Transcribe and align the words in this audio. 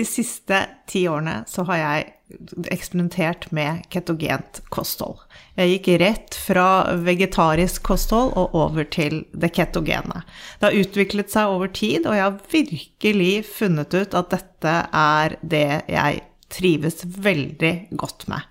De 0.00 0.04
siste 0.08 0.56
ti 0.88 1.02
årene 1.12 1.42
så 1.44 1.66
har 1.68 1.76
jeg 1.76 2.04
eksperimentert 2.72 3.50
med 3.52 3.82
ketogent 3.92 4.62
kosthold. 4.72 5.18
Jeg 5.58 5.74
gikk 5.74 5.88
rett 6.00 6.36
fra 6.40 6.94
vegetarisk 7.04 7.82
kosthold 7.84 8.32
og 8.40 8.54
over 8.56 8.86
til 8.88 9.18
det 9.36 9.50
ketogene. 9.58 10.22
Det 10.56 10.70
har 10.70 10.78
utviklet 10.78 11.34
seg 11.34 11.52
over 11.52 11.68
tid, 11.76 12.06
og 12.06 12.16
jeg 12.16 12.24
har 12.24 12.38
virkelig 12.54 13.34
funnet 13.50 13.98
ut 13.98 14.16
at 14.16 14.32
dette 14.32 14.76
er 15.02 15.36
det 15.42 15.66
jeg 15.92 16.24
trives 16.48 17.04
veldig 17.04 17.74
godt 18.00 18.24
med. 18.32 18.48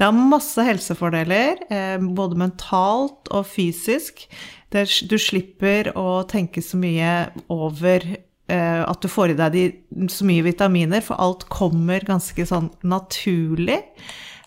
Det 0.00 0.08
har 0.08 0.16
masse 0.16 0.64
helsefordeler, 0.64 1.60
eh, 1.68 2.00
både 2.00 2.40
mentalt 2.40 3.28
og 3.28 3.44
fysisk. 3.52 4.24
Du 4.72 5.18
slipper 5.20 5.92
å 5.92 6.22
tenke 6.30 6.64
så 6.64 6.80
mye 6.80 7.12
over 7.52 8.06
at 8.50 9.02
du 9.02 9.06
får 9.10 9.32
i 9.32 9.36
deg 9.38 9.54
de, 9.54 9.64
så 10.10 10.26
mye 10.26 10.44
vitaminer, 10.46 11.04
for 11.04 11.20
alt 11.22 11.44
kommer 11.52 12.02
ganske 12.06 12.46
sånn 12.48 12.70
naturlig. 12.82 13.78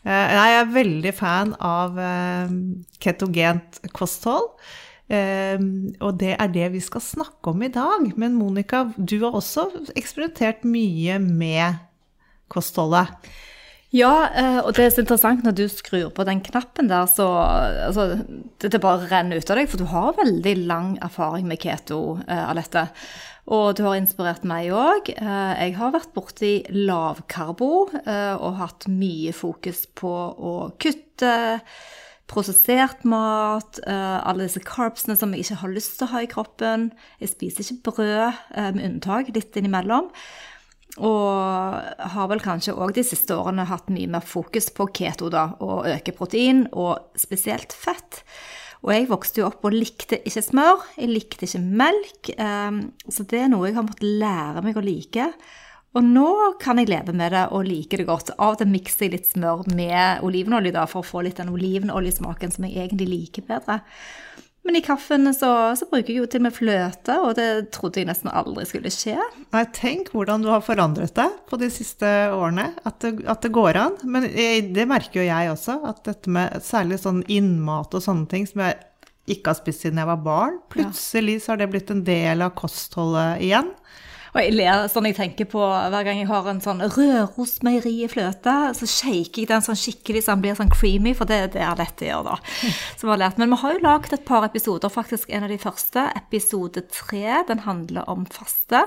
Eh, 0.03 0.33
jeg 0.36 0.55
er 0.59 0.73
veldig 0.73 1.14
fan 1.16 1.53
av 1.64 2.00
eh, 2.00 2.55
ketogent 3.03 3.80
kosthold. 3.95 4.52
Og 5.14 6.16
det 6.17 6.31
er 6.39 6.50
det 6.50 6.67
vi 6.73 6.80
skal 6.81 7.03
snakke 7.05 7.52
om 7.52 7.61
i 7.61 7.69
dag. 7.69 8.08
Men 8.17 8.33
Monica, 8.33 8.88
du 8.97 9.19
har 9.22 9.36
også 9.38 9.67
eksperimentert 10.00 10.64
mye 10.66 11.20
med 11.22 11.77
kostholdet. 12.49 13.11
Ja, 13.94 14.13
og 14.66 14.72
det 14.73 14.88
er 14.88 14.94
så 14.95 15.03
interessant 15.03 15.44
når 15.45 15.53
du 15.53 15.67
skrur 15.69 16.08
på 16.17 16.25
den 16.25 16.39
knappen 16.41 16.88
der, 16.89 17.05
så 17.05 17.27
altså, 17.86 18.23
det, 18.63 18.81
bare 18.81 19.05
renner 19.11 19.38
ut 19.38 19.52
av 19.53 19.59
deg, 19.59 19.69
for 19.69 19.77
du 19.77 19.86
har 19.91 20.17
veldig 20.17 20.55
lang 20.66 20.95
erfaring 21.05 21.45
med 21.45 21.61
keto, 21.61 21.99
Alette. 22.25 22.88
Og 23.52 23.73
du 23.75 23.83
har 23.83 23.97
inspirert 23.99 24.45
meg 24.47 24.71
òg. 24.71 25.11
Eh, 25.17 25.52
jeg 25.66 25.75
har 25.75 25.91
vært 25.95 26.14
borti 26.16 26.53
lavkarbo 26.71 27.89
eh, 28.05 28.36
og 28.38 28.61
hatt 28.61 28.88
mye 28.91 29.33
fokus 29.36 29.83
på 29.99 30.14
å 30.31 30.53
kutte 30.80 31.33
prosessert 32.31 33.03
mat, 33.05 33.81
eh, 33.83 34.17
alle 34.23 34.47
disse 34.47 34.64
carbsene 34.64 35.17
som 35.19 35.36
jeg 35.36 35.44
ikke 35.44 35.59
har 35.59 35.73
lyst 35.75 35.97
til 35.99 36.08
å 36.08 36.14
ha 36.14 36.23
i 36.23 36.31
kroppen. 36.31 36.88
Jeg 37.19 37.33
spiser 37.33 37.67
ikke 37.67 37.91
brød, 37.91 38.41
med 38.77 38.86
unntak 38.88 39.33
litt 39.36 39.59
innimellom. 39.59 40.08
Og 41.02 42.09
har 42.13 42.27
vel 42.30 42.41
kanskje 42.44 42.75
òg 42.77 42.94
de 42.94 43.03
siste 43.05 43.33
årene 43.33 43.66
hatt 43.66 43.88
mye 43.89 44.11
mer 44.13 44.25
fokus 44.25 44.69
på 44.75 44.91
keto, 44.94 45.31
da, 45.33 45.47
og 45.63 45.88
øke 45.89 46.13
protein, 46.13 46.67
og 46.69 47.17
spesielt 47.17 47.73
fett. 47.73 48.22
Og 48.83 48.91
jeg 48.91 49.09
vokste 49.09 49.41
jo 49.41 49.47
opp 49.47 49.64
og 49.66 49.73
likte 49.73 50.19
ikke 50.27 50.44
smør, 50.44 50.88
jeg 50.99 51.09
likte 51.09 51.47
ikke 51.47 51.64
melk. 51.64 52.31
Ehm, 52.36 52.81
så 53.08 53.25
det 53.25 53.45
er 53.45 53.52
noe 53.52 53.69
jeg 53.69 53.77
har 53.77 53.86
måttet 53.88 54.17
lære 54.21 54.64
meg 54.66 54.77
å 54.77 54.83
like. 54.83 55.30
Og 55.94 56.05
nå 56.05 56.30
kan 56.61 56.81
jeg 56.81 56.89
leve 56.89 57.14
med 57.16 57.31
det 57.36 57.45
og 57.53 57.67
like 57.69 57.97
det 57.97 58.08
godt. 58.09 58.33
Av 58.36 58.55
og 58.55 58.59
til 58.59 58.69
mikser 58.73 59.08
jeg 59.08 59.16
litt 59.16 59.30
smør 59.30 59.64
med 59.77 60.25
olivenolje 60.25 60.73
da, 60.75 60.88
for 60.89 61.02
å 61.02 61.08
få 61.08 61.23
litt 61.23 61.39
den 61.39 61.53
olivenoljesmaken 61.53 62.53
som 62.53 62.67
jeg 62.67 62.75
egentlig 62.81 63.09
liker 63.11 63.45
bedre. 63.48 63.80
Men 64.63 64.77
i 64.79 64.81
kaffen 64.81 65.27
så, 65.35 65.49
så, 65.75 65.87
bruker 65.91 66.13
jeg 66.13 66.21
jo 66.21 66.27
til 66.31 66.39
og 66.39 66.45
med 66.45 66.55
fløte, 66.55 67.17
og 67.19 67.33
det 67.35 67.47
trodde 67.75 67.99
jeg 67.99 68.07
nesten 68.07 68.31
aldri 68.31 68.63
skulle 68.69 68.91
skje. 68.93 69.17
Nei, 69.51 69.63
tenk 69.75 70.13
hvordan 70.15 70.45
du 70.45 70.47
har 70.53 70.63
forandret 70.63 71.11
deg 71.17 71.35
på 71.49 71.59
de 71.59 71.67
siste 71.73 72.07
årene. 72.31 72.69
At 72.87 73.01
det, 73.03 73.17
at 73.27 73.43
det 73.43 73.51
går 73.55 73.79
an. 73.81 73.99
Men 74.07 74.29
jeg, 74.29 74.69
det 74.75 74.87
merker 74.87 75.19
jo 75.19 75.27
jeg 75.27 75.51
også, 75.51 75.81
at 75.89 75.99
dette 76.07 76.31
med 76.31 76.63
særlig 76.63 77.01
sånn 77.03 77.25
innmat 77.27 77.91
og 77.91 78.05
sånne 78.05 78.29
ting 78.31 78.47
som 78.47 78.63
jeg 78.63 78.79
ikke 79.35 79.51
har 79.51 79.59
spist 79.59 79.83
siden 79.83 79.99
jeg 80.01 80.09
var 80.09 80.23
barn, 80.23 80.57
plutselig 80.71 81.37
så 81.43 81.53
har 81.53 81.61
det 81.61 81.69
blitt 81.71 81.91
en 81.93 82.03
del 82.07 82.43
av 82.43 82.55
kostholdet 82.59 83.43
igjen. 83.43 83.69
Og 84.33 84.39
jeg 84.42 84.54
ler 84.55 84.88
sånn 84.89 85.05
jeg 85.05 85.17
tenker 85.17 85.48
på 85.49 85.61
hver 85.61 86.05
gang 86.08 86.17
jeg 86.17 86.30
har 86.30 86.48
en 86.49 86.61
sånn 86.64 86.82
Rørosmeieri-fløte, 86.95 88.55
så 88.73 88.89
shaker 88.89 89.44
jeg 89.44 89.52
den 89.52 89.66
sånn 89.66 89.77
skikkelig 89.77 90.23
så 90.26 90.33
den 90.33 90.42
blir 90.45 90.58
sånn 90.58 90.73
creamy, 90.73 91.14
for 91.17 91.30
det, 91.30 91.54
det 91.54 91.61
er 91.61 91.77
lett 91.77 92.02
å 92.02 92.10
gjøre, 92.10 92.33
da. 92.33 92.55
Som 92.99 93.14
har 93.14 93.22
lært. 93.22 93.38
Men 93.42 93.54
vi 93.54 93.61
har 93.61 93.76
jo 93.76 93.83
lagd 93.86 94.17
et 94.17 94.26
par 94.26 94.48
episoder, 94.48 94.93
faktisk 94.93 95.30
en 95.30 95.45
av 95.45 95.54
de 95.54 95.60
første. 95.61 96.08
Episode 96.17 96.86
tre, 96.89 97.43
den 97.49 97.61
handler 97.67 98.10
om 98.10 98.26
faste. 98.26 98.82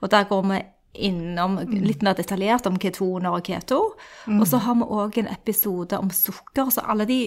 Og 0.00 0.12
der 0.14 0.28
går 0.30 0.44
vi 0.48 0.62
innom 0.98 1.58
litt 1.70 2.02
mer 2.02 2.16
detaljert 2.18 2.66
om 2.68 2.78
ketoner 2.80 3.34
og 3.36 3.46
keto. 3.46 3.80
Mm. 4.26 4.40
Og 4.40 4.48
så 4.50 4.60
har 4.64 4.78
vi 4.80 4.88
òg 4.98 5.18
en 5.22 5.30
episode 5.32 5.98
om 5.98 6.10
sukker. 6.14 6.72
Så 6.74 6.84
alle 6.84 7.06
de 7.08 7.20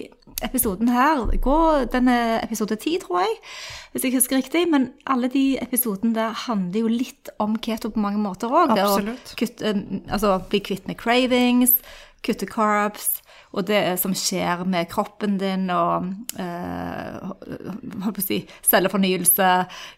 episodene 0.44 0.92
her 0.92 1.24
går, 1.42 1.88
Den 1.92 2.08
er 2.08 2.44
episode 2.44 2.76
ti, 2.76 2.98
tror 2.98 3.20
jeg, 3.24 3.38
hvis 3.92 4.04
jeg 4.04 4.16
husker 4.18 4.36
riktig. 4.36 4.66
Men 4.70 4.90
alle 5.06 5.28
de 5.32 5.58
episodene 5.62 6.14
der 6.14 6.36
handler 6.46 6.80
jo 6.80 6.92
litt 6.92 7.32
om 7.38 7.56
keto 7.56 7.90
på 7.90 8.02
mange 8.02 8.20
måter 8.20 8.52
òg. 8.52 8.76
Absolutt. 8.76 9.34
Kutte, 9.38 9.74
altså 10.08 10.38
bli 10.48 10.60
kvitt 10.60 10.86
med 10.86 10.98
cravings, 11.00 11.78
kutte 12.22 12.46
carbs 12.46 13.21
og 13.52 13.66
det 13.68 13.80
som 14.00 14.14
skjer 14.16 14.64
med 14.68 14.88
kroppen 14.90 15.36
din, 15.40 15.68
og 15.72 16.08
eh, 16.40 18.20
si, 18.24 18.42
cellefornyelse, 18.64 19.48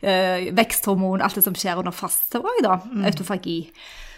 eh, 0.03 0.49
veksthormon, 0.59 1.23
alt 1.23 1.39
det 1.39 1.45
som 1.47 1.55
skjer 1.59 1.79
under 1.83 1.95
faste 1.95 2.43
òg, 2.43 2.63
da. 2.67 2.81
Mm. 2.91 3.05
Autofagi. 3.11 3.59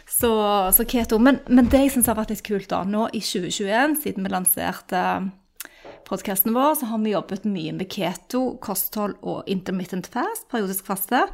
Så, 0.07 0.31
så, 0.73 0.87
keto. 0.89 1.19
Men, 1.19 1.41
men 1.51 1.69
det 1.69 1.83
jeg 1.83 1.97
syns 1.97 2.09
har 2.09 2.17
vært 2.17 2.33
litt 2.33 2.47
kult, 2.47 2.71
da, 2.73 2.85
nå 2.87 3.11
i 3.13 3.21
2021, 3.21 3.99
siden 4.05 4.25
vi 4.25 4.33
lanserte 4.33 5.03
podkasten 6.07 6.55
vår, 6.55 6.79
så 6.79 6.89
har 6.93 7.03
vi 7.03 7.13
jobbet 7.13 7.47
mye 7.51 7.75
med 7.77 7.91
keto, 7.93 8.55
kosthold 8.63 9.19
og 9.27 9.49
intermittent 9.51 10.09
fast, 10.15 10.47
periodisk 10.53 10.87
faste 10.87 11.27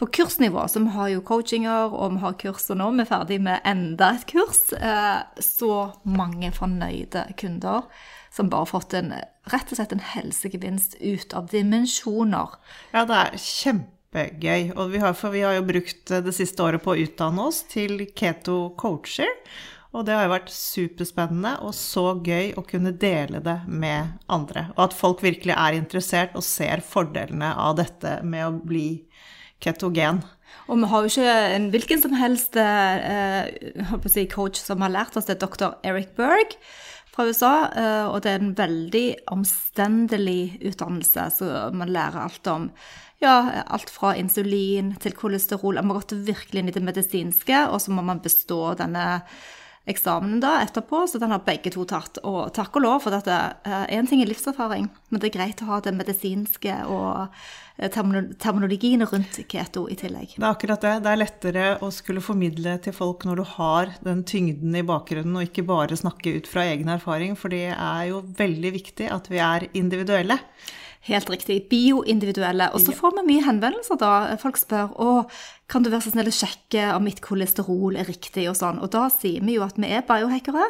på 0.00 0.06
kursnivå, 0.16 0.62
så 0.68 0.80
vi 0.80 0.94
har 0.94 1.08
jo 1.12 1.20
coachinger, 1.28 1.92
og 1.92 2.14
vi 2.14 2.22
har 2.22 2.36
kurs, 2.40 2.70
nå. 2.72 2.86
Vi 2.96 3.04
er 3.04 3.08
ferdig 3.10 3.36
med 3.44 3.60
enda 3.68 4.14
et 4.16 4.24
kurs. 4.30 4.62
Eh, 4.72 5.18
så 5.44 5.74
mange 6.08 6.48
fornøyde 6.56 7.26
kunder 7.40 7.84
som 8.32 8.48
bare 8.48 8.64
har 8.64 8.70
fått 8.70 8.94
en, 8.96 9.12
rett 9.52 9.72
og 9.72 9.76
slett 9.76 9.92
en 9.92 10.04
helsegevinst 10.14 10.96
ut 11.02 11.34
av 11.36 11.50
dimensjoner. 11.52 12.54
Ja, 12.94 13.02
det 13.04 13.18
er 13.18 13.36
kjempegøy. 13.44 14.70
Og 14.78 14.94
vi 14.94 15.02
har, 15.02 15.12
for 15.18 15.36
vi 15.36 15.42
har 15.44 15.58
jo 15.58 15.66
brukt 15.68 16.14
det 16.14 16.34
siste 16.36 16.64
året 16.64 16.84
på 16.84 16.94
å 16.94 17.02
utdanne 17.02 17.50
oss 17.50 17.60
til 17.68 18.06
keto 18.16 18.70
coacher. 18.80 19.34
Og 19.90 20.06
det 20.06 20.14
har 20.14 20.28
jo 20.28 20.32
vært 20.32 20.54
superspennende 20.54 21.56
og 21.66 21.74
så 21.74 22.14
gøy 22.22 22.54
å 22.56 22.64
kunne 22.64 22.94
dele 22.94 23.42
det 23.44 23.58
med 23.66 24.16
andre. 24.32 24.68
Og 24.78 24.86
at 24.86 24.96
folk 24.96 25.20
virkelig 25.26 25.56
er 25.58 25.76
interessert 25.76 26.38
og 26.38 26.46
ser 26.46 26.80
fordelene 26.86 27.50
av 27.58 27.76
dette 27.82 28.20
med 28.22 28.46
å 28.46 28.54
bli 28.62 28.86
ketogen. 29.62 30.22
Og 30.70 30.78
vi 30.78 30.88
har 30.90 31.02
jo 31.02 31.10
ikke 31.10 31.34
en 31.56 31.68
hvilken 31.72 32.02
som 32.02 32.14
helst 32.18 32.56
eh, 32.60 33.50
si, 34.06 34.24
coach 34.30 34.60
som 34.62 34.82
har 34.84 34.92
lært 34.94 35.18
oss 35.18 35.26
det, 35.26 35.38
er 35.38 35.44
doktor 35.44 35.76
Eric 35.86 36.14
Berg 36.18 36.54
fra 37.10 37.26
USA. 37.26 37.54
Eh, 37.74 38.06
og 38.10 38.20
det 38.24 38.32
er 38.32 38.42
en 38.42 38.56
veldig 38.58 39.06
omstendelig 39.34 40.60
utdannelse, 40.72 41.28
så 41.38 41.70
man 41.74 41.92
lærer 41.92 42.22
alt 42.24 42.52
om 42.52 42.68
ja, 43.20 43.64
alt 43.68 43.90
fra 43.92 44.14
insulin 44.16 44.94
til 45.02 45.12
kolesterol. 45.16 45.80
Man 45.82 45.92
har 45.92 46.02
gått 46.02 46.20
virkelig 46.28 46.62
inn 46.62 46.70
i 46.70 46.76
det 46.76 46.84
medisinske, 46.84 47.66
og 47.68 47.82
så 47.82 47.92
må 47.92 48.04
man 48.06 48.22
bestå 48.24 48.70
denne 48.78 49.20
eksamen 49.90 50.38
da 50.42 50.58
etterpå, 50.62 51.02
så 51.08 51.18
den 51.20 51.32
har 51.34 51.44
begge 51.44 51.72
to 51.74 51.84
tatt. 51.88 52.20
Og 52.24 52.52
takk 52.56 52.78
og 52.78 52.84
lov, 52.84 52.98
for 53.04 53.12
dette 53.12 53.36
én 53.92 54.08
ting 54.08 54.22
er 54.22 54.30
livserfaring, 54.30 54.88
men 55.10 55.20
det 55.20 55.30
er 55.30 55.36
greit 55.36 55.62
å 55.64 55.70
ha 55.72 55.80
det 55.84 55.96
medisinske 55.96 56.76
og 56.88 57.42
eh, 57.80 57.90
terminologien 57.90 59.02
rundt 59.08 59.40
keto 59.50 59.86
i 59.90 59.96
tillegg. 59.98 60.36
Det 60.36 60.44
er 60.44 60.50
akkurat 60.50 60.84
det. 60.84 60.92
Det 61.04 61.12
er 61.12 61.22
lettere 61.22 61.64
å 61.82 61.90
skulle 61.94 62.22
formidle 62.24 62.76
til 62.84 62.94
folk 62.96 63.24
når 63.28 63.40
du 63.40 63.46
har 63.56 63.94
den 64.04 64.22
tyngden 64.28 64.76
i 64.76 64.84
bakgrunnen, 64.86 65.38
og 65.40 65.48
ikke 65.48 65.66
bare 65.68 65.98
snakke 65.98 66.36
ut 66.38 66.50
fra 66.50 66.68
egen 66.70 66.92
erfaring, 66.92 67.34
for 67.38 67.52
det 67.52 67.70
er 67.72 68.04
jo 68.12 68.22
veldig 68.38 68.74
viktig 68.76 69.10
at 69.10 69.32
vi 69.32 69.42
er 69.44 69.70
individuelle. 69.72 70.38
Helt 71.08 71.30
riktig. 71.32 71.62
Bioindividuelle. 71.70 72.68
Og 72.76 72.82
så 72.84 72.92
får 72.92 73.14
vi 73.16 73.22
mye 73.30 73.44
henvendelser 73.46 73.96
da. 74.00 74.12
Folk 74.40 74.60
spør 74.60 74.92
å, 75.00 75.12
kan 75.70 75.84
du 75.84 75.88
være 75.88 76.04
så 76.04 76.12
snill 76.12 76.28
å 76.28 76.34
sjekke 76.36 76.90
om 76.92 77.06
mitt 77.08 77.22
kolesterol 77.24 77.96
er 77.96 78.10
riktig 78.10 78.44
og 78.50 78.58
sånn. 78.58 78.82
Og 78.84 78.92
da 78.92 79.06
sier 79.14 79.40
vi 79.46 79.56
jo 79.56 79.64
at 79.64 79.80
vi 79.80 79.88
er 79.88 80.04
biohackere. 80.06 80.66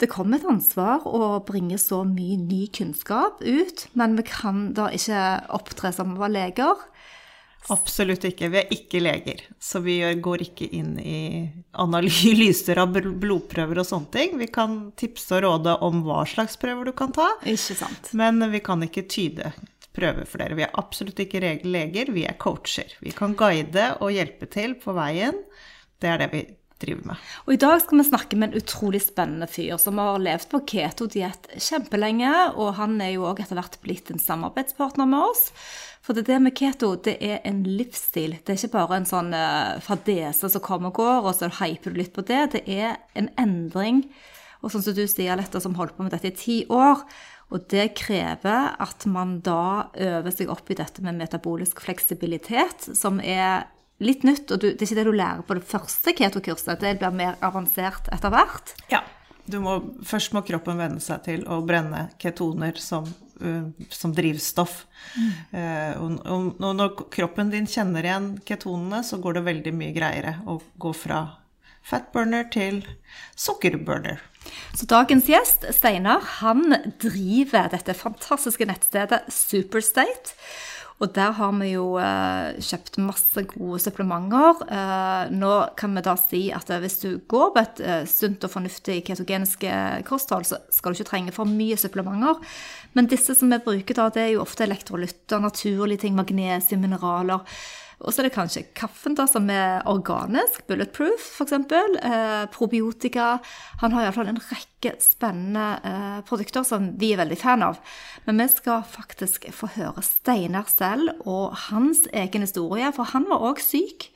Det 0.00 0.08
kommer 0.10 0.40
et 0.40 0.48
ansvar 0.50 1.04
å 1.06 1.38
bringe 1.46 1.78
så 1.78 2.00
mye 2.08 2.38
ny 2.40 2.64
kunnskap 2.74 3.42
ut, 3.44 3.86
men 3.94 4.16
vi 4.18 4.24
kan 4.26 4.72
da 4.74 4.88
ikke 4.94 5.20
opptre 5.54 5.92
som 5.94 6.16
vi 6.16 6.22
var 6.24 6.32
leger. 6.34 6.80
Absolutt 7.72 8.26
ikke. 8.28 8.50
Vi 8.52 8.58
er 8.60 8.72
ikke 8.74 9.00
leger, 9.00 9.44
så 9.62 9.80
vi 9.84 9.96
går 10.20 10.42
ikke 10.44 10.66
inn 10.76 10.98
i 11.00 11.20
analyser 11.80 12.80
av 12.82 12.92
blodprøver 12.92 13.80
og 13.80 13.88
sånne 13.88 14.10
ting. 14.12 14.34
Vi 14.40 14.50
kan 14.52 14.90
tipse 15.00 15.38
og 15.38 15.46
råde 15.46 15.76
om 15.86 16.02
hva 16.04 16.24
slags 16.28 16.58
prøver 16.60 16.90
du 16.90 16.96
kan 16.98 17.14
ta, 17.14 17.30
Ikke 17.48 17.78
sant. 17.78 18.10
men 18.18 18.42
vi 18.52 18.60
kan 18.64 18.84
ikke 18.84 19.06
tyde 19.08 19.54
prøver 19.94 20.26
for 20.28 20.42
dere. 20.42 20.58
Vi 20.58 20.66
er 20.66 20.74
absolutt 20.80 21.22
ikke 21.22 21.40
leger, 21.64 22.10
vi 22.12 22.26
er 22.28 22.36
coacher. 22.42 22.92
Vi 23.00 23.14
kan 23.16 23.36
guide 23.38 23.92
og 24.02 24.12
hjelpe 24.12 24.50
til 24.50 24.74
på 24.82 24.92
veien. 24.96 25.38
Det 26.02 26.10
er 26.10 26.20
det 26.20 26.30
vi 26.34 26.42
driver 26.84 27.08
med. 27.10 27.24
Og 27.46 27.56
I 27.56 27.60
dag 27.64 27.80
skal 27.82 28.00
vi 28.00 28.06
snakke 28.06 28.38
med 28.38 28.52
en 28.52 28.62
utrolig 28.62 29.00
spennende 29.04 29.48
fyr 29.50 29.74
som 29.82 29.98
har 30.02 30.22
levd 30.22 30.46
på 30.52 30.62
ketodiett 30.74 31.50
kjempelenge. 31.56 32.30
Og 32.54 32.76
han 32.78 33.00
er 33.02 33.16
jo 33.16 33.26
òg 33.30 33.42
etter 33.42 33.58
hvert 33.58 33.80
blitt 33.84 34.12
en 34.12 34.22
samarbeidspartner 34.22 35.08
med 35.10 35.26
oss. 35.32 35.48
For 36.04 36.16
det, 36.16 36.36
med 36.44 36.52
keto 36.56 36.92
det 37.00 37.16
er 37.24 37.38
en 37.48 37.62
livsstil. 37.64 38.36
Det 38.44 38.52
er 38.52 38.60
ikke 38.60 38.76
bare 38.76 39.00
en 39.00 39.08
sånn 39.08 39.32
uh, 39.32 39.80
fadese 39.84 40.50
som 40.52 40.64
kommer 40.64 40.92
og 40.92 41.00
går, 41.00 41.28
og 41.30 41.36
så 41.38 41.48
hyper 41.62 41.94
du 41.94 42.02
litt 42.02 42.12
på 42.16 42.26
det. 42.28 42.42
Det 42.58 42.64
er 42.68 42.98
en 43.16 43.30
endring. 43.40 44.04
Og 44.60 44.72
sånn 44.72 44.84
som 44.84 44.96
du 44.96 45.06
sier, 45.08 45.36
Letta, 45.36 45.62
som 45.64 45.76
holdt 45.78 45.96
på 45.96 46.04
med 46.04 46.12
dette 46.12 46.28
i 46.28 46.36
ti 46.36 46.58
år. 46.72 47.00
Og 47.52 47.64
det 47.72 47.92
krever 47.96 48.74
at 48.80 49.04
man 49.08 49.38
da 49.44 49.92
øver 49.92 50.32
seg 50.32 50.52
opp 50.52 50.70
i 50.72 50.76
dette 50.78 51.04
med 51.04 51.16
metabolisk 51.20 51.82
fleksibilitet, 51.84 52.88
som 52.96 53.20
er 53.20 53.68
litt 54.06 54.24
nytt. 54.26 54.48
Og 54.50 54.62
du, 54.62 54.70
det 54.70 54.80
er 54.80 54.88
ikke 54.88 55.00
det 55.00 55.08
du 55.08 55.16
lærer 55.16 55.44
på 55.46 55.58
det 55.58 55.66
første 55.68 56.14
ketokurset. 56.16 56.80
det 56.80 56.96
blir 57.00 57.14
mer 57.14 57.36
avansert 57.44 58.10
etter 58.14 58.32
hvert. 58.34 58.74
Ja. 58.92 59.04
Må, 59.60 59.76
først 60.08 60.32
må 60.32 60.40
kroppen 60.46 60.78
venne 60.80 61.02
seg 61.04 61.20
til 61.26 61.42
å 61.52 61.58
brenne 61.68 62.06
ketoner 62.20 62.78
som, 62.80 63.04
uh, 63.44 63.66
som 63.92 64.14
drivstoff. 64.16 64.86
Mm. 65.18 65.32
Uh, 65.52 65.92
og, 66.00 66.14
og, 66.64 66.70
når 66.80 66.94
kroppen 67.12 67.52
din 67.52 67.68
kjenner 67.68 68.08
igjen 68.08 68.30
ketonene, 68.48 69.02
så 69.04 69.20
går 69.20 69.38
det 69.38 69.48
veldig 69.50 69.74
mye 69.76 69.96
greiere 69.96 70.38
å 70.48 70.56
gå 70.80 70.94
fra 70.96 71.26
fatburner 71.84 72.48
til 72.52 72.80
sukkerburner. 73.36 74.22
Så 74.76 74.88
dagens 74.90 75.28
gjest, 75.28 75.64
Steinar, 75.76 76.24
han 76.40 76.64
driver 77.00 77.70
dette 77.72 77.96
fantastiske 77.96 78.66
nettstedet 78.68 79.24
Superstate. 79.32 80.34
Og 81.02 81.10
der 81.14 81.32
har 81.34 81.50
vi 81.58 81.72
jo 81.72 81.96
eh, 81.98 82.54
kjøpt 82.62 83.00
masse 83.02 83.42
gode 83.50 83.80
supplementer. 83.82 84.60
Eh, 84.62 85.32
nå 85.34 85.52
kan 85.78 85.96
vi 85.96 86.04
da 86.06 86.14
si 86.20 86.42
at 86.54 86.70
eh, 86.70 86.80
hvis 86.84 87.00
du 87.02 87.08
går 87.30 87.50
på 87.54 87.62
et 87.64 87.82
eh, 87.82 88.04
sunt 88.08 88.46
og 88.46 88.52
fornuftig 88.52 89.00
ketogenisk 89.08 89.66
kosthold, 90.06 90.46
så 90.46 90.60
skal 90.72 90.94
du 90.94 91.00
ikke 91.00 91.10
trenge 91.10 91.34
for 91.34 91.50
mye 91.50 91.78
supplementer. 91.80 92.38
Men 92.94 93.10
disse 93.10 93.34
som 93.34 93.50
vi 93.50 93.58
bruker 93.64 93.98
da, 93.98 94.06
det 94.14 94.22
er 94.22 94.34
jo 94.36 94.44
ofte 94.44 94.68
elektrolytter, 94.68 95.42
naturlige 95.42 96.06
ting, 96.06 96.14
magnesium, 96.14 96.86
mineraler. 96.86 97.42
Og 98.04 98.12
så 98.12 98.20
er 98.20 98.28
det 98.28 98.34
kanskje 98.36 98.64
kaffen 98.76 99.16
da, 99.16 99.26
som 99.30 99.48
er 99.52 99.84
organisk, 99.88 100.66
bulletproof 100.68 101.24
f.eks. 101.38 101.54
Eh, 101.56 102.44
probiotika. 102.52 103.38
Han 103.80 103.96
har 103.96 104.06
iallfall 104.06 104.30
en 104.32 104.40
rekke 104.50 104.94
spennende 105.02 105.66
eh, 105.88 106.20
produkter 106.28 106.66
som 106.68 106.92
vi 107.00 107.14
er 107.14 107.22
veldig 107.24 107.40
fan 107.40 107.64
av. 107.64 107.80
Men 108.28 108.42
vi 108.42 108.48
skal 108.52 108.84
faktisk 108.84 109.48
få 109.56 109.72
høre 109.78 110.04
Steinar 110.04 110.68
selv 110.72 111.24
og 111.24 111.56
hans 111.70 112.04
egen 112.12 112.44
historie, 112.44 112.92
for 112.92 113.14
han 113.14 113.28
var 113.32 113.48
òg 113.52 113.64
syk. 113.64 114.10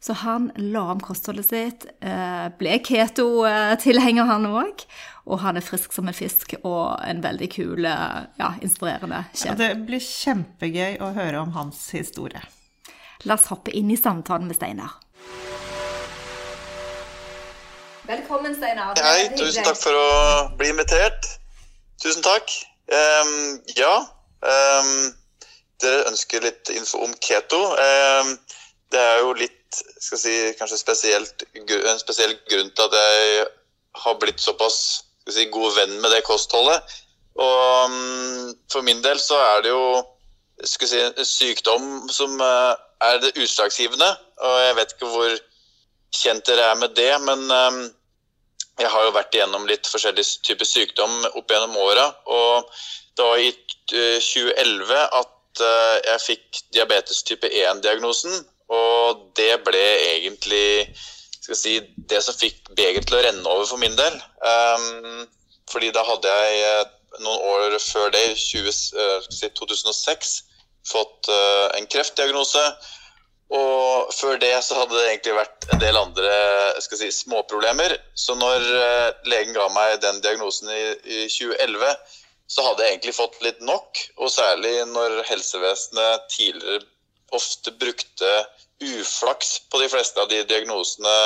Så 0.00 0.12
han 0.12 0.48
la 0.56 0.86
om 0.94 1.00
kostholdet 1.04 1.50
sitt, 1.50 1.84
eh, 2.00 2.46
ble 2.58 2.78
keto-tilhenger 2.80 4.24
han 4.30 4.48
òg. 4.48 4.86
Og 5.28 5.42
han 5.42 5.60
er 5.60 5.64
frisk 5.64 5.92
som 5.92 6.08
en 6.08 6.16
fisk 6.16 6.54
og 6.62 6.96
en 7.04 7.20
veldig 7.22 7.50
kul, 7.52 7.84
eh, 7.84 8.22
ja, 8.40 8.54
inspirerende 8.64 9.26
sjef. 9.34 9.52
Ja, 9.52 9.58
det 9.60 9.74
blir 9.86 10.00
kjempegøy 10.00 10.98
å 11.04 11.12
høre 11.14 11.44
om 11.44 11.52
hans 11.52 11.90
historie. 11.92 12.40
La 13.28 13.36
oss 13.36 13.50
hoppe 13.52 13.72
inn 13.76 13.90
i 13.92 13.96
samtalen 14.00 14.48
med 14.48 14.56
Steinar. 14.56 14.94
Velkommen, 18.08 18.54
Steinar. 18.56 18.96
Hei, 18.96 19.28
tusen 19.36 19.66
takk 19.66 19.76
for 19.76 19.96
å 19.96 20.06
bli 20.56 20.70
invitert. 20.72 21.28
Tusen 22.00 22.24
takk. 22.24 22.48
Um, 22.90 23.60
ja, 23.76 23.92
um, 24.40 24.94
dere 25.84 26.08
ønsker 26.08 26.42
litt 26.46 26.72
info 26.72 27.04
om 27.04 27.12
keto. 27.20 27.60
Um, 27.76 28.32
det 28.90 29.04
er 29.04 29.20
jo 29.20 29.36
litt, 29.36 29.82
skal 30.00 30.16
jeg 30.16 30.24
si, 30.24 30.56
kanskje 30.58 30.80
spesielt, 30.80 31.44
en 31.54 32.00
spesiell 32.00 32.34
grunn 32.48 32.72
til 32.72 32.88
at 32.88 32.98
jeg 32.98 33.46
har 34.00 34.20
blitt 34.22 34.40
såpass 34.42 34.80
skal 35.20 35.36
si, 35.36 35.50
god 35.52 35.76
venn 35.76 35.98
med 36.00 36.16
det 36.16 36.24
kostholdet. 36.26 37.00
Og 37.36 37.98
for 38.72 38.82
min 38.82 39.04
del 39.04 39.20
så 39.20 39.36
er 39.52 39.66
det 39.66 39.76
jo 39.76 39.84
skal 40.66 40.88
si, 40.88 41.04
en 41.04 41.28
sykdom 41.28 42.08
som 42.12 42.40
uh, 42.40 42.72
er 43.06 43.18
det 43.22 43.36
utslagsgivende. 43.36 44.10
Og 44.40 44.58
jeg 44.64 44.76
vet 44.78 44.94
ikke 44.94 45.10
hvor 45.14 45.34
kjent 46.20 46.46
dere 46.48 46.70
er 46.72 46.78
med 46.80 46.94
det, 46.98 47.12
men 47.22 47.44
um, 47.54 47.82
jeg 48.80 48.90
har 48.90 49.04
jo 49.06 49.14
vært 49.14 49.36
igjennom 49.36 49.66
litt 49.68 49.88
forskjellige 49.90 50.40
typer 50.46 50.68
sykdom 50.68 51.12
opp 51.34 51.52
gjennom 51.52 51.76
åra. 51.80 52.06
Og 52.26 52.70
det 53.16 53.26
var 53.26 53.42
i 53.42 53.50
2011 53.90 55.04
at 55.20 55.62
uh, 55.64 55.96
jeg 56.06 56.24
fikk 56.26 56.62
diabetes 56.76 57.22
type 57.28 57.48
1-diagnosen. 57.48 58.42
Og 58.70 59.24
det 59.38 59.52
ble 59.66 59.86
egentlig 60.14 60.90
skal 61.40 61.58
si, 61.58 61.74
det 62.10 62.20
som 62.22 62.36
fikk 62.36 62.70
begeret 62.76 63.08
til 63.08 63.18
å 63.18 63.24
renne 63.24 63.52
over 63.52 63.66
for 63.72 63.82
min 63.82 63.96
del. 63.98 64.16
Um, 64.46 65.26
fordi 65.70 65.90
da 65.94 66.04
hadde 66.06 66.30
jeg 66.30 66.60
uh, 66.68 66.92
noen 67.24 67.46
år 67.54 67.76
før 67.82 68.12
det, 68.14 68.22
20, 68.38 68.70
uh, 68.96 69.28
si 69.34 69.50
2006, 69.58 70.34
fått 70.88 71.28
uh, 71.28 71.76
en 71.78 71.86
kreftdiagnose. 71.86 72.62
Og 73.50 74.12
før 74.14 74.38
det 74.38 74.52
så 74.62 74.76
hadde 74.78 74.94
det 74.94 75.06
egentlig 75.08 75.34
vært 75.34 75.66
en 75.74 75.80
del 75.82 75.98
andre 75.98 76.34
si, 76.84 77.10
småproblemer. 77.10 77.96
Så 78.14 78.36
når 78.38 78.62
uh, 78.62 79.08
legen 79.30 79.56
ga 79.56 79.66
meg 79.74 79.98
den 80.04 80.22
diagnosen 80.22 80.70
i, 80.70 80.84
i, 81.02 81.20
2011, 81.26 81.96
så 82.50 82.66
hadde 82.66 82.84
jeg 82.86 82.94
egentlig 82.94 83.16
fått 83.18 83.40
litt 83.42 83.60
nok. 83.66 84.04
Og 84.22 84.30
særlig 84.30 84.76
når 84.92 85.20
helsevesenet 85.30 86.30
tidligere 86.30 86.86
ofte 87.34 87.74
brukte 87.78 88.30
uflaks 88.80 89.58
på 89.70 89.82
de 89.82 89.90
fleste 89.92 90.18
av 90.22 90.30
de 90.30 90.40
diagnosene 90.48 91.16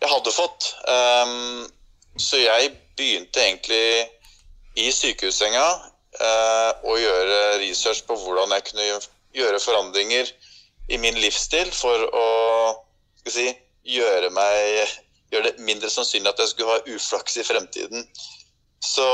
jeg 0.00 0.10
hadde 0.12 0.32
fått. 0.34 0.72
Um, 0.88 1.68
så 2.20 2.40
jeg 2.40 2.72
begynte 2.96 3.44
egentlig 3.44 4.08
i 4.76 4.90
sykehussenga 4.92 5.64
Eh, 5.64 5.95
og 6.86 6.96
gjøre 7.00 7.38
research 7.60 8.04
på 8.08 8.16
hvordan 8.20 8.54
jeg 8.56 8.64
kunne 8.70 8.86
gjøre 9.36 9.60
forandringer 9.60 10.30
i 10.88 10.98
min 11.02 11.18
livsstil 11.20 11.70
for 11.74 12.06
å 12.14 12.26
si, 13.26 13.48
gjøre, 13.86 14.30
meg, 14.34 14.94
gjøre 15.32 15.50
det 15.50 15.66
mindre 15.66 15.90
sannsynlig 15.90 16.30
at 16.30 16.42
jeg 16.42 16.52
skulle 16.52 16.76
ha 16.76 16.94
uflaks 16.94 17.36
i 17.40 17.44
fremtiden. 17.46 18.06
Så, 18.84 19.06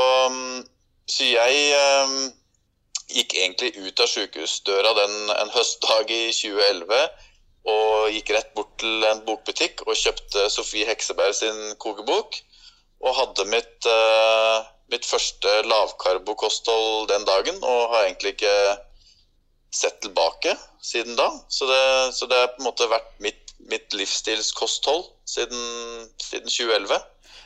så 1.09 1.27
jeg 1.27 1.61
um, 2.05 2.17
gikk 3.13 3.35
egentlig 3.37 3.73
ut 3.79 4.03
av 4.03 4.09
sykehusdøra 4.11 4.93
den, 5.01 5.15
en 5.33 5.53
høstdag 5.53 6.13
i 6.13 6.25
2011 6.33 7.03
og 7.73 8.11
gikk 8.11 8.33
rett 8.35 8.49
bort 8.57 8.73
til 8.81 9.05
en 9.07 9.21
bokbutikk 9.27 9.85
og 9.87 9.95
kjøpte 9.95 10.49
Sofie 10.51 10.87
Hekseberg 10.89 11.35
sin 11.37 11.61
kokebok. 11.79 12.35
Og 13.03 13.15
hadde 13.17 13.45
mitt 13.51 13.87
uh, 13.87 14.63
mitt 14.91 15.05
første 15.07 15.53
lavkarbokosthold 15.67 17.07
den 17.11 17.27
dagen, 17.27 17.61
og 17.63 17.93
har 17.93 18.07
egentlig 18.07 18.35
ikke 18.35 18.55
sett 19.73 20.01
tilbake 20.03 20.55
siden 20.83 21.17
da. 21.17 21.29
Så 21.47 21.69
det, 21.69 21.81
så 22.17 22.27
det 22.29 22.39
har 22.39 22.53
på 22.53 22.61
en 22.61 22.69
måte 22.69 22.89
vært 22.91 23.09
mitt, 23.23 23.55
mitt 23.71 23.95
livsstilskosthold 23.97 25.07
siden, 25.25 25.63
siden 26.21 26.49
2011. 26.51 27.01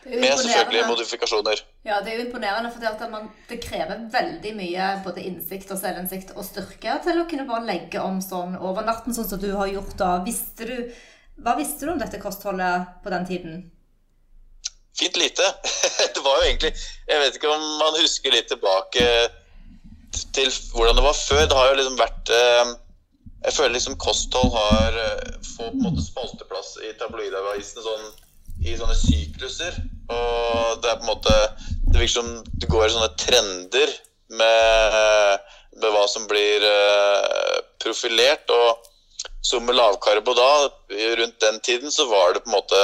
Med 0.07 0.37
selvfølgelig 0.39 0.87
modifikasjoner. 0.87 1.61
Ja, 1.83 1.99
Det 2.01 2.13
er 2.13 2.19
jo 2.19 2.25
imponerende, 2.25 2.71
for 2.71 2.79
det, 2.79 3.09
man, 3.11 3.29
det, 3.49 3.59
krever 3.63 4.05
veldig 4.11 4.53
mye 4.55 4.89
både 5.03 5.23
innsikt 5.27 5.71
og 5.73 5.79
selvinnsikt 5.81 6.33
og 6.35 6.45
styrke 6.47 6.97
til 7.03 7.21
å 7.21 7.25
kunne 7.29 7.47
bare 7.49 7.67
legge 7.67 8.03
om 8.03 8.21
sånn 8.23 8.55
over 8.57 8.87
natten, 8.87 9.15
sånn 9.15 9.27
som 9.27 9.41
du 9.41 9.49
har 9.55 9.71
gjort 9.71 9.97
da. 9.99 10.11
Visste 10.25 10.69
du, 10.69 10.77
hva 11.43 11.57
visste 11.59 11.85
du 11.85 11.93
om 11.93 11.99
dette 11.99 12.21
kostholdet 12.23 13.01
på 13.03 13.13
den 13.13 13.27
tiden? 13.27 13.57
Fint 14.99 15.17
lite. 15.17 15.43
Det 16.15 16.23
var 16.23 16.39
jo 16.39 16.47
egentlig 16.47 16.73
Jeg 17.07 17.19
vet 17.21 17.37
ikke 17.37 17.53
om 17.53 17.65
man 17.81 17.99
husker 18.01 18.33
litt 18.33 18.49
tilbake 18.51 19.05
til 20.33 20.49
hvordan 20.73 20.97
det 20.97 21.05
var 21.05 21.17
før. 21.17 21.43
Det 21.45 21.57
har 21.57 21.69
jo 21.71 21.79
liksom 21.79 21.99
vært 21.99 22.31
eh, 22.33 22.71
Jeg 23.45 23.53
føler 23.57 23.75
liksom 23.75 23.99
kosthold 24.01 24.55
har 24.55 24.97
eh, 25.03 25.35
fått 25.53 25.75
på 25.75 25.77
en 25.77 25.85
måte 25.89 26.05
spalteplass 26.05 26.75
i 26.87 26.93
tabloidavisene 26.99 27.85
sånn, 27.85 28.09
i 28.65 28.77
sånne 28.79 28.97
sykluser. 28.97 29.77
Og 30.09 30.81
det 30.81 30.91
er 30.91 30.99
på 30.99 31.05
en 31.05 31.13
måte 31.13 31.37
Det 31.91 31.99
virker 31.99 32.17
som 32.17 32.33
det 32.57 32.71
går 32.71 32.87
i 32.87 32.93
sånne 32.95 33.13
trender 33.21 33.95
med, 34.27 35.47
med 35.77 35.89
hva 35.93 36.05
som 36.09 36.27
blir 36.29 36.65
eh, 36.65 37.57
profilert. 37.83 38.49
Og 38.49 38.85
som 39.47 39.63
med 39.63 39.77
lavkarbo 39.77 40.33
da, 40.35 40.67
rundt 41.19 41.37
den 41.39 41.59
tiden, 41.63 41.91
så 41.93 42.07
var 42.09 42.33
det 42.33 42.41
på 42.43 42.49
en 42.49 42.57
måte 42.57 42.81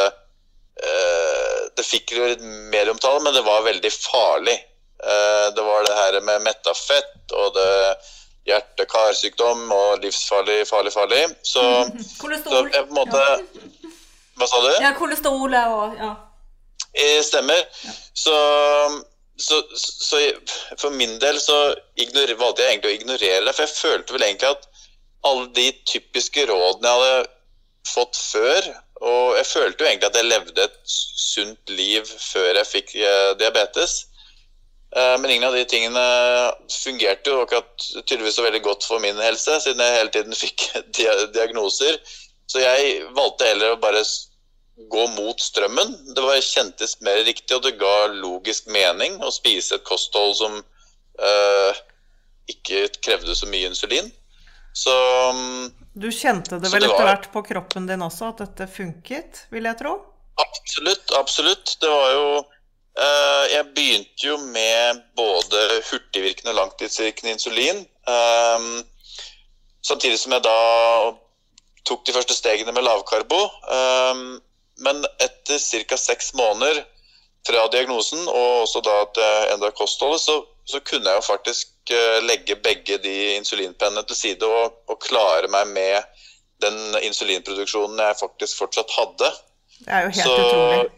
det 1.78 1.86
fikk 1.86 2.12
jo 2.18 2.26
litt 2.32 2.42
medieomtale, 2.74 3.22
men 3.24 3.34
det 3.36 3.44
var 3.46 3.62
veldig 3.66 3.92
farlig. 3.94 4.56
Eh, 5.04 5.48
det 5.56 5.64
var 5.68 5.84
det 5.88 5.96
her 6.00 6.20
med 6.26 6.42
metta 6.46 6.74
fett, 6.78 7.32
og 7.36 7.54
det 7.58 7.70
hjerte-karsykdom 8.50 9.70
og 9.72 10.02
livsfarlig, 10.04 10.64
farlig, 10.68 10.92
farlig. 10.96 11.24
Så, 11.48 11.64
så 12.08 12.22
Kolesterol. 12.22 12.70
jeg 12.74 12.88
på 12.90 12.94
en 12.94 13.00
måte 13.00 13.24
Hva 14.40 14.48
sa 14.50 14.60
du? 14.66 14.70
Ja, 14.82 14.94
kolesterol 14.98 15.54
og 15.60 15.98
ja. 16.00 16.12
Eh, 16.94 17.20
Stemmer. 17.26 17.64
Så, 18.18 18.34
så, 19.38 19.60
så 19.78 20.20
jeg- 20.22 20.40
for 20.82 20.90
min 20.94 21.16
del 21.22 21.38
så 21.42 21.58
ignorer, 22.02 22.36
valgte 22.40 22.66
jeg 22.66 22.76
egentlig 22.76 22.92
å 22.92 22.98
ignorere 23.00 23.46
det, 23.46 23.54
for 23.56 23.66
jeg 23.68 23.78
følte 23.78 24.16
vel 24.18 24.26
egentlig 24.28 24.52
at 24.56 24.68
alle 25.24 25.48
de 25.56 25.68
typiske 25.88 26.44
rådene 26.50 26.90
jeg 26.90 27.00
hadde 27.00 27.30
fått 27.94 28.18
før, 28.20 28.68
og 29.02 29.38
jeg 29.38 29.46
følte 29.50 29.84
jo 29.84 29.90
egentlig 29.90 30.10
at 30.10 30.18
jeg 30.20 30.30
levde 30.30 30.66
et 30.68 30.82
sunt 30.86 31.70
liv 31.70 32.06
før 32.06 32.60
jeg 32.60 32.70
fikk 32.70 32.96
eh, 32.96 33.32
diabetes. 33.40 33.96
Eh, 34.96 35.16
Men 35.20 35.32
ingen 35.32 35.48
av 35.48 35.56
de 35.58 35.64
tingene 35.66 36.04
fungerte 36.70 37.34
jo 37.34 37.42
akkurat 37.44 37.88
tydeligvis 38.06 38.38
så 38.38 38.46
veldig 38.46 38.62
godt 38.62 38.86
for 38.88 39.02
min 39.04 39.18
helse, 39.18 39.60
siden 39.64 39.82
jeg 39.82 39.98
hele 39.98 40.14
tiden 40.14 40.38
fikk 40.38 40.68
diagnoser. 41.34 41.98
Så 42.48 42.62
jeg 42.62 43.02
valgte 43.18 43.50
heller 43.50 43.74
å 43.74 43.82
bare 43.82 44.04
gå 44.90 45.08
mot 45.18 45.40
strømmen. 45.42 45.96
Det 46.16 46.24
var, 46.24 46.40
kjentes 46.42 47.00
mer 47.06 47.24
riktig, 47.26 47.56
og 47.56 47.64
det 47.66 47.78
ga 47.82 47.96
logisk 48.14 48.70
mening 48.74 49.20
å 49.24 49.32
spise 49.34 49.78
et 49.78 49.88
kosthold 49.88 50.38
som 50.38 50.60
eh, 51.20 51.82
ikke 52.54 52.88
krevde 53.02 53.36
så 53.38 53.50
mye 53.50 53.70
insulin. 53.72 54.12
Så 54.74 54.94
mm, 55.34 55.72
Du 55.94 56.10
kjente 56.12 56.58
det 56.58 56.72
vel 56.74 56.82
det 56.82 56.90
etter 56.90 57.08
hvert 57.08 57.30
på 57.34 57.44
kroppen 57.46 57.86
din 57.90 58.02
også, 58.02 58.32
at 58.34 58.42
dette 58.42 58.68
funket, 58.74 59.46
vil 59.54 59.70
jeg 59.70 59.80
tro? 59.80 59.94
Absolutt, 60.42 61.14
absolutt. 61.20 61.76
Det 61.82 61.90
var 61.92 62.08
jo 62.16 62.30
eh, 62.40 63.44
Jeg 63.54 63.68
begynte 63.76 64.30
jo 64.32 64.40
med 64.50 65.04
både 65.18 65.62
hurtigvirkende 65.92 66.56
og 66.56 66.62
langtidsvirkende 66.62 67.36
insulin. 67.36 67.86
ehm, 68.10 68.82
samtidig 69.86 70.18
som 70.20 70.34
jeg 70.34 70.46
da 70.48 70.58
tok 71.86 72.06
de 72.08 72.16
første 72.16 72.34
stegene 72.34 72.74
med 72.74 72.88
lavkarbo. 72.88 73.44
ehm, 73.78 74.42
men 74.82 75.06
etter 75.22 75.62
ca. 75.62 75.98
seks 75.98 76.34
måneder 76.34 76.82
fra 77.46 77.68
diagnosen, 77.72 78.26
og 78.28 78.64
også 78.64 78.82
da 78.82 78.96
at 79.04 79.20
jeg 79.22 79.54
endra 79.54 79.70
kostholdet, 79.76 80.22
så, 80.24 80.40
så 80.66 80.80
kunne 80.80 81.12
jeg 81.12 81.20
jo 81.20 81.28
faktisk 81.28 81.73
eh, 81.92 82.20
legge 82.24 82.56
begge 82.64 82.98
de 83.04 83.36
insulinpennene 83.38 84.06
til 84.08 84.16
side 84.16 84.44
og, 84.48 84.80
og 84.88 85.00
klare 85.04 85.50
meg 85.52 85.68
med 85.68 86.04
den 86.64 86.78
insulinproduksjonen 87.04 88.00
jeg 88.00 88.20
faktisk 88.22 88.58
fortsatt 88.62 88.92
hadde. 88.96 89.32
Det 89.84 89.92
er 89.92 90.06
jo 90.08 90.14
helt 90.16 90.28
Så- 90.30 90.38
utrolig. 90.48 90.92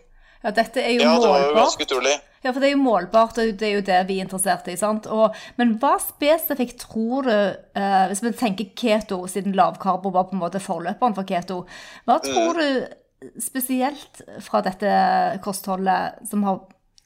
Ja, 0.45 0.51
dette 0.53 0.77
er 0.83 0.91
jo 0.93 1.01
Ja, 1.01 1.13
det 1.19 1.29
var 1.29 1.39
jo 1.41 1.53
ganske 1.55 1.83
utrolig. 1.87 2.19
Ja, 2.43 2.51
for 2.51 2.59
det 2.61 2.67
er 2.67 2.75
jo 2.75 2.83
målbart, 2.83 3.37
og 3.41 3.57
det 3.57 3.65
er 3.65 3.71
jo 3.79 3.81
det 3.81 4.07
vi 4.07 4.19
er 4.19 4.25
interessert 4.27 4.67
i. 4.69 4.75
sant? 4.77 5.07
Og, 5.07 5.33
men 5.57 5.79
hva 5.81 5.95
spesifikt 5.97 6.77
tror 6.83 7.23
du, 7.25 7.31
eh, 7.75 8.03
hvis 8.11 8.21
vi 8.21 8.29
tenker 8.37 8.67
keto, 8.77 9.23
siden 9.27 9.55
lavkarbo 9.57 10.11
var 10.13 10.27
på 10.29 10.33
en 10.37 10.43
måte 10.43 10.61
forløperen 10.61 11.15
for 11.17 11.23
keto, 11.25 11.63
hva 12.05 12.19
tror 12.21 12.53
du 12.61 12.85
spesielt 13.41 14.21
fra 14.45 14.61
dette 14.61 15.39
kostholdet 15.41 16.27
som 16.29 16.43
har 16.45 16.59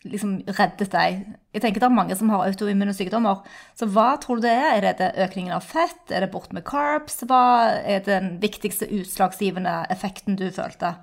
liksom 0.08 0.38
reddet 0.58 0.92
deg? 0.94 1.20
Jeg 1.54 1.64
tenker 1.64 1.82
det 1.82 1.90
er 1.90 1.98
mange 1.98 2.16
som 2.16 2.32
har 2.32 2.46
autoimmune 2.48 2.94
sykdommer, 2.96 3.42
så 3.78 3.88
hva 3.90 4.14
tror 4.22 4.40
du 4.40 4.48
det 4.48 4.56
er? 4.56 4.80
Er 4.80 4.98
det 5.00 5.12
økningen 5.26 5.56
av 5.56 5.66
fett? 5.66 6.02
Er 6.10 6.24
det 6.24 6.32
bort 6.34 6.54
med 6.56 6.66
carbs? 6.68 7.20
Hva 7.28 7.82
er 7.84 8.04
den 8.06 8.38
viktigste 8.44 8.88
utslagsgivende 9.00 9.82
effekten 9.92 10.40
du 10.40 10.48
følte? 10.56 10.96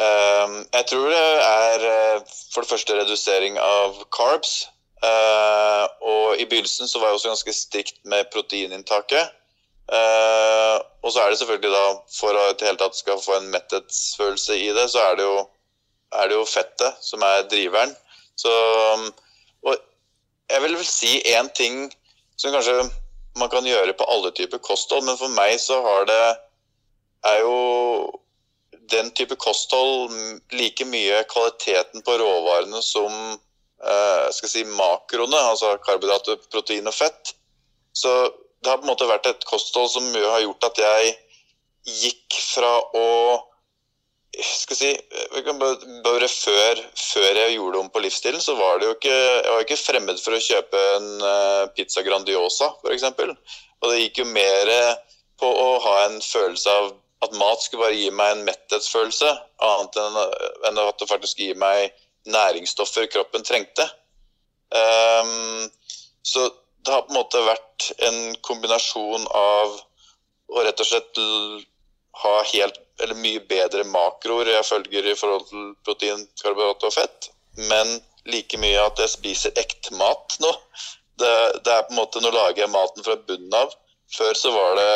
Um, 0.00 0.62
jeg 0.72 0.86
tror 0.88 1.10
det 1.12 1.24
er 1.44 1.82
eh, 1.84 2.22
for 2.54 2.64
det 2.64 2.70
første 2.72 2.96
redusering 2.96 3.58
av 3.60 4.00
carbs. 4.14 4.62
Uh, 5.02 5.84
og 6.06 6.40
i 6.40 6.46
begynnelsen 6.46 6.88
så 6.88 7.00
var 7.00 7.10
jeg 7.10 7.18
også 7.18 7.32
ganske 7.32 7.54
strikt 7.56 7.96
med 8.08 8.30
proteininntaket. 8.32 9.34
Uh, 9.92 10.78
og 11.02 11.10
så 11.12 11.20
er 11.20 11.32
det 11.32 11.38
selvfølgelig 11.40 11.72
da, 11.74 11.86
for 12.14 12.38
å 12.38 12.44
i 12.48 12.54
det 12.56 12.68
hele 12.68 12.80
tatt 12.80 12.96
skal 12.96 13.18
få 13.20 13.34
en 13.36 13.50
metthetsfølelse 13.52 14.56
i 14.56 14.70
det, 14.76 14.86
så 14.92 15.02
er 15.10 15.18
det 15.18 15.26
jo, 15.26 15.40
er 16.18 16.28
det 16.30 16.38
jo 16.38 16.48
fettet 16.48 17.04
som 17.04 17.22
er 17.26 17.46
driveren. 17.50 17.94
Så, 18.36 18.52
og 19.62 19.76
jeg 20.50 20.64
vil 20.64 20.76
vel 20.76 20.88
si 20.88 21.18
én 21.32 21.50
ting 21.56 21.86
som 22.36 22.54
kanskje 22.54 22.82
man 23.38 23.50
kan 23.52 23.66
gjøre 23.66 23.94
på 23.96 24.06
alle 24.12 24.32
typer 24.36 24.60
kosthold, 24.60 25.06
men 25.06 25.16
for 25.16 25.32
meg 25.32 25.56
så 25.60 25.78
har 25.84 26.08
det 26.10 26.24
er 27.32 27.38
jo 27.44 27.56
den 28.92 29.10
type 29.16 29.36
kosthold 29.40 30.12
like 30.52 30.84
mye 30.84 31.22
kvaliteten 31.30 32.04
på 32.04 32.16
råvarene 32.20 32.82
som 32.84 33.12
eh, 33.32 34.26
skal 34.36 34.50
si 34.50 34.64
makroene, 34.68 35.38
altså 35.38 35.76
karbohydrater, 35.86 36.40
protein 36.52 36.90
og 36.90 36.96
fett. 36.96 37.34
Så 37.96 38.10
det 38.62 38.70
har 38.70 38.80
på 38.82 38.86
en 38.86 38.92
måte 38.92 39.08
vært 39.08 39.30
et 39.30 39.46
kosthold 39.48 39.90
som 39.94 40.10
har 40.14 40.42
gjort 40.44 40.68
at 40.68 40.82
jeg 40.82 41.14
gikk 41.88 42.36
fra 42.52 42.74
å 42.94 43.06
skal 44.40 44.78
si, 44.78 44.90
bare, 45.34 46.28
før, 46.28 46.78
før 46.96 47.40
jeg 47.42 47.56
gjorde 47.58 47.82
om 47.82 47.90
på 47.92 48.00
livsstilen, 48.00 48.40
så 48.40 48.54
var 48.56 48.80
det 48.80 48.88
jo 48.88 48.94
ikke 48.96 49.12
Jeg 49.12 49.50
var 49.52 49.64
ikke 49.66 49.80
fremmed 49.80 50.22
for 50.22 50.36
å 50.36 50.40
kjøpe 50.40 50.82
en 50.96 51.08
eh, 51.28 51.64
pizza 51.76 52.04
Grandiosa, 52.06 52.70
f.eks. 52.80 53.04
Og 53.12 53.90
det 53.90 54.00
gikk 54.00 54.22
jo 54.22 54.28
mer 54.32 54.72
på 55.42 55.48
å 55.48 55.68
ha 55.84 55.96
en 56.06 56.20
følelse 56.24 56.78
av 56.80 56.92
at 57.22 57.36
mat 57.38 57.62
skulle 57.62 57.84
bare 57.84 57.98
gi 57.98 58.10
meg 58.14 58.32
en 58.34 58.46
metthetsfølelse, 58.46 59.30
annet 59.62 59.98
enn, 60.00 60.18
enn 60.68 60.80
at 60.82 60.98
det 60.98 61.10
faktisk 61.10 61.42
gir 61.42 61.58
meg 61.58 61.92
næringsstoffer 62.30 63.06
kroppen 63.12 63.44
trengte. 63.46 63.86
Um, 64.72 65.68
så 66.26 66.48
det 66.82 66.94
har 66.94 67.04
på 67.06 67.12
en 67.12 67.18
måte 67.20 67.42
vært 67.46 67.90
en 68.08 68.18
kombinasjon 68.46 69.26
av 69.38 69.76
å 70.52 70.64
rett 70.66 70.82
og 70.82 70.88
slett 70.88 71.20
ha 72.20 72.32
helt, 72.52 72.78
eller 73.02 73.18
mye 73.18 73.40
bedre 73.48 73.84
makroer 73.88 74.52
jeg 74.52 74.68
følger 74.68 75.08
i 75.10 75.18
forhold 75.18 75.46
til 75.48 75.70
protein, 75.86 76.26
karbohydrat 76.42 76.88
og 76.88 76.94
fett, 76.94 77.30
men 77.70 77.96
like 78.28 78.58
mye 78.60 78.82
at 78.82 79.00
jeg 79.02 79.14
spiser 79.16 79.56
ekte 79.60 79.94
mat 79.98 80.36
nå. 80.44 80.52
Det, 81.18 81.32
det 81.64 81.72
er 81.72 81.86
på 81.86 81.94
en 81.94 82.00
måte, 82.00 82.20
Nå 82.22 82.30
lager 82.34 82.64
jeg 82.64 82.72
maten 82.72 83.04
fra 83.04 83.16
bunnen 83.16 83.56
av. 83.56 83.72
Før 84.12 84.36
så 84.38 84.52
var 84.54 84.76
det 84.78 84.92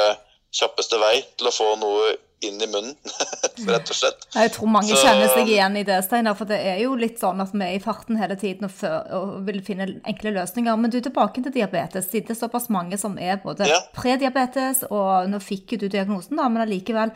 kjappeste 0.56 1.00
vei 1.00 1.16
til 1.36 1.48
å 1.48 1.54
få 1.54 1.72
noe 1.80 2.14
inn 2.44 2.60
i 2.60 2.66
munnen, 2.68 2.92
rett 3.70 3.88
og 3.90 3.96
slett. 3.96 4.26
Jeg 4.34 4.50
tror 4.52 4.68
mange 4.68 4.90
Så- 4.92 4.98
kjenner 5.06 5.30
seg 5.32 5.48
igjen 5.48 5.76
i 5.80 5.84
det, 5.88 5.96
Steinar. 6.04 6.34
For 6.36 6.44
det 6.50 6.58
er 6.60 6.82
jo 6.82 6.94
litt 7.00 7.16
sånn 7.22 7.40
at 7.40 7.54
vi 7.56 7.64
er 7.64 7.78
i 7.78 7.80
farten 7.80 8.18
hele 8.20 8.36
tiden 8.36 8.68
og, 8.68 8.74
før, 8.76 8.98
og 9.16 9.46
vil 9.48 9.62
finne 9.64 9.86
enkle 10.04 10.34
løsninger. 10.36 10.76
Men 10.78 10.92
du, 10.92 10.98
tilbake 11.00 11.42
til 11.46 11.54
diabetes. 11.54 12.10
Siden 12.12 12.28
det 12.28 12.36
er 12.36 12.40
såpass 12.42 12.68
mange 12.68 12.98
som 13.00 13.16
er 13.18 13.40
både 13.42 13.66
Ja. 13.70 13.80
prediabetes, 13.96 14.84
og 14.90 15.30
nå 15.32 15.40
fikk 15.40 15.78
du 15.80 15.88
diagnosen, 15.88 16.36
da, 16.36 16.48
men 16.52 16.66
allikevel. 16.66 17.14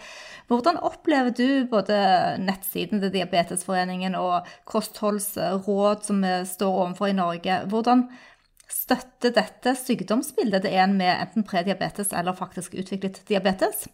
Hvordan 0.48 0.80
opplever 0.82 1.30
du 1.36 1.66
både 1.70 2.00
nettsiden 2.42 3.00
til 3.04 3.12
Diabetesforeningen 3.14 4.16
og 4.18 4.48
kostholdsråd 4.66 6.02
som 6.04 6.24
vi 6.24 6.32
står 6.48 6.80
overfor 6.86 7.12
i 7.12 7.14
Norge? 7.20 7.60
Hvordan 7.70 8.08
støtter 8.70 9.32
dette 9.34 9.76
sykdomsbildet 9.78 10.62
til 10.64 10.74
en 10.78 10.96
med 10.98 11.12
enten 11.26 11.44
prediabetes 11.46 12.12
eller 12.16 12.32
faktisk 12.38 12.74
utviklet 12.78 13.20
diabetes? 13.28 13.86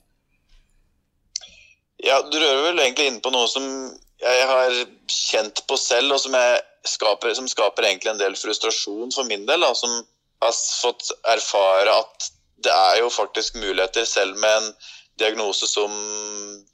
Ja, 2.04 2.20
Du 2.22 2.38
rører 2.38 2.62
vel 2.68 2.82
egentlig 2.82 3.06
inne 3.10 3.22
på 3.24 3.32
noe 3.32 3.48
som 3.48 3.64
jeg 4.20 4.48
har 4.48 4.72
kjent 5.12 5.62
på 5.68 5.76
selv, 5.80 6.14
og 6.16 6.20
som, 6.20 6.36
skaper, 6.88 7.34
som 7.36 7.48
skaper 7.48 7.88
egentlig 7.88 8.12
en 8.12 8.20
del 8.20 8.36
frustrasjon 8.36 9.12
for 9.14 9.28
min 9.28 9.46
del. 9.48 9.64
Da, 9.64 9.72
som 9.76 9.92
har 10.44 10.52
fått 10.52 11.10
erfare 11.32 11.92
at 12.02 12.30
det 12.64 12.72
er 12.72 13.02
jo 13.02 13.10
faktisk 13.12 13.58
muligheter 13.60 14.04
selv 14.08 14.36
med 14.40 14.62
en 14.62 14.72
diagnose 15.20 15.68
som 15.68 15.92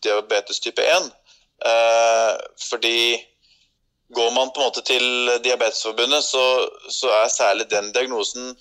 diabetes 0.03 0.61
type 0.63 0.83
1. 0.83 1.11
Eh, 1.67 2.33
fordi 2.71 3.19
går 4.15 4.31
man 4.31 4.51
på 4.51 4.61
en 4.61 4.67
måte 4.67 4.83
til 4.87 5.05
Diabetesforbundet, 5.45 6.25
så, 6.25 6.69
så 6.91 7.11
er 7.23 7.29
særlig 7.29 7.71
den 7.71 7.93
diagnosen 7.95 8.57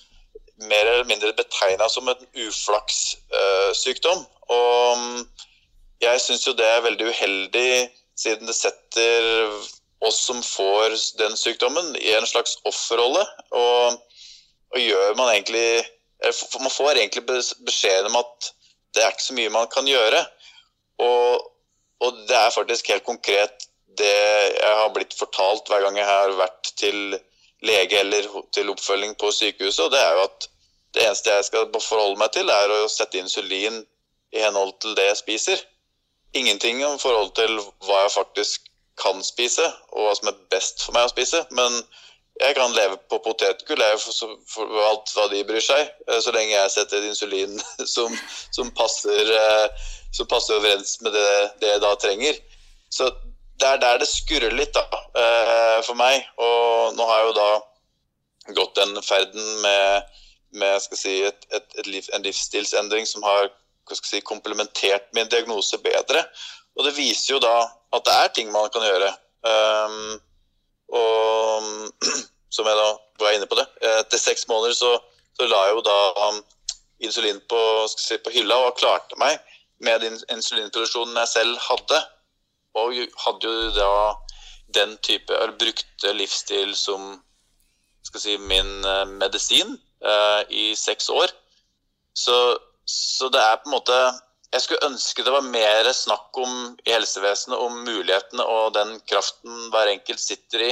mer 0.69 0.85
eller 0.85 1.07
mindre 1.09 1.33
betegna 1.33 1.89
som 1.89 2.07
en 2.07 2.27
uflakssykdom. 2.47 4.25
og 4.49 4.97
mm, 4.97 5.25
jeg 6.01 6.21
syns 6.23 6.47
jo 6.47 6.53
det 6.57 6.67
er 6.67 6.83
veldig 6.85 7.07
uheldig, 7.11 7.71
siden 8.17 8.49
det 8.49 8.57
setter 8.57 9.27
oss 10.01 10.19
som 10.25 10.41
får 10.43 10.95
den 11.19 11.37
sykdommen, 11.37 11.93
i 11.97 12.13
en 12.17 12.27
slags 12.29 12.57
offerrolle. 12.65 13.23
Og, 13.51 13.97
og 14.73 14.79
gjør 14.81 15.17
man 15.19 15.33
egentlig 15.35 15.83
Man 16.61 16.69
får 16.69 16.99
egentlig 16.99 17.23
bes- 17.25 17.55
beskjeden 17.65 18.11
om 18.11 18.19
at 18.19 18.51
det 18.93 19.01
er 19.01 19.09
ikke 19.09 19.23
så 19.25 19.33
mye 19.33 19.49
man 19.49 19.69
kan 19.73 19.87
gjøre. 19.89 20.19
Og, 21.01 21.47
og 22.05 22.19
det 22.29 22.35
er 22.37 22.53
faktisk 22.53 22.91
helt 22.93 23.07
konkret 23.07 23.65
det 23.97 24.11
jeg 24.13 24.75
har 24.77 24.91
blitt 24.93 25.15
fortalt 25.17 25.65
hver 25.69 25.81
gang 25.81 25.97
jeg 25.97 26.05
har 26.05 26.35
vært 26.37 26.69
til 26.77 27.17
lege 27.65 27.97
eller 27.99 28.27
til 28.53 28.69
oppfølging 28.69 29.15
på 29.17 29.31
sykehuset, 29.33 29.85
og 29.85 29.91
det 29.93 29.99
er 30.01 30.13
jo 30.17 30.23
at 30.27 30.47
det 30.93 31.03
eneste 31.07 31.33
jeg 31.33 31.47
skal 31.47 31.67
forholde 31.73 32.19
meg 32.19 32.31
til, 32.35 32.49
er 32.49 32.73
å 32.73 32.87
sette 32.91 33.19
insulin 33.21 33.81
i 34.31 34.41
henhold 34.45 34.73
til 34.81 34.95
det 34.97 35.09
jeg 35.09 35.19
spiser. 35.21 35.61
Ingenting 36.33 36.85
om 36.85 36.99
forhold 36.99 37.33
til 37.35 37.57
hva 37.85 38.03
jeg 38.05 38.13
faktisk 38.15 38.69
kan 39.01 39.23
spise, 39.25 39.65
og 39.91 40.05
hva 40.05 40.13
som 40.15 40.29
er 40.31 40.39
best 40.53 40.83
for 40.85 40.95
meg 40.95 41.07
å 41.07 41.11
spise. 41.11 41.41
Men 41.57 41.81
jeg 42.41 42.55
kan 42.57 42.73
leve 42.75 42.97
på 43.11 43.19
potetgull 43.25 43.81
jeg 43.83 43.99
for, 44.01 44.37
for, 44.49 44.77
alt 44.87 45.11
hva 45.15 45.27
de 45.31 45.43
bryr 45.47 45.63
seg, 45.63 45.89
eh, 46.07 46.21
så 46.23 46.33
lenge 46.35 46.53
jeg 46.53 46.73
setter 46.73 47.01
et 47.01 47.09
insulin 47.11 47.57
som, 47.95 48.15
som, 48.55 48.71
passer, 48.77 49.33
eh, 49.41 49.89
som 50.15 50.29
passer 50.31 50.57
overens 50.57 50.97
med 51.05 51.13
det, 51.17 51.27
det, 51.61 51.73
jeg 51.73 51.83
da 51.83 51.91
trenger. 52.01 52.39
Så 52.91 53.11
det 53.61 53.67
er 53.67 53.83
der 53.83 54.01
det 54.01 54.09
skurrer 54.09 54.55
litt 54.55 54.73
da, 54.77 54.85
eh, 55.21 55.77
for 55.85 55.99
meg. 55.99 56.25
Og 56.41 56.97
nå 56.97 57.07
har 57.09 57.21
jeg 57.21 57.29
jo 57.29 57.37
da 57.37 57.51
gått 58.57 58.79
den 58.79 58.97
ferden 59.05 59.51
med, 59.61 60.15
med 60.57 60.87
si, 60.97 61.21
et, 61.27 61.45
et, 61.53 61.67
et 61.77 61.91
liv, 61.91 62.07
en 62.15 62.25
livsstilsendring 62.25 63.05
som 63.07 63.27
har 63.27 63.51
si, 63.99 64.21
komplementert 64.21 65.09
min 65.15 65.29
diagnose 65.31 65.79
bedre. 65.83 66.23
Og 66.77 66.85
det 66.87 66.95
viser 66.97 67.35
jo 67.35 67.39
da 67.43 67.55
at 67.91 68.05
det 68.07 68.17
er 68.17 68.35
ting 68.35 68.51
man 68.51 68.69
kan 68.73 68.85
gjøre. 68.85 69.09
Um, 69.41 70.19
og 70.91 71.67
som 72.55 72.67
jeg 72.67 72.77
da 72.77 72.89
var 73.23 73.35
inne 73.35 73.49
på 73.49 73.57
det. 73.59 73.67
Etter 73.99 74.19
seks 74.19 74.47
måneder 74.49 74.75
så, 74.75 74.95
så 75.37 75.47
la 75.47 75.65
jeg 75.67 75.77
jo 75.77 75.83
da 75.87 75.99
um, 76.27 76.41
insulin 77.01 77.41
på, 77.49 77.61
si, 77.91 78.17
på, 78.21 78.33
hylla 78.33 78.57
og 78.67 78.77
klarte 78.79 79.17
meg 79.21 79.39
med 79.81 80.03
den 80.03 80.17
insulinproduksjonen 80.33 81.17
jeg 81.23 81.31
selv 81.31 81.61
hadde. 81.67 82.01
Og 82.77 82.95
hadde 83.25 83.51
jo 83.51 83.71
da 83.75 83.93
den 84.75 84.95
type, 85.03 85.33
eller 85.35 85.57
brukte 85.59 86.13
livsstil 86.15 86.75
som 86.77 87.17
skal 88.07 88.23
si, 88.23 88.37
min 88.37 88.69
uh, 88.87 89.05
medisin 89.09 89.75
uh, 90.05 90.41
i 90.49 90.71
seks 90.79 91.09
år. 91.11 91.33
Så, 92.17 92.35
så 92.85 93.29
det 93.31 93.41
er 93.41 93.59
på 93.61 93.69
en 93.69 93.77
måte 93.77 93.97
jeg 94.51 94.65
skulle 94.65 94.87
ønske 94.89 95.23
det 95.23 95.31
var 95.31 95.45
mer 95.47 95.87
snakk 95.95 96.37
om 96.41 96.55
i 96.83 96.91
helsevesenet 96.91 97.59
om 97.59 97.83
mulighetene 97.85 98.43
og 98.43 98.73
den 98.75 98.97
kraften 99.07 99.69
hver 99.71 99.93
enkelt 99.93 100.19
sitter 100.19 100.65
i 100.65 100.71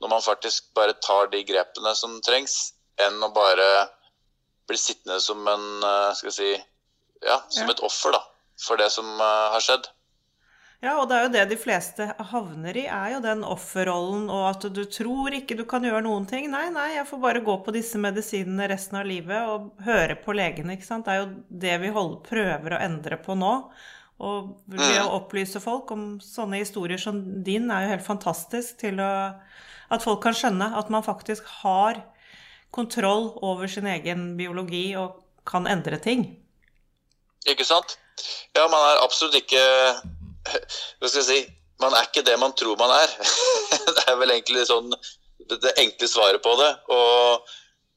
når 0.00 0.08
man 0.08 0.22
faktisk 0.22 0.74
bare 0.74 0.92
tar 0.92 1.30
de 1.32 1.42
grepene 1.48 1.92
som 1.96 2.18
trengs, 2.24 2.74
enn 3.00 3.22
å 3.22 3.32
bare 3.34 3.88
bli 4.68 4.78
sittende 4.80 5.18
som 5.22 5.46
en 5.48 5.66
eh, 5.84 6.12
skal 6.18 6.30
jeg 6.30 6.36
si, 6.36 6.50
ja, 7.24 7.40
som 7.52 7.70
et 7.70 7.82
offer 7.86 8.16
da, 8.16 8.22
for 8.60 8.80
det 8.80 8.90
som 8.92 9.08
uh, 9.20 9.52
har 9.54 9.62
skjedd. 9.64 9.86
Ja, 10.84 10.98
og 11.00 11.08
det 11.08 11.16
er 11.16 11.24
jo 11.24 11.32
det 11.32 11.44
de 11.50 11.56
fleste 11.58 12.06
havner 12.30 12.76
i, 12.76 12.84
er 12.84 13.14
jo 13.14 13.20
den 13.24 13.42
offerrollen 13.48 14.26
og 14.28 14.42
at 14.50 14.66
du 14.76 14.82
tror 14.92 15.34
ikke 15.34 15.56
du 15.56 15.64
kan 15.68 15.84
gjøre 15.86 16.04
noen 16.04 16.26
ting. 16.28 16.50
Nei, 16.52 16.66
nei, 16.74 16.90
jeg 16.98 17.08
får 17.08 17.22
bare 17.22 17.44
gå 17.44 17.56
på 17.64 17.74
disse 17.74 18.00
medisinene 18.00 18.68
resten 18.70 19.00
av 19.00 19.08
livet 19.08 19.48
og 19.48 19.70
høre 19.86 20.18
på 20.20 20.36
legene, 20.36 20.76
ikke 20.76 20.88
sant. 20.88 21.08
Det 21.08 21.14
er 21.14 21.22
jo 21.22 21.60
det 21.64 21.78
vi 21.82 21.92
holder, 21.96 22.20
prøver 22.28 22.76
å 22.76 22.82
endre 22.84 23.20
på 23.24 23.38
nå. 23.38 23.54
Og 24.26 24.52
ved 24.72 25.00
å 25.00 25.08
mm. 25.08 25.14
opplyse 25.16 25.60
folk 25.64 25.90
om 25.92 26.04
sånne 26.24 26.60
historier 26.60 27.00
som 27.00 27.18
din 27.44 27.70
er 27.72 27.84
jo 27.84 27.94
helt 27.96 28.06
fantastisk 28.06 28.78
til 28.84 29.00
å 29.04 29.10
at 29.92 30.02
folk 30.02 30.22
kan 30.24 30.34
skjønne 30.34 30.72
at 30.78 30.90
man 30.90 31.04
faktisk 31.06 31.46
har 31.62 32.00
kontroll 32.74 33.30
over 33.44 33.70
sin 33.70 33.86
egen 33.86 34.34
biologi 34.38 34.88
og 34.98 35.20
kan 35.46 35.68
endre 35.70 35.98
ting. 36.02 36.26
Ikke 37.46 37.64
sant? 37.64 37.98
Ja, 38.56 38.66
man 38.72 38.80
er 38.80 39.04
absolutt 39.04 39.36
ikke 39.38 39.62
Hva 40.46 41.08
skal 41.10 41.22
jeg 41.22 41.28
si 41.28 41.38
Man 41.82 41.92
er 41.92 42.06
ikke 42.06 42.24
det 42.24 42.38
man 42.40 42.54
tror 42.56 42.78
man 42.80 42.92
er. 42.94 43.10
det 43.96 44.04
er 44.08 44.14
vel 44.16 44.32
egentlig 44.32 44.62
sånn 44.64 44.88
det 45.46 45.74
enkle 45.78 46.08
svaret 46.08 46.42
på 46.42 46.54
det. 46.56 46.70
Og, 46.88 47.50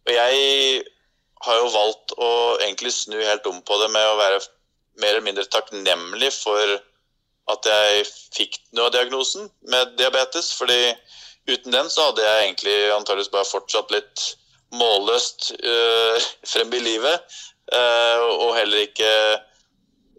og 0.05 0.11
jeg 0.11 0.81
har 1.45 1.59
jo 1.61 1.69
valgt 1.71 2.13
å 2.19 2.31
egentlig 2.59 2.91
snu 2.93 3.15
helt 3.17 3.47
om 3.47 3.61
på 3.63 3.77
det 3.81 3.87
med 3.93 4.05
å 4.05 4.17
være 4.19 4.41
mer 4.99 5.13
eller 5.13 5.25
mindre 5.25 5.47
takknemlig 5.47 6.31
for 6.35 6.75
at 7.49 7.69
jeg 7.71 8.03
fikk 8.35 8.59
noe 8.75 8.89
av 8.89 8.95
diagnosen 8.97 9.47
med 9.71 9.95
diabetes. 9.97 10.51
fordi 10.53 10.93
uten 11.49 11.73
den 11.73 11.89
så 11.89 12.09
hadde 12.09 12.25
jeg 12.25 12.43
egentlig 12.43 12.77
antakeligvis 12.93 13.33
bare 13.33 13.49
fortsatt 13.49 13.95
litt 13.95 14.25
målløst 14.75 15.53
øh, 15.57 16.27
frem 16.51 16.73
i 16.73 16.83
livet. 16.83 17.39
Øh, 17.73 18.25
og 18.43 18.57
heller 18.57 18.85
ikke 18.85 19.09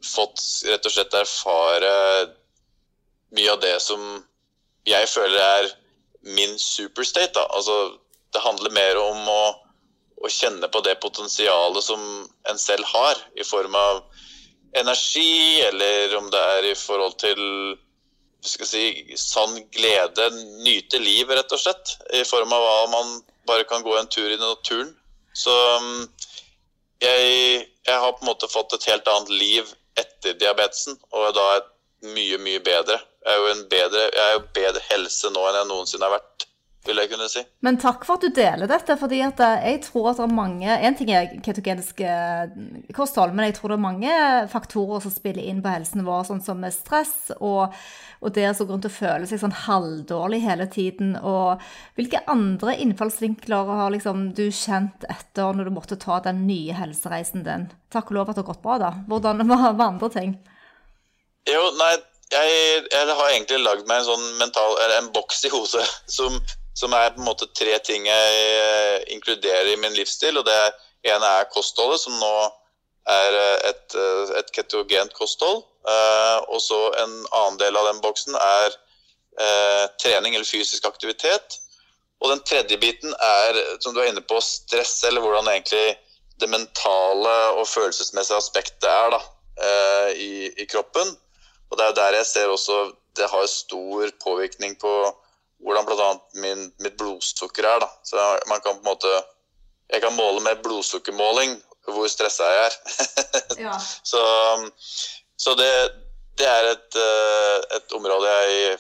fått 0.04 0.40
rett 0.66 0.87
og 0.87 0.92
slett 0.95 1.16
erfare 1.16 1.92
mye 3.37 3.52
av 3.52 3.61
det 3.62 3.76
som 3.85 4.00
jeg 4.88 5.09
føler 5.11 5.40
er 5.40 5.69
min 6.37 6.57
superstate. 6.59 7.35
Da. 7.37 7.47
Altså, 7.57 7.77
det 8.33 8.42
handler 8.44 8.75
mer 8.75 8.98
om 9.01 9.29
å, 9.29 9.44
å 10.25 10.31
kjenne 10.31 10.68
på 10.72 10.83
det 10.87 10.96
potensialet 11.05 11.85
som 11.85 12.03
en 12.51 12.59
selv 12.59 12.87
har, 12.90 13.20
i 13.37 13.46
form 13.46 13.77
av 13.77 14.03
energi, 14.79 15.61
eller 15.66 16.16
om 16.18 16.31
det 16.31 16.42
er 16.57 16.70
i 16.70 16.77
forhold 16.79 17.16
til 17.20 17.40
skal 18.40 18.68
si, 18.68 18.85
sann 19.20 19.59
glede, 19.75 20.31
nyte 20.64 21.01
livet, 21.03 21.37
rett 21.37 21.53
og 21.53 21.61
slett. 21.61 21.96
I 22.16 22.25
form 22.25 22.55
av 22.57 22.64
hva 22.64 22.79
man 22.94 23.18
bare 23.48 23.66
kan 23.68 23.85
gå 23.85 23.96
en 23.98 24.09
tur 24.09 24.31
i 24.31 24.38
naturen. 24.40 24.94
Så 25.37 25.53
mm, 25.83 26.07
jeg, 27.05 27.66
jeg, 27.87 27.96
har 27.96 28.14
på 28.14 28.25
en 28.25 28.31
måte 28.31 28.48
fått 28.51 28.72
et 28.77 28.88
helt 28.90 29.09
annet 29.12 29.33
liv 29.35 29.75
etter 30.03 30.37
diabetesen, 30.41 30.99
og 31.15 31.33
da 31.37 31.47
er 31.57 31.67
mye, 32.15 32.39
mye 32.43 32.61
bedre. 32.65 32.99
Jeg 33.27 33.37
er 33.37 33.41
jo 33.41 33.67
bedre, 33.73 34.07
jo 34.35 34.45
bedre 34.57 34.85
helse 34.89 35.31
nå 35.33 35.43
enn 35.49 35.61
jeg 35.61 35.69
noensinne 35.69 36.09
har 36.09 36.17
vært 36.17 36.47
vil 36.87 37.01
jeg 37.01 37.11
kunne 37.12 37.29
si. 37.31 37.43
Men 37.62 37.79
takk 37.81 38.05
for 38.09 38.16
at 38.16 38.25
du 38.25 38.35
deler 38.35 38.71
dette. 38.71 38.97
fordi 38.99 39.21
at 39.23 39.40
eh, 39.45 39.66
jeg 39.71 39.83
tror 39.87 40.11
at 40.11 40.21
det 40.21 40.27
er 40.27 40.35
mange 40.35 40.77
En 40.81 40.97
ting 40.97 41.11
er 41.14 41.31
ketogenisk 41.45 42.01
eh, 42.01 42.53
kosthold, 42.97 43.35
men 43.37 43.51
jeg 43.51 43.59
tror 43.59 43.73
det 43.73 43.79
er 43.79 43.85
mange 43.85 44.14
faktorer 44.51 45.05
som 45.05 45.14
spiller 45.14 45.45
inn 45.45 45.61
på 45.62 45.73
helsen 45.73 46.07
vår, 46.07 46.25
sånn 46.29 46.43
som 46.45 46.64
stress 46.73 47.33
og, 47.38 47.77
og 48.21 48.35
det 48.35 48.49
som 48.57 48.66
grunn 48.66 48.81
rundt 48.81 48.88
å 48.88 48.93
føle 48.93 49.29
seg 49.29 49.43
sånn 49.43 49.57
halvdårlig 49.66 50.40
hele 50.45 50.66
tiden. 50.73 51.14
Og 51.21 51.61
hvilke 51.99 52.23
andre 52.31 52.77
innfallsvinkler 52.81 53.73
har 53.81 53.93
liksom 53.93 54.31
du 54.37 54.47
kjent 54.49 55.05
etter 55.11 55.57
når 55.57 55.69
du 55.69 55.75
måtte 55.77 56.01
ta 56.01 56.21
den 56.25 56.47
nye 56.49 56.77
helsereisen 56.77 57.45
din? 57.45 57.69
Takk 57.93 58.11
og 58.11 58.21
lov 58.21 58.31
at 58.31 58.38
det 58.38 58.45
har 58.45 58.53
gått 58.55 58.64
bra, 58.64 58.79
da. 58.81 58.95
Hvordan 59.11 59.45
var 59.51 59.85
andre 59.87 60.11
ting? 60.14 60.38
Jo, 61.49 61.62
nei, 61.77 61.95
jeg, 62.31 62.57
jeg, 62.93 63.07
har 63.11 63.29
egentlig 63.33 63.61
lagd 63.64 63.88
meg 63.88 64.01
en 64.01 64.11
sånn 64.12 64.27
mental, 64.38 64.77
eller 64.85 65.01
en 65.01 65.12
boks 65.14 65.45
i 65.49 65.53
hodet 65.53 65.87
som 66.19 66.37
som 66.74 66.92
er 66.94 67.12
på 67.14 67.20
en 67.20 67.28
måte 67.28 67.48
tre 67.56 67.78
ting 67.85 68.06
jeg 68.06 68.42
eh, 68.56 68.98
inkluderer 69.14 69.72
i 69.72 69.78
min 69.80 69.94
livsstil. 69.96 70.38
og 70.38 70.46
Det 70.46 70.59
ene 71.11 71.33
er 71.40 71.48
kostholdet, 71.52 72.00
som 72.02 72.16
nå 72.20 72.35
er 73.11 73.38
eh, 73.38 73.70
et, 73.70 73.96
eh, 73.96 74.35
et 74.40 74.52
ketogent 74.54 75.14
kosthold. 75.18 75.64
Og 76.50 76.61
så 76.61 76.78
en 77.00 77.12
annen 77.33 77.56
del 77.59 77.76
av 77.78 77.87
den 77.88 78.02
boksen 78.04 78.37
er 78.37 78.74
trening 80.02 80.35
eller 80.35 80.44
fysisk 80.44 80.85
aktivitet. 80.85 81.56
Og 82.20 82.28
den 82.28 82.42
tredje 82.44 82.76
biten 82.76 83.14
er, 83.24 83.56
som 83.80 83.94
du 83.94 84.02
er 84.02 84.11
inne 84.11 84.20
på, 84.20 84.37
stress, 84.44 84.98
eller 85.09 85.24
hvordan 85.24 85.48
egentlig 85.48 85.96
det 86.42 86.50
mentale 86.52 87.33
og 87.56 87.64
følelsesmessige 87.70 88.37
aspektet 88.37 88.85
er 88.90 89.14
da, 89.14 89.22
i, 90.12 90.50
i 90.52 90.68
kroppen. 90.68 91.14
Og 91.70 91.80
det 91.80 91.87
er 91.87 91.96
der 91.96 92.18
jeg 92.18 92.28
ser 92.28 92.52
også 92.52 92.90
det 93.16 93.30
har 93.33 93.48
stor 93.48 94.12
påvirkning 94.20 94.76
på 94.85 94.92
hvordan 95.64 95.87
bl.a. 95.88 96.11
mitt 96.40 96.96
blodsukker 96.99 97.66
er. 97.66 97.83
Da. 97.83 97.90
Så 98.07 98.16
man 98.49 98.62
kan 98.64 98.79
på 98.79 98.85
en 98.85 98.92
måte 98.92 99.20
Jeg 99.90 100.05
kan 100.05 100.14
måle 100.14 100.38
med 100.38 100.61
blodsukkermåling 100.62 101.57
hvor 101.90 102.07
stressa 102.07 102.46
jeg 102.46 102.66
er. 102.66 102.75
ja. 103.66 103.73
Så, 104.07 104.20
så 105.37 105.55
det, 105.59 105.70
det, 106.38 106.46
er 106.46 106.68
et, 106.68 106.94
eh, 106.94 107.57
et, 107.77 107.94
område 107.96 108.29
jeg 108.31 108.77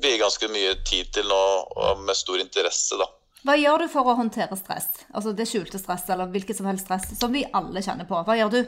vier 0.00 0.22
ganske 0.22 0.48
mye 0.48 0.78
tid 0.88 1.10
til 1.12 1.28
nå, 1.28 1.40
og 1.76 2.00
med 2.06 2.16
stor 2.16 2.40
interesse, 2.40 2.96
da. 2.96 3.10
Hva 3.44 3.58
gjør 3.60 3.84
du 3.84 3.90
for 3.92 4.08
å 4.08 4.14
håndtere 4.16 4.56
stress? 4.56 4.88
Altså 5.12 5.34
det 5.36 5.44
skjulte 5.50 5.76
stress, 5.82 6.06
eller 6.14 6.32
hvilket 6.32 6.56
som 6.56 6.70
helst 6.70 6.88
stress, 6.88 7.10
som 7.18 7.34
vi 7.34 7.44
alle 7.52 7.84
kjenner 7.84 8.08
på. 8.08 8.22
Hva 8.24 8.38
gjør 8.38 8.54
du? 8.54 8.60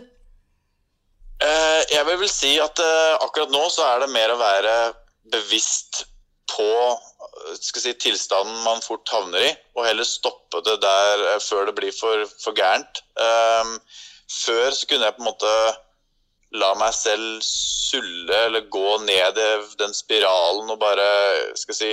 Eh, 1.47 1.81
jeg 1.95 2.05
vil 2.11 2.21
vel 2.21 2.33
si 2.33 2.53
at 2.61 2.81
eh, 2.85 3.15
akkurat 3.25 3.53
nå 3.53 3.65
så 3.73 3.89
er 3.95 4.05
det 4.05 4.13
mer 4.13 4.35
å 4.35 4.41
være 4.41 4.77
bevisst 5.33 6.05
på 6.51 6.71
si, 7.61 7.93
tilstanden 7.95 8.63
man 8.65 8.83
fort 8.85 9.09
havner 9.13 9.49
i, 9.49 9.51
og 9.77 9.87
heller 9.87 10.07
stoppe 10.07 10.63
det 10.67 10.79
der 10.83 11.25
eh, 11.33 11.43
før 11.43 11.69
det 11.69 11.77
blir 11.79 11.95
for, 11.95 12.25
for 12.43 12.57
gærent. 12.57 13.03
Um, 13.17 13.77
før 14.31 14.71
så 14.75 14.89
kunne 14.89 15.07
jeg 15.07 15.17
på 15.17 15.25
en 15.25 15.31
måte 15.31 15.53
la 16.57 16.73
meg 16.79 16.95
selv 16.95 17.43
sulle 17.45 18.43
eller 18.47 18.69
gå 18.73 18.99
ned 19.05 19.39
i 19.39 19.49
den 19.81 19.95
spiralen 19.95 20.71
og 20.73 20.81
bare 20.81 21.07
skal 21.59 21.77
si, 21.77 21.93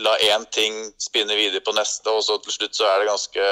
la 0.00 0.14
én 0.30 0.46
ting 0.54 0.76
spinne 1.02 1.36
videre 1.36 1.62
på 1.64 1.74
neste, 1.76 2.08
og 2.10 2.22
så 2.24 2.38
til 2.40 2.54
slutt 2.54 2.78
så 2.78 2.86
er 2.88 3.00
det 3.00 3.10
ganske 3.10 3.48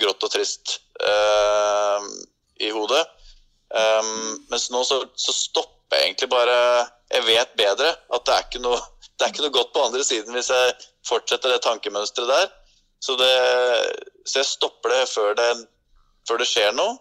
grått 0.00 0.24
og 0.24 0.32
trist 0.32 0.78
uh, 1.02 2.00
i 2.60 2.70
hodet. 2.72 3.02
Um, 3.70 4.40
mens 4.50 4.70
nå 4.72 4.82
så, 4.86 5.02
så 5.14 5.34
stopper 5.34 6.00
jeg 6.00 6.08
egentlig 6.08 6.26
bare 6.32 6.54
Jeg 7.10 7.22
vet 7.22 7.52
bedre 7.58 7.92
at 8.14 8.24
det 8.26 8.34
er 8.34 8.46
ikke 8.48 8.62
noe 8.64 8.80
det 9.20 9.26
er 9.26 9.34
ikke 9.34 9.44
noe 9.44 9.52
godt 9.52 9.74
på 9.74 9.84
andre 9.84 10.04
siden 10.04 10.32
hvis 10.32 10.48
jeg 10.48 10.72
fortsetter 11.04 11.52
det 11.52 11.60
tankemønsteret 11.66 12.30
der. 12.32 12.48
Så, 13.00 13.16
det, 13.20 13.32
så 14.24 14.40
jeg 14.40 14.48
stopper 14.48 14.92
det 14.92 15.04
før 15.12 15.34
det, 15.36 15.48
før 16.28 16.40
det 16.40 16.48
skjer 16.48 16.72
noe. 16.76 16.96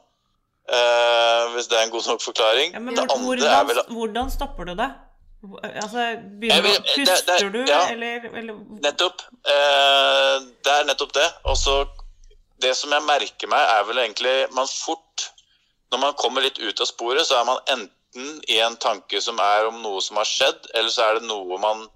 Eh, 0.69 1.43
hvis 1.53 1.67
det 1.67 1.77
er 1.79 1.85
en 1.87 1.93
god 1.93 2.07
nok 2.07 2.21
forklaring. 2.21 2.73
Ja, 2.73 2.79
men 2.79 2.97
hvordan, 2.97 3.67
vel, 3.67 3.79
hvordan, 3.89 4.31
stopper 4.31 4.63
du 4.69 4.75
det? 4.77 4.89
Altså, 5.63 5.97
begynner, 6.39 6.61
vil, 6.61 6.75
puster 6.95 7.15
det, 7.27 7.39
det, 7.39 7.53
du, 7.53 7.59
ja, 7.71 7.81
eller, 7.91 8.27
eller, 8.41 8.59
Nettopp. 8.83 9.23
Eh, 9.53 10.35
det 10.65 10.75
er 10.75 10.85
nettopp 10.91 11.15
det. 11.15 11.29
Og 11.43 11.57
så 11.57 11.85
Det 12.61 12.75
som 12.75 12.91
jeg 12.91 13.03
merker 13.07 13.47
meg, 13.47 13.61
er 13.71 13.85
vel 13.87 14.01
egentlig 14.03 14.33
man 14.51 14.67
fort 14.67 15.29
Når 15.91 15.99
man 15.99 16.17
kommer 16.19 16.43
litt 16.43 16.59
ut 16.59 16.81
av 16.81 16.85
sporet, 16.85 17.23
så 17.27 17.39
er 17.39 17.45
man 17.47 17.61
enten 17.71 18.41
i 18.51 18.59
en 18.59 18.75
tanke 18.75 19.21
som 19.21 19.39
er 19.39 19.69
om 19.69 19.79
noe 19.81 20.01
som 20.01 20.19
har 20.19 20.27
skjedd, 20.27 20.67
eller 20.75 20.91
så 20.91 21.07
er 21.07 21.17
det 21.17 21.29
noe 21.29 21.57
man 21.57 21.87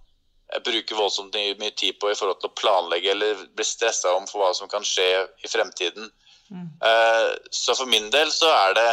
bruker 0.65 0.95
voldsomt 0.95 1.35
mye 1.59 1.73
tid 1.77 1.97
på 1.99 2.11
i 2.11 2.17
forhold 2.17 2.41
til 2.41 2.51
å 2.51 2.57
planlegge 2.59 3.11
eller 3.13 3.45
bli 3.55 3.65
stressa 3.65 4.13
om 4.17 4.27
for 4.29 4.43
hva 4.43 4.51
som 4.57 4.69
kan 4.71 4.85
skje 4.85 5.07
i 5.43 5.49
fremtiden. 5.49 6.11
Mm. 6.53 6.67
Eh, 6.85 7.29
så 7.51 7.75
for 7.75 7.89
min 7.89 8.09
del 8.13 8.31
så 8.31 8.49
er 8.53 8.75
det 8.77 8.89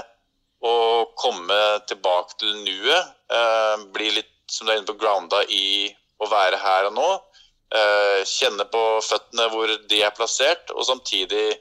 å 0.65 0.75
komme 1.19 1.59
tilbake 1.91 2.39
til 2.41 2.55
nuet. 2.65 3.11
Eh, 3.33 3.87
bli 3.95 4.11
litt, 4.19 4.33
som 4.51 4.67
du 4.67 4.73
er 4.73 4.81
inne 4.81 4.89
på, 4.89 4.99
grounda 5.01 5.43
i 5.49 5.91
å 6.21 6.29
være 6.31 6.61
her 6.61 6.91
og 6.91 6.97
nå. 6.97 7.11
Eh, 7.71 8.21
kjenne 8.27 8.67
på 8.71 8.85
føttene 9.07 9.47
hvor 9.53 9.71
de 9.91 10.01
er 10.03 10.15
plassert, 10.17 10.73
og 10.75 10.87
samtidig 10.89 11.53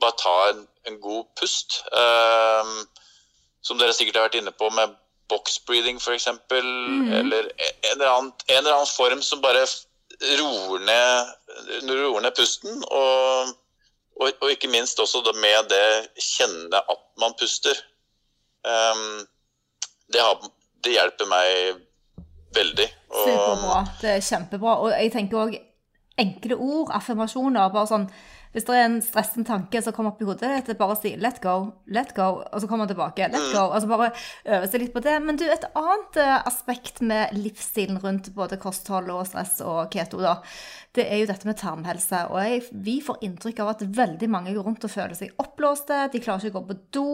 bare 0.00 0.18
ta 0.18 0.36
en, 0.52 0.64
en 0.86 1.00
god 1.02 1.26
pust. 1.38 1.82
som 3.68 3.76
dere 3.76 3.92
sikkert 3.92 4.16
har 4.16 4.28
vært 4.28 4.38
inne 4.38 4.52
på 4.56 4.70
med 4.72 4.94
box 5.28 5.58
breathing 5.66 5.96
f.eks., 5.96 6.28
mm. 6.50 7.12
eller 7.12 7.38
en 7.38 7.92
eller, 7.92 8.08
annen, 8.08 8.32
en 8.46 8.56
eller, 8.56 8.72
annen, 8.72 8.86
form 8.96 9.22
som 9.22 9.42
bare 9.42 9.64
roer 10.40 10.84
ned, 10.84 11.32
roer 11.88 12.20
ned 12.24 12.36
pusten. 12.36 12.82
Og, 12.90 13.54
og, 14.20 14.30
og, 14.40 14.50
ikke 14.50 14.70
minst 14.72 15.00
også 15.00 15.22
med 15.34 15.70
det 15.72 16.22
kjenne 16.22 16.80
at 16.80 17.04
man 17.20 17.36
puster. 17.40 17.76
Um, 18.64 19.26
det, 20.12 20.20
har, 20.20 20.48
det, 20.84 20.96
hjelper 20.96 21.30
meg 21.30 21.84
veldig. 22.56 22.88
Og, 23.10 23.24
Superbra. 23.28 23.84
Det 24.00 24.14
er 24.16 24.26
kjempebra. 24.30 24.78
Og 24.82 24.92
jeg 24.96 25.12
tenker 25.14 25.44
òg 25.44 25.58
enkle 26.18 26.56
ord, 26.56 26.90
affirmasjoner. 26.98 27.70
bare 27.70 27.86
sånn 27.86 28.08
hvis 28.54 28.66
det 28.68 28.76
er 28.76 28.86
en 28.86 28.98
stressende 29.04 29.48
tanke 29.48 29.82
som 29.84 29.94
kommer 29.96 30.14
opp 30.14 30.22
i 30.22 30.28
hodet 30.28 30.50
ditt, 30.66 30.78
bare 30.78 30.96
si 30.96 31.14
'let 31.16 31.40
go', 31.42 31.72
'let 31.86 32.14
go', 32.16 32.42
og 32.52 32.60
så 32.60 32.66
kommer 32.66 32.86
man 32.86 32.94
tilbake. 32.94 33.28
'Let 33.28 33.52
go', 33.52 33.68
og 33.68 33.82
så 33.82 33.88
bare 33.88 34.12
øve 34.46 34.68
seg 34.68 34.80
litt 34.80 34.94
på 34.94 35.02
det. 35.04 35.16
Men 35.22 35.36
du, 35.36 35.44
et 35.44 35.64
annet 35.74 36.16
eh, 36.16 36.46
aspekt 36.46 37.00
med 37.00 37.34
livsstilen 37.36 37.98
rundt 38.02 38.34
både 38.34 38.56
kosthold 38.56 39.10
og 39.10 39.26
stress 39.26 39.60
og 39.60 39.90
keto, 39.92 40.20
da, 40.20 40.40
det 40.96 41.06
er 41.12 41.20
jo 41.22 41.28
dette 41.30 41.46
med 41.48 41.58
tarmhelse. 41.60 42.22
Og 42.32 42.38
jeg, 42.42 42.62
vi 42.72 43.00
får 43.04 43.20
inntrykk 43.22 43.60
av 43.60 43.72
at 43.74 43.82
veldig 43.82 44.28
mange 44.30 44.54
går 44.56 44.64
rundt 44.64 44.84
og 44.84 44.90
føler 44.92 45.14
seg 45.18 45.34
oppblåste, 45.38 46.08
de 46.12 46.22
klarer 46.22 46.48
ikke 46.48 46.58
å 46.58 46.60
gå 46.62 46.68
på 46.70 46.78
do, 46.96 47.08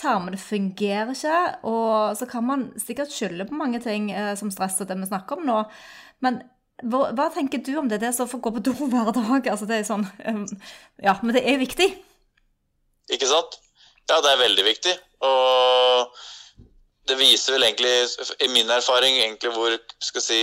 tarmene 0.00 0.40
fungerer 0.40 1.12
ikke. 1.14 1.40
Og 1.68 2.16
så 2.18 2.28
kan 2.30 2.46
man 2.46 2.70
sikkert 2.80 3.12
skylde 3.12 3.48
på 3.48 3.58
mange 3.58 3.82
ting 3.84 4.10
eh, 4.14 4.32
som 4.38 4.50
stress 4.50 4.80
og 4.80 4.88
det 4.88 4.98
vi 5.00 5.10
snakker 5.12 5.40
om 5.40 5.46
nå. 5.46 5.60
Men 6.24 6.42
hva, 6.82 7.10
hva, 7.16 7.28
tenker 7.34 7.62
du 7.64 7.74
om 7.80 7.88
det? 7.90 8.00
Det 8.02 8.12
å 8.20 8.28
få 8.28 8.40
gå 8.42 8.52
på 8.56 8.62
do 8.64 8.72
hver 8.78 9.12
dag. 9.16 9.48
Altså, 9.52 9.68
det 9.68 9.80
er 9.80 9.88
sånn 9.88 10.06
um, 10.26 10.46
Ja, 11.02 11.16
men 11.22 11.36
det 11.36 11.44
er 11.48 11.60
viktig. 11.60 11.88
Ikke 13.10 13.28
sant? 13.28 13.58
Ja, 14.08 14.20
det 14.22 14.32
er 14.32 14.42
veldig 14.42 14.64
viktig. 14.66 14.94
Og 15.26 16.16
det 17.10 17.18
viser 17.20 17.56
vel 17.56 17.66
egentlig, 17.66 17.92
i 18.44 18.48
min 18.52 18.70
erfaring, 18.70 19.18
egentlig 19.18 19.52
hvor 19.54 19.76
skal 20.02 20.24
si, 20.24 20.40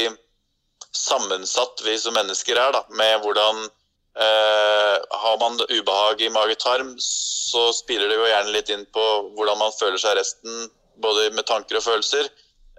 sammensatt 0.97 1.83
vi 1.85 1.97
som 1.99 2.15
mennesker 2.17 2.59
er. 2.59 2.75
da, 2.75 2.83
Med 2.89 3.21
hvordan 3.23 3.63
eh, 3.65 4.95
Har 5.23 5.37
man 5.41 5.59
ubehag 5.69 6.21
i 6.21 6.31
mage-tarm, 6.33 6.95
så 7.01 7.69
spiller 7.75 8.09
det 8.09 8.17
jo 8.19 8.29
gjerne 8.29 8.55
litt 8.55 8.71
inn 8.73 8.87
på 8.93 9.05
hvordan 9.37 9.61
man 9.61 9.75
føler 9.79 10.01
seg 10.01 10.17
resten, 10.19 10.67
både 11.01 11.29
med 11.35 11.47
tanker 11.49 11.79
og 11.79 11.85
følelser. 11.85 12.29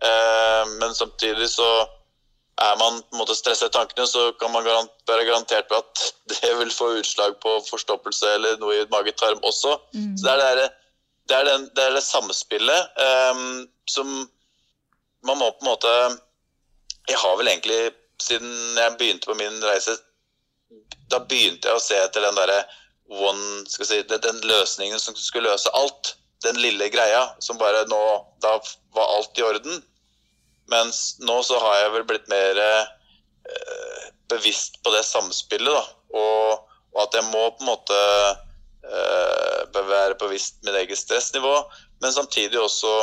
Eh, 0.02 0.64
men 0.78 0.94
samtidig 0.94 1.50
så 1.50 1.68
er 2.58 2.78
man 2.80 2.98
på 3.02 3.14
en 3.14 3.20
måte 3.20 3.36
stresset 3.38 3.72
tankene, 3.74 4.06
så 4.06 4.32
kan 4.40 4.50
man 4.50 4.66
garant, 4.66 4.90
være 5.06 5.26
garantert 5.28 5.68
på 5.70 5.78
at 5.78 6.04
det 6.32 6.54
vil 6.60 6.72
få 6.74 6.90
utslag 6.98 7.38
på 7.42 7.58
forstoppelse 7.68 8.34
eller 8.38 8.58
noe 8.62 8.80
i 8.80 8.88
mage-tarm 8.92 9.42
også. 9.46 9.76
Mm. 9.94 10.16
Så 10.18 10.26
det 10.26 10.48
er 10.48 10.60
det, 10.62 10.66
det, 11.30 11.36
er 11.38 11.48
den, 11.52 11.68
det, 11.76 11.84
er 11.84 11.94
det 11.98 12.04
samspillet 12.06 13.04
um, 13.30 13.68
som 13.90 14.10
man 15.26 15.38
må 15.38 15.50
på 15.50 15.64
en 15.64 15.72
måte 15.72 15.94
Jeg 17.08 17.18
har 17.18 17.38
vel 17.38 17.48
egentlig, 17.48 17.92
siden 18.20 18.76
jeg 18.76 18.96
begynte 18.98 19.30
på 19.30 19.36
min 19.38 19.62
reise, 19.64 19.96
da 21.08 21.22
begynte 21.24 21.70
jeg 21.70 21.78
å 21.78 21.82
se 21.82 21.96
etter 21.96 22.26
den 22.26 22.36
derre 22.36 22.62
one 23.08 23.64
skal 23.70 23.86
si, 23.88 24.02
Den 24.02 24.40
løsningen 24.44 25.00
som 25.00 25.16
skulle 25.16 25.48
løse 25.48 25.72
alt. 25.74 26.16
Den 26.44 26.60
lille 26.60 26.90
greia 26.92 27.24
som 27.42 27.58
bare 27.58 27.86
nå 27.90 28.00
Da 28.42 28.58
var 28.94 29.14
alt 29.16 29.38
i 29.38 29.42
orden. 29.42 29.80
Mens 30.72 31.16
nå 31.24 31.38
så 31.46 31.58
har 31.62 31.82
jeg 31.82 31.94
vel 31.96 32.06
blitt 32.08 32.28
mer 32.30 32.60
eh, 32.62 34.08
bevisst 34.28 34.80
på 34.84 34.92
det 34.92 35.04
samspillet, 35.08 35.72
da. 35.72 35.84
Og, 36.18 36.68
og, 36.94 37.00
at 37.04 37.16
jeg 37.16 37.28
må 37.30 37.44
på 37.56 37.64
en 37.64 37.70
måte 37.70 37.98
eh, 38.84 39.78
være 39.78 40.18
bevisst 40.20 40.60
mitt 40.66 40.76
eget 40.76 41.00
stressnivå, 41.00 41.54
men 42.02 42.14
samtidig 42.14 42.60
også 42.60 42.94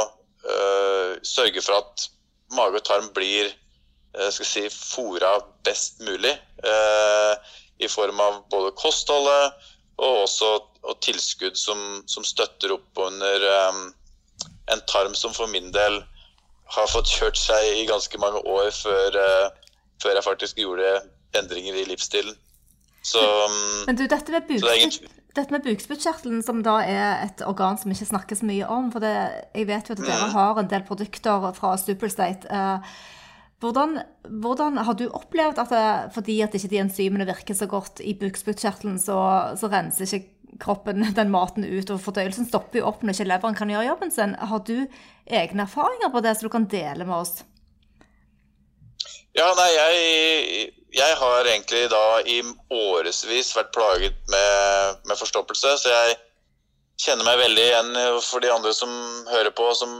eh, 0.46 1.16
sørge 1.26 1.64
for 1.66 1.82
at 1.82 2.08
mage 2.56 2.82
og 2.82 2.88
tarm 2.88 3.10
blir 3.16 3.50
eh, 3.50 4.30
skal 4.30 4.50
si, 4.50 4.66
fora 4.70 5.38
best 5.66 6.02
mulig. 6.06 6.34
Eh, 6.66 7.54
I 7.82 7.90
form 7.92 8.22
av 8.24 8.44
både 8.54 8.76
kostholdet 8.80 9.72
og 10.00 10.22
også 10.26 10.52
og 10.86 11.00
tilskudd 11.04 11.58
som, 11.58 12.04
som, 12.08 12.26
støtter 12.26 12.76
opp 12.76 13.00
under 13.02 13.46
um, 13.70 13.88
en 14.72 14.84
tarm 14.90 15.16
som 15.18 15.34
for 15.34 15.50
min 15.50 15.72
del 15.74 15.98
har 16.74 16.88
fått 16.90 17.12
kjørt 17.12 17.38
seg 17.38 17.82
i 17.82 17.86
ganske 17.90 18.20
mange 18.22 18.42
år 18.50 18.72
før, 18.74 19.20
uh, 19.20 19.76
før 20.02 20.18
jeg 20.18 20.26
faktisk 20.26 20.62
gjorde 20.62 20.96
endringer 21.38 21.78
i 21.78 21.86
livsstilen. 21.90 22.36
Så, 23.06 23.22
um, 23.22 23.86
Men 23.86 24.00
du, 24.00 24.08
dette 24.10 24.34
med, 24.34 24.48
buks, 24.50 25.02
dette 25.38 25.54
med 25.54 25.66
bukspyttkjertelen, 25.66 26.42
som 26.46 26.64
da 26.66 26.80
er 26.82 27.28
et 27.28 27.44
organ 27.46 27.78
som 27.78 27.94
ikke 27.94 28.08
snakkes 28.10 28.42
mye 28.48 28.66
om 28.66 28.88
For 28.94 29.04
det, 29.04 29.14
jeg 29.54 29.68
vet 29.70 29.92
jo 29.92 29.98
at 29.98 30.02
dere 30.02 30.32
mm. 30.32 30.34
har 30.34 30.62
en 30.62 30.72
del 30.72 30.88
produkter 30.88 31.52
fra 31.58 31.76
Superstate. 31.78 32.50
Uh, 32.50 32.82
hvordan, 33.62 34.00
hvordan, 34.42 34.82
har 34.84 34.98
du 34.98 35.06
opplevd 35.08 35.62
at 35.62 35.70
det, 35.72 35.86
fordi 36.18 36.40
at 36.44 36.58
ikke 36.58 36.72
de 36.74 36.82
enzymene 36.82 37.28
virker 37.30 37.56
så 37.58 37.70
godt 37.70 38.02
i 38.04 38.18
bukspyttkjertelen, 38.20 38.98
så, 39.00 39.20
så 39.60 39.70
renser 39.72 40.10
ikke 40.10 40.35
kroppen 40.62 41.06
den 41.20 41.34
maten 41.34 41.66
ut, 41.66 41.90
og 41.92 42.02
fordøyelsen 42.04 42.48
stopper 42.50 42.82
jo 42.82 42.88
opp 42.92 43.04
når 43.04 43.18
ikke 43.18 43.30
leveren 43.32 43.58
kan 43.58 43.72
gjøre 43.72 43.90
jobben 43.90 44.14
sin. 44.14 44.36
Har 44.36 44.64
du 44.68 44.78
egne 45.26 45.68
erfaringer 45.68 46.14
på 46.14 46.24
det 46.26 46.36
som 46.38 46.48
du 46.48 46.54
kan 46.54 46.70
dele 46.72 47.08
med 47.08 47.18
oss? 47.18 47.36
Ja, 49.36 49.50
nei, 49.58 49.68
jeg, 49.76 50.68
jeg 50.96 51.16
har 51.20 51.50
egentlig 51.50 51.90
da 51.92 52.06
i 52.24 52.38
årevis 52.72 53.52
vært 53.58 53.74
plaget 53.76 54.16
med, 54.32 55.02
med, 55.10 55.18
forstoppelse, 55.20 55.74
så 55.82 55.92
jeg 55.92 56.16
kjenner 57.04 57.28
meg 57.28 57.42
veldig 57.42 57.66
igjen 57.66 57.98
for 58.24 58.44
de 58.44 58.54
andre 58.54 58.72
som 58.74 58.94
hører 59.28 59.52
på, 59.58 59.68
som, 59.76 59.98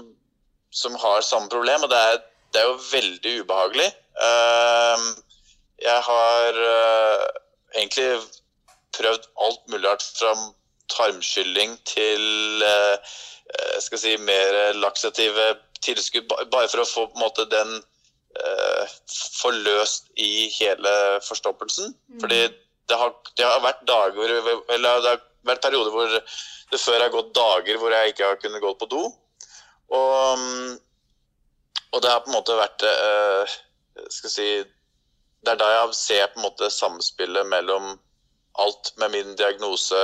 som 0.72 0.96
har 1.02 1.26
samme 1.28 1.52
problem. 1.52 1.84
Og 1.84 1.92
det 1.92 2.00
er, 2.00 2.22
det 2.56 2.62
er 2.62 2.70
jo 2.70 2.80
veldig 2.94 3.36
ubehagelig. 3.44 3.90
Uh, 4.16 5.04
jeg 5.84 6.00
har 6.08 6.62
uh, 6.64 7.26
egentlig 7.76 8.08
prøvd 8.96 9.28
alt 9.46 9.66
mulig 9.72 9.90
rart 9.90 10.06
fra 10.18 10.34
tarmskylling 10.94 11.78
til 11.90 12.66
eh, 12.66 13.16
skal 13.84 14.02
si, 14.02 14.16
mer 14.22 14.76
laksative 14.80 15.54
tilskudd, 15.86 16.32
bare 16.52 16.70
for 16.72 16.82
å 16.82 16.90
få 16.90 17.06
på 17.10 17.20
en 17.20 17.26
måte 17.28 17.46
den 17.52 17.78
forløst 19.40 20.10
i 20.20 20.50
hele 20.58 20.92
forstoppelsen. 21.24 21.94
Mm. 22.12 22.20
Fordi 22.20 22.40
det 22.90 22.98
har, 23.00 23.14
det 23.38 23.46
har, 23.46 23.62
vært 23.64 23.86
dager 23.88 24.34
eller 24.34 25.02
det 25.02 25.14
har 25.14 25.22
vært 25.48 25.64
perioder 25.64 25.94
hvor 25.94 26.12
det 26.72 26.82
før 26.82 27.00
har 27.02 27.14
gått 27.14 27.34
dager 27.38 27.80
hvor 27.82 27.94
jeg 27.94 28.14
ikke 28.14 28.30
har 28.30 28.42
kunnet 28.42 28.64
gå 28.64 28.74
på 28.80 28.90
do. 28.92 29.04
Og, 29.96 30.46
og 31.94 32.02
det 32.02 32.12
har 32.12 32.24
på 32.26 32.32
en 32.32 32.38
måte 32.38 32.58
vært 32.58 32.86
eh, 32.90 33.56
skal 34.12 34.34
si, 34.34 34.48
Det 35.46 35.54
er 35.54 35.62
da 35.62 35.70
jeg 35.72 35.98
ser 35.98 36.32
på 36.34 36.42
en 36.42 36.48
måte 36.48 36.72
samspillet 36.74 37.48
mellom 37.48 37.94
alt 38.62 38.92
med 38.98 39.12
min 39.16 39.36
diagnose, 39.40 40.02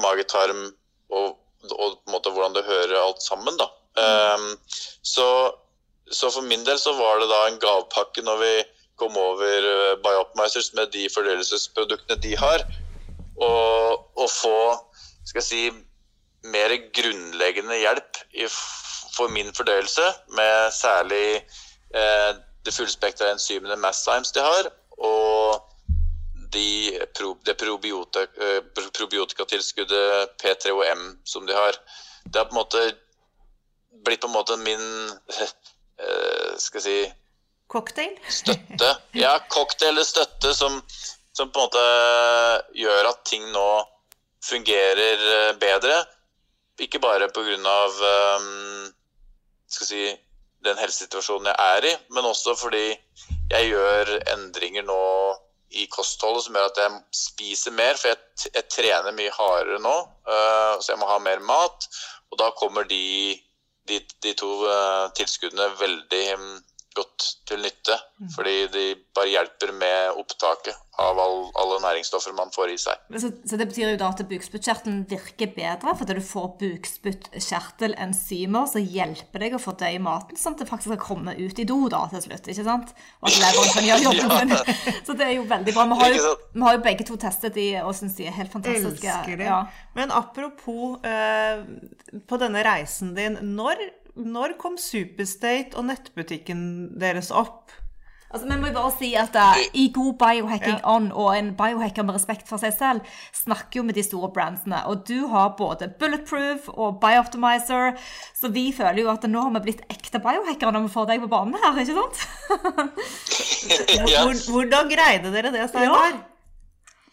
mage-tarm 0.00 0.68
og, 1.10 1.38
og, 1.70 1.96
måte 2.10 2.30
hvordan 2.30 2.54
det 2.54 2.64
hører 2.64 2.98
alt 3.00 3.22
sammen. 3.22 3.58
da. 3.58 3.68
Um, 3.98 4.58
så, 5.02 5.26
så, 6.10 6.30
for 6.30 6.42
min 6.46 6.64
del 6.66 6.78
så 6.78 6.94
var 6.96 7.20
det 7.20 7.28
da 7.30 7.42
en 7.48 7.60
gavepakke 7.60 8.24
når 8.24 8.38
vi 8.40 8.52
kom 9.00 9.16
over 9.18 9.66
uh, 9.66 9.98
Biopmizers 10.04 10.72
med 10.78 10.92
de 10.94 11.08
fordelelsesproduktene 11.14 12.20
de 12.22 12.36
har, 12.38 12.64
og, 13.36 14.06
og 14.16 14.30
få 14.30 14.58
skal 15.26 15.42
jeg 15.42 15.48
si, 15.48 15.64
mer 16.52 16.74
grunnleggende 16.94 17.78
hjelp 17.78 18.22
i, 18.34 18.46
for 19.16 19.28
min 19.28 19.52
fordelelse, 19.54 20.02
med 20.34 20.72
særlig 20.74 21.26
eh, 21.94 22.30
det 22.64 22.74
fullspektra 22.74 23.30
enzymene 23.32 23.76
Masszymes 23.76 24.32
de 24.34 24.42
har, 24.42 24.70
og 24.98 25.71
de, 26.52 26.98
det 27.44 27.54
eh, 27.62 28.60
probiotikatilskuddet 28.98 30.36
P3OM 30.42 31.04
som 31.24 31.46
de 31.46 31.56
har. 31.56 31.78
Det 32.24 32.38
har 32.38 32.50
på 32.50 32.56
en 32.56 32.60
måte 32.60 32.84
blitt 34.04 34.20
på 34.20 34.30
en 34.30 34.36
måte 34.36 34.56
min 34.56 34.84
eh, 35.38 36.54
skal 36.58 36.80
jeg 36.80 36.86
si, 36.86 37.12
Cocktail? 37.72 38.18
støtte. 38.28 38.88
Ja, 39.16 39.38
cocktail 39.48 39.94
eller 39.94 40.04
støtte 40.04 40.52
som, 40.54 40.82
som 41.32 41.48
på 41.48 41.60
en 41.60 41.64
måte 41.64 41.84
gjør 42.76 43.08
at 43.08 43.22
ting 43.24 43.46
nå 43.54 43.68
fungerer 44.44 45.22
eh, 45.36 45.54
bedre. 45.56 46.02
Ikke 46.82 47.00
bare 47.00 47.30
pga. 47.32 47.78
Skal 49.72 49.88
si, 49.88 50.04
den 50.66 50.76
helsesituasjonen 50.78 51.48
jeg 51.48 51.76
er 51.78 51.86
i, 51.88 51.94
men 52.12 52.28
også 52.28 52.54
fordi 52.60 52.90
jeg 53.52 53.70
gjør 53.70 54.12
endringer 54.34 54.84
nå 54.86 55.00
i 55.72 55.86
kostholdet 55.92 56.46
som 56.46 56.56
gjør 56.56 56.70
at 56.70 56.80
jeg 56.82 56.98
spiser 57.16 57.74
mer. 57.76 57.96
For 58.00 58.12
jeg, 58.12 58.50
jeg 58.50 58.68
trener 58.72 59.16
mye 59.16 59.32
hardere 59.36 59.80
nå, 59.82 59.94
uh, 60.28 60.74
så 60.80 60.92
jeg 60.92 61.00
må 61.00 61.08
ha 61.10 61.18
mer 61.22 61.42
mat. 61.46 61.88
Og 62.32 62.40
da 62.40 62.50
kommer 62.58 62.86
de, 62.88 63.36
de, 63.88 64.00
de 64.24 64.34
to 64.38 64.50
uh, 64.66 65.08
tilskuddene 65.18 65.70
veldig 65.80 66.26
godt 66.96 67.28
til 67.48 67.62
nytte. 67.64 67.96
Fordi 68.36 68.56
de 68.72 68.84
bare 69.16 69.32
hjelper 69.32 69.72
med 69.74 70.20
opptaket 70.20 70.76
av 71.00 71.16
all, 71.18 71.48
alle 71.58 71.80
næringsstoffer 71.82 72.32
man 72.36 72.50
får 72.54 72.68
i 72.74 72.76
seg. 72.80 72.96
Så, 73.16 73.30
så 73.48 73.56
det 73.58 73.66
betyr 73.70 73.88
jo 73.94 74.00
da 74.00 74.08
at 74.12 74.28
bukspyttkjertelen 74.28 74.98
virker 75.10 75.48
bedre 75.56 75.90
fordi 75.98 76.12
du 76.18 76.24
får 76.26 76.48
bukspyttkjertelenzymer 76.60 78.64
som 78.70 78.82
hjelper 78.84 79.38
deg 79.42 79.50
å 79.56 79.60
fordøye 79.62 80.00
maten, 80.04 80.36
sånn 80.38 80.54
at 80.56 80.60
det 80.62 80.68
faktisk 80.68 80.90
skal 80.92 81.02
komme 81.02 81.32
ut 81.38 81.58
i 81.58 81.68
do 81.68 81.78
da 81.92 82.02
til 82.12 82.22
slutt. 82.26 82.44
ikke 82.52 82.68
sant? 82.68 82.88
Og 83.22 83.26
at 83.30 83.36
leveren 83.40 83.74
kan 83.76 83.84
gjøre 83.88 84.06
jobben 84.06 84.28
sin. 84.38 84.50
Så 85.08 85.12
det 85.16 85.24
er 85.26 85.34
jo 85.38 85.44
veldig 85.50 85.72
bra. 85.74 85.82
Vi 85.92 85.96
har 86.02 86.10
jo, 86.18 86.22
vi 86.52 86.60
har 86.66 86.72
jo 86.76 86.82
begge 86.84 87.04
to 87.08 87.14
testet 87.20 87.52
de 87.56 87.66
og 87.82 87.92
syns 87.96 88.16
de 88.18 88.24
er 88.28 88.34
helt 88.36 88.52
fantastiske. 88.52 89.08
Elsker 89.08 89.36
det. 89.40 89.48
Ja. 89.48 89.60
Men 89.96 90.06
apropos 90.14 90.84
eh, 91.08 91.56
på 92.28 92.34
denne 92.40 92.60
reisen 92.66 93.08
din, 93.16 93.34
når, 93.56 93.76
når 94.16 94.58
kom 94.60 94.76
Superstate 94.78 95.76
og 95.78 95.86
nettbutikken 95.88 96.98
deres 97.00 97.30
opp? 97.30 97.70
Altså, 98.32 98.46
Vi 98.48 98.56
må 98.56 98.70
jo 98.70 98.72
bare 98.78 98.90
si 98.96 99.10
at 99.20 99.34
uh, 99.36 99.58
I 99.76 99.90
god 99.92 100.14
biohacking 100.16 100.78
Ja. 100.80 100.88
on 100.88 101.10
og 101.12 101.34
en 101.36 101.50
biohacker 101.56 102.02
med 102.08 102.14
respekt 102.16 102.48
for 102.48 102.56
seg 102.56 102.72
selv 102.72 103.00
snakker 103.36 103.76
jo 103.76 103.82
med 103.84 103.94
de 103.98 104.02
store 104.06 104.30
brandsene. 104.32 104.78
Og 104.88 105.02
du 105.08 105.26
har 105.28 105.50
både 105.58 105.90
Bulletproof 106.00 106.70
og 106.72 106.96
Biooptimizer, 107.02 107.92
så 108.40 108.48
vi 108.48 108.70
føler 108.72 109.02
jo 109.04 109.10
at 109.12 109.28
nå 109.28 109.42
har 109.44 109.52
vi 109.58 109.64
blitt 109.68 109.84
ekte 109.92 110.16
biohackere 110.24 110.72
når 110.72 110.86
vi 110.88 110.94
får 110.96 111.10
deg 111.12 111.20
på 111.26 111.28
banen 111.28 111.60
her, 111.60 111.76
ikke 111.84 111.98
sant? 112.00 112.16
Ja. 114.08 114.24
Hvordan 114.50 114.88
greide 114.90 115.30
dere 115.32 115.52
det, 115.54 115.68
Steinar? 115.70 115.92
Hva- 116.16 116.31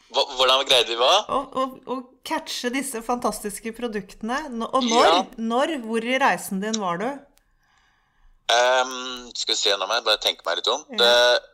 Hvordan 0.09 0.65
greide 0.65 0.89
vi 0.89 0.97
hva? 0.97 1.11
Å, 1.29 1.39
å, 1.53 1.63
å 1.93 1.97
catche 2.25 2.71
disse 2.73 3.01
fantastiske 3.05 3.73
produktene. 3.77 4.39
Og 4.71 4.85
når, 4.87 5.05
Ja. 5.05 5.25
når, 5.37 5.75
hvor 5.85 6.05
i 6.05 6.17
reisen 6.21 6.61
din 6.63 6.79
var 6.81 6.97
du? 7.01 7.09
Um, 8.49 9.29
skal 9.37 9.53
vi 9.53 9.57
se 9.59 9.75
nå 9.77 9.85
jeg 9.85 10.05
bare 10.07 10.21
tenke 10.23 10.41
meg 10.47 10.57
litt 10.57 10.69
om. 10.73 10.81
Det, 10.97 11.09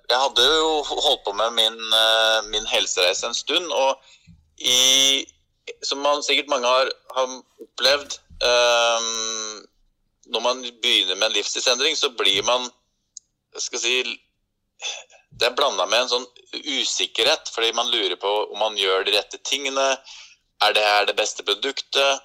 jeg 0.08 0.20
hadde 0.22 0.46
jo 0.48 0.70
holdt 0.88 1.26
på 1.26 1.34
med 1.36 1.52
min, 1.58 1.76
eh, 1.76 2.38
min 2.54 2.68
helsereise 2.72 3.28
en 3.28 3.36
stund, 3.36 3.68
og 3.76 4.00
i, 4.64 5.26
som 5.84 6.00
man 6.00 6.24
sikkert 6.24 6.48
mange 6.54 6.72
har, 6.72 6.88
har 7.18 7.34
opplevd 7.66 8.16
um, 8.40 9.66
Når 10.32 10.42
man 10.46 10.62
begynner 10.82 11.20
med 11.20 11.28
en 11.28 11.36
livsstilsendring, 11.36 11.98
så 12.00 12.14
blir 12.16 12.40
man 12.48 12.70
skal 13.60 13.80
si 13.84 13.98
Det 15.36 15.50
er 15.50 15.58
blanda 15.58 15.86
med 15.90 16.06
en 16.06 16.12
sånn 16.14 16.28
usikkerhet, 16.56 17.50
fordi 17.52 17.74
man 17.76 17.90
lurer 17.92 18.16
på 18.20 18.32
om 18.46 18.62
man 18.62 18.78
gjør 18.80 19.04
de 19.04 19.18
rette 19.18 19.42
tingene. 19.44 19.90
Er 20.64 20.76
det 20.76 20.86
her 20.86 21.10
det 21.10 21.18
beste 21.18 21.44
produktet? 21.44 22.24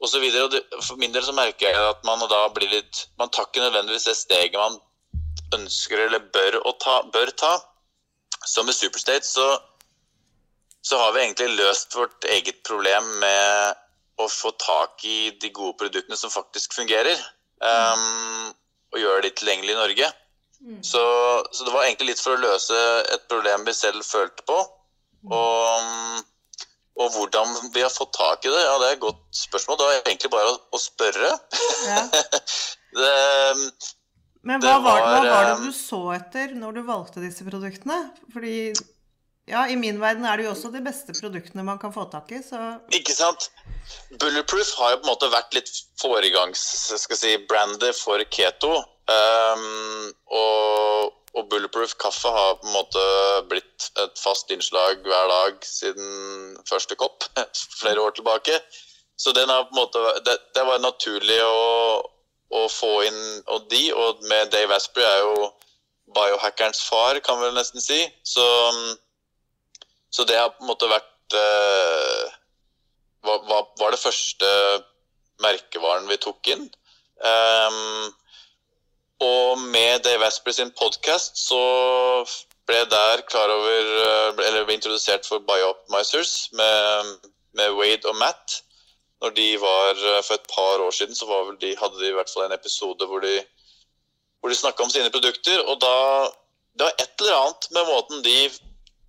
og 0.00 0.10
så 0.10 0.20
videre. 0.20 0.46
Og 0.46 0.52
det, 0.52 0.62
for 0.82 1.00
min 1.00 1.14
del 1.14 1.24
så 1.24 1.34
merker 1.36 1.70
jeg 1.70 1.88
at 1.92 2.04
man 2.08 2.24
da 2.30 2.46
blir 2.54 2.70
litt 2.72 3.06
Man 3.20 3.32
tar 3.32 3.48
ikke 3.48 3.64
nødvendigvis 3.64 4.08
det 4.08 4.16
steget 4.18 4.58
man 4.60 4.78
ønsker 5.54 6.06
eller 6.06 6.24
bør, 6.34 6.58
ta, 6.82 7.00
bør 7.12 7.30
ta. 7.38 7.54
Så 8.46 8.64
med 8.66 8.74
Superstate 8.74 9.26
så, 9.26 9.46
så 10.82 10.98
har 10.98 11.14
vi 11.14 11.22
egentlig 11.22 11.54
løst 11.56 11.94
vårt 11.94 12.26
eget 12.34 12.62
problem 12.66 13.06
med 13.22 13.82
å 14.22 14.26
få 14.32 14.50
tak 14.58 15.04
i 15.04 15.30
de 15.40 15.50
gode 15.54 15.76
produktene 15.78 16.18
som 16.18 16.32
faktisk 16.32 16.74
fungerer. 16.74 17.20
Um, 17.62 18.52
og 18.92 19.00
gjøre 19.00 19.22
de 19.26 19.32
tilgjengelig 19.38 19.76
i 19.76 19.78
Norge. 19.78 20.10
Så, 20.82 21.02
så 21.52 21.66
det 21.66 21.72
var 21.74 21.84
egentlig 21.84 22.12
litt 22.12 22.22
for 22.22 22.34
å 22.36 22.40
løse 22.42 22.78
et 23.12 23.28
problem 23.30 23.66
vi 23.68 23.74
selv 23.76 24.06
følte 24.06 24.46
på. 24.48 24.56
Og 25.26 26.24
og 26.96 27.12
hvordan 27.12 27.50
vi 27.74 27.82
har 27.84 27.92
fått 27.92 28.14
tak 28.16 28.46
i 28.46 28.48
det, 28.52 28.62
ja, 28.64 28.78
det 28.80 28.86
er 28.88 28.94
et 28.96 29.02
godt 29.02 29.20
spørsmål. 29.36 29.76
Det 29.76 29.86
var 29.86 29.96
egentlig 29.98 30.30
bare 30.32 30.48
å, 30.48 30.56
å 30.72 30.78
spørre. 30.80 31.32
Ja. 31.84 32.02
det, 33.00 33.12
Men 34.40 34.62
Det 34.64 34.70
hva 34.70 34.78
var, 34.80 35.00
hva 35.04 35.10
var, 35.18 35.28
var 35.28 35.44
det 35.50 35.56
eh, 35.58 35.64
du 35.66 35.72
så 35.76 36.00
etter 36.16 36.54
når 36.56 36.78
du 36.78 36.82
valgte 36.88 37.20
disse 37.20 37.44
produktene? 37.44 37.98
Fordi 38.32 38.72
ja, 39.46 39.66
i 39.68 39.76
min 39.78 40.00
verden 40.00 40.24
er 40.26 40.40
det 40.40 40.44
jo 40.48 40.54
også 40.54 40.72
de 40.72 40.80
beste 40.82 41.12
produktene 41.20 41.62
man 41.68 41.78
kan 41.82 41.92
få 41.94 42.08
tak 42.10 42.32
i, 42.32 42.40
så 42.42 42.80
ikke 42.96 43.14
sant? 43.14 43.50
Bulletproof 44.16 44.72
har 44.80 44.96
jo 44.96 44.98
på 45.02 45.06
en 45.06 45.12
måte 45.12 45.28
vært 45.30 45.52
litt 45.54 45.70
foregangs-brandet 46.00 47.92
si, 47.92 48.00
for 48.00 48.24
keto. 48.32 48.72
Um, 49.06 50.08
og, 50.34 51.12
og 51.36 51.48
Bulletproof 51.50 51.94
kaffe 52.02 52.30
har 52.32 52.56
på 52.58 52.66
en 52.66 52.74
måte 52.74 53.04
blitt 53.50 53.86
et 54.02 54.18
fast 54.18 54.50
innslag 54.50 55.04
hver 55.06 55.30
dag 55.30 55.62
siden 55.66 56.56
første 56.68 56.98
kopp, 56.98 57.28
flere 57.80 58.02
år 58.02 58.16
tilbake. 58.16 58.58
Så 59.16 59.32
den 59.32 59.48
har 59.48 59.68
på 59.68 59.76
en 59.76 59.80
måte, 59.80 60.02
det, 60.26 60.36
det 60.56 60.64
var 60.66 60.82
naturlig 60.82 61.38
å, 61.44 62.02
å 62.50 62.66
få 62.72 62.92
inn 63.06 63.22
og 63.52 63.70
de, 63.70 63.84
og 63.94 64.26
med 64.28 64.50
Dave 64.52 64.76
Asprey 64.76 65.06
er 65.06 65.22
jo 65.24 65.46
biohackerens 66.16 66.82
far, 66.88 67.18
kan 67.24 67.40
vi 67.40 67.52
nesten 67.54 67.82
si. 67.82 68.00
Så, 68.26 68.44
så 70.10 70.26
det 70.28 70.36
har 70.38 70.52
på 70.54 70.66
en 70.66 70.70
måte 70.70 70.90
vært 70.90 71.38
uh, 71.38 72.34
var, 73.26 73.66
var, 73.78 73.90
det 73.90 74.00
første 74.00 74.50
merkevaren 75.42 76.06
vi 76.10 76.18
tok 76.22 76.52
inn. 76.54 76.68
Ehm, 77.24 78.12
og 79.20 79.58
med 79.58 80.02
Dave 80.04 80.26
Asprey 80.26 80.52
sin 80.52 80.70
podkast 80.76 81.38
så 81.40 81.60
ble 82.68 82.82
jeg 82.82 82.90
der 82.90 83.22
klar 83.30 83.48
over 83.52 83.90
eh, 84.02 84.46
Eller 84.46 84.66
ble 84.66 84.76
introdusert 84.76 85.26
for 85.28 85.44
Biooptimizers 85.46 86.50
med, 86.52 87.12
med 87.56 87.76
Wade 87.78 88.08
og 88.10 88.16
Matt. 88.20 88.62
Når 89.22 89.32
de 89.38 89.46
var 89.62 89.94
eh, 89.94 90.22
For 90.26 90.36
et 90.36 90.50
par 90.52 90.84
år 90.84 90.90
siden 90.90 91.14
så 91.14 91.26
de, 91.60 91.76
hadde 91.80 92.00
de 92.00 92.10
i 92.10 92.16
hvert 92.16 92.30
fall 92.32 92.46
en 92.46 92.58
episode 92.58 93.06
hvor 93.06 93.24
de, 93.24 93.40
hvor 94.40 94.52
de 94.52 94.58
snakka 94.58 94.84
om 94.84 94.90
sine 94.92 95.10
produkter. 95.10 95.62
Og 95.64 95.80
da 95.80 95.96
Det 96.76 96.84
var 96.84 96.96
et 97.00 97.20
eller 97.20 97.40
annet 97.40 97.70
med 97.72 97.86
måten 97.88 98.24
de 98.24 98.50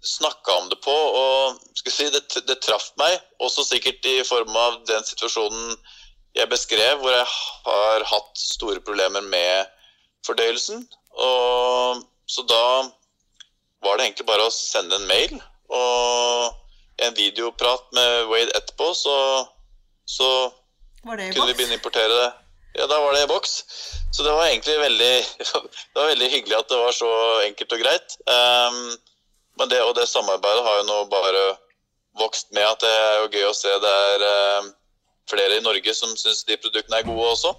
snakka 0.08 0.54
om 0.62 0.70
det 0.70 0.78
på, 0.80 0.94
og 0.94 1.58
si, 1.90 2.06
det, 2.14 2.22
det 2.48 2.62
traff 2.64 2.94
meg. 2.96 3.18
Også 3.44 3.66
sikkert 3.68 4.06
i 4.06 4.22
form 4.24 4.56
av 4.56 4.78
den 4.88 5.04
situasjonen 5.04 5.74
jeg 6.38 6.48
beskrev, 6.48 7.02
hvor 7.02 7.12
jeg 7.12 7.26
har 7.66 8.06
hatt 8.08 8.40
store 8.40 8.80
problemer 8.80 9.26
med 9.26 9.66
fordøyelsen. 10.26 10.88
Og, 11.18 12.04
så 12.30 12.44
da 12.50 12.64
var 13.86 13.98
det 13.98 14.08
egentlig 14.08 14.28
bare 14.30 14.48
å 14.48 14.54
sende 14.54 14.98
en 14.98 15.08
mail 15.10 15.38
og 15.74 17.04
en 17.06 17.16
videoprat 17.18 17.92
med 17.94 18.30
Wade 18.32 18.54
etterpå, 18.58 18.90
så, 18.98 19.18
så 20.10 20.30
kunne 21.06 21.50
vi 21.52 21.54
begynne 21.54 21.76
å 21.76 21.80
importere 21.80 22.14
det. 22.14 22.30
Ja, 22.78 22.86
da 22.90 23.00
var 23.02 23.14
det 23.14 23.26
i 23.26 23.30
boks. 23.30 23.60
Så 24.14 24.24
det 24.24 24.34
var 24.34 24.48
egentlig 24.48 24.78
veldig, 24.80 25.14
det 25.94 26.02
var 26.02 26.12
veldig 26.12 26.32
hyggelig 26.34 26.58
at 26.58 26.70
det 26.72 26.82
var 26.82 26.96
så 26.96 27.12
enkelt 27.46 27.78
og 27.78 27.84
greit. 27.84 28.18
Um, 28.30 28.82
men 29.58 29.72
det, 29.72 29.82
og 29.84 29.96
det 29.98 30.10
samarbeidet 30.10 30.66
har 30.66 30.82
jo 30.82 30.90
nå 30.90 30.98
bare 31.12 31.46
vokst 32.18 32.52
med 32.54 32.66
at 32.66 32.82
det 32.82 32.92
er 32.92 33.16
jo 33.22 33.32
gøy 33.34 33.48
å 33.50 33.56
se 33.58 33.72
det 33.82 33.94
er 34.12 34.26
eh, 34.26 34.70
flere 35.30 35.58
i 35.58 35.64
Norge 35.66 35.94
som 35.94 36.14
syns 36.18 36.44
de 36.48 36.58
produktene 36.62 37.02
er 37.02 37.06
gode 37.06 37.28
også. 37.34 37.54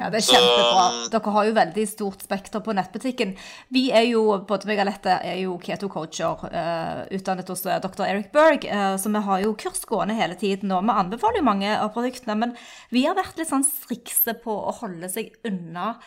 Ja, 0.00 0.08
det 0.08 0.16
er 0.16 0.24
Så- 0.24 0.32
kjempebra. 0.32 1.10
Dere 1.12 1.30
har 1.30 1.44
jo 1.44 1.52
veldig 1.52 1.88
stort 1.88 2.22
spekter 2.24 2.60
på 2.64 2.72
nettbutikken. 2.72 3.36
Vi 3.68 3.90
er 3.92 4.06
jo, 4.08 4.38
både 4.48 4.64
meg 4.64 4.78
og 4.78 4.86
Alette, 4.86 5.20
er 5.22 5.36
jo 5.42 5.58
keto-coacher, 5.58 6.44
uh, 6.48 7.04
utdannet 7.12 7.46
hos 7.52 7.66
eh, 7.66 7.78
dr. 7.78 8.06
Eric 8.06 8.32
Berg, 8.32 8.64
uh, 8.64 8.96
så 8.96 9.12
vi 9.12 9.20
har 9.20 9.42
jo 9.44 9.52
kurs 9.54 9.84
gående 9.84 10.16
hele 10.16 10.34
tiden, 10.40 10.72
og 10.72 10.82
vi 10.84 10.96
anbefaler 10.96 11.42
jo 11.42 11.44
mange 11.44 11.76
av 11.76 11.92
produktene, 11.92 12.34
men 12.38 12.56
vi 12.90 13.04
har 13.04 13.14
vært 13.14 13.36
litt 13.36 13.50
sånn 13.50 13.66
strikse 13.66 14.40
på 14.40 14.56
å 14.56 14.72
holde 14.80 15.10
seg 15.12 15.34
unna 15.44 15.98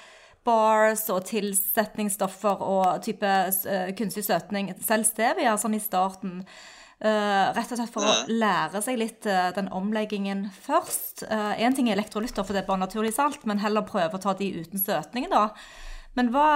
bars 0.43 1.05
og 1.13 1.23
tilsetningsstoffer 1.29 2.61
og 2.65 3.03
type 3.05 3.23
uh, 3.23 3.91
kunstig 3.93 4.25
søtning, 4.25 4.73
selv 4.81 5.05
stevia, 5.05 5.53
sånn 5.55 5.77
i 5.77 5.83
starten. 5.83 6.41
Eh, 7.03 7.47
rett 7.55 7.71
og 7.73 7.79
slett 7.79 7.91
for 7.91 8.07
å 8.07 8.13
lære 8.31 8.79
seg 8.85 8.99
litt 9.01 9.27
eh, 9.27 9.49
den 9.55 9.67
omleggingen 9.75 10.45
først. 10.63 11.25
Én 11.29 11.75
ting 11.75 11.89
er 11.89 11.97
elektrolytter, 11.97 12.45
for 12.45 12.55
det 12.55 12.63
er 12.63 12.69
bare 12.69 12.85
naturlig 12.85 13.15
salt, 13.17 13.43
men 13.49 13.59
heller 13.63 13.83
prøve 13.87 14.19
å 14.19 14.23
ta 14.23 14.35
de 14.39 14.53
uten 14.61 14.79
søtning, 14.79 15.27
da. 15.33 15.49
Men 16.13 16.29
hva, 16.33 16.47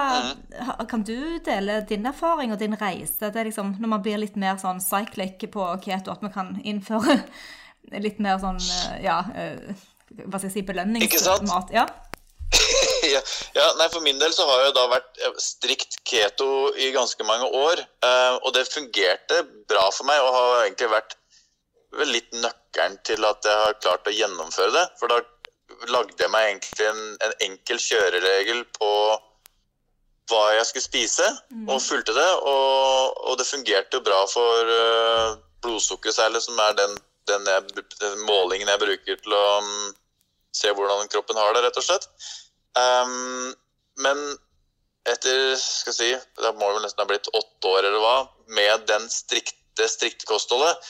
kan 0.89 1.03
du 1.05 1.39
dele 1.45 1.79
din 1.89 2.05
erfaring 2.05 2.53
og 2.53 2.59
din 2.61 2.77
reise? 2.77 3.31
Det 3.31 3.41
er 3.41 3.49
liksom, 3.49 3.73
når 3.81 3.93
man 3.95 4.03
blir 4.05 4.19
litt 4.21 4.37
mer 4.37 4.59
sånn 4.61 4.81
cyclic 4.83 5.47
på 5.53 5.65
keto, 5.81 6.13
at 6.13 6.25
man 6.25 6.33
kan 6.33 6.51
innføre 6.61 7.19
litt 8.05 8.21
mer 8.23 8.37
sånn, 8.43 8.61
eh, 8.61 8.99
ja 9.07 9.21
eh, 9.33 9.85
Hva 10.23 10.37
skal 10.37 10.47
jeg 10.47 10.53
si, 10.59 10.65
belønningsmat? 10.67 11.73
Ja. 11.75 11.87
Ja, 13.13 13.67
nei, 13.79 13.87
For 13.93 14.03
min 14.05 14.19
del 14.21 14.33
så 14.35 14.45
har 14.49 14.65
jeg 14.65 14.75
da 14.77 14.87
vært 14.91 15.21
strikt 15.41 15.99
keto 16.07 16.73
i 16.75 16.91
ganske 16.95 17.27
mange 17.27 17.47
år. 17.47 17.81
Eh, 17.81 18.35
og 18.41 18.53
det 18.57 18.67
fungerte 18.69 19.43
bra 19.69 19.87
for 19.93 20.09
meg 20.09 20.21
og 20.23 20.35
har 20.35 20.65
egentlig 20.65 20.91
vært 20.93 21.17
litt 22.07 22.33
nøkkelen 22.35 22.99
til 23.07 23.25
at 23.25 23.47
jeg 23.47 23.63
har 23.63 23.79
klart 23.81 24.09
å 24.09 24.13
gjennomføre 24.13 24.73
det. 24.75 24.85
For 24.99 25.11
da 25.11 25.21
lagde 25.91 26.19
jeg 26.19 26.33
meg 26.33 26.51
egentlig 26.51 26.89
en, 26.89 27.01
en 27.23 27.35
enkel 27.47 27.81
kjøreregel 27.81 28.63
på 28.77 28.91
hva 30.27 30.41
jeg 30.57 30.65
skulle 30.67 30.87
spise, 30.87 31.27
og 31.71 31.83
fulgte 31.83 32.15
det. 32.15 32.29
Og, 32.51 33.19
og 33.29 33.37
det 33.39 33.47
fungerte 33.47 33.99
jo 33.99 34.03
bra 34.03 34.23
for 34.31 34.71
uh, 34.71 35.37
blodsukkeret 35.63 36.17
særlig, 36.17 36.41
som 36.43 36.59
er 36.63 36.75
den, 36.79 36.97
den, 37.31 37.47
jeg, 37.47 37.85
den, 38.01 38.19
målingen 38.27 38.71
jeg 38.71 38.81
bruker 38.83 39.21
til 39.23 39.37
å 39.37 39.45
um, 39.63 39.71
se 40.55 40.73
hvordan 40.73 41.07
kroppen 41.13 41.39
har 41.39 41.55
det, 41.55 41.63
rett 41.67 41.79
og 41.79 41.87
slett. 41.87 42.09
Um, 42.77 43.53
men 44.03 44.23
etter 45.07 45.55
skal 45.59 45.93
jeg 45.93 45.97
si, 45.97 46.09
det 46.43 46.53
må 46.59 46.69
jo 46.73 46.81
nesten 46.83 47.01
ha 47.03 47.09
blitt 47.09 47.29
åtte 47.31 47.71
år 47.71 47.85
eller 47.87 48.01
hva, 48.03 48.17
med 48.53 48.87
den 48.89 49.07
strikte, 49.11 49.87
strikte 49.89 50.27
kostholdet, 50.29 50.83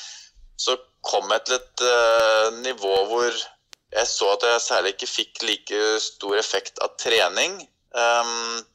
så 0.57 0.75
kom 1.05 1.29
jeg 1.31 1.45
til 1.45 1.59
et 1.59 1.85
uh, 1.85 2.47
nivå 2.63 2.95
hvor 3.11 3.29
jeg 3.29 4.09
så 4.09 4.31
at 4.33 4.43
jeg 4.43 4.63
særlig 4.63 4.95
ikke 4.95 5.09
fikk 5.09 5.43
like 5.47 5.83
stor 6.03 6.35
effekt 6.39 6.81
av 6.83 6.97
trening. 6.99 7.61
Um, 7.93 8.65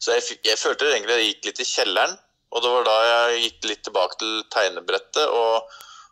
så 0.00 0.16
jeg, 0.16 0.38
jeg, 0.46 0.58
følte 0.58 0.88
egentlig 0.88 1.18
jeg 1.18 1.30
gikk 1.30 1.50
litt 1.50 1.62
i 1.62 1.68
kjelleren. 1.68 2.16
Og 2.50 2.64
det 2.64 2.70
var 2.72 2.86
da 2.88 2.96
jeg 3.06 3.42
gikk 3.44 3.68
litt 3.68 3.82
tilbake 3.86 4.18
til 4.18 4.40
tegnebrettet 4.50 5.22
og, 5.28 5.68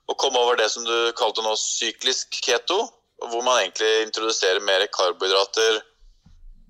og 0.07 0.19
kom 0.21 0.37
over 0.39 0.59
det 0.61 0.69
som 0.71 0.85
du 0.87 1.11
kalte 1.19 1.43
nå 1.43 1.55
syklisk 1.59 2.39
keto. 2.45 2.85
Hvor 3.19 3.43
man 3.43 3.63
egentlig 3.63 4.07
introduserer 4.07 4.61
mer 4.63 4.87
karbohydrater 4.95 5.81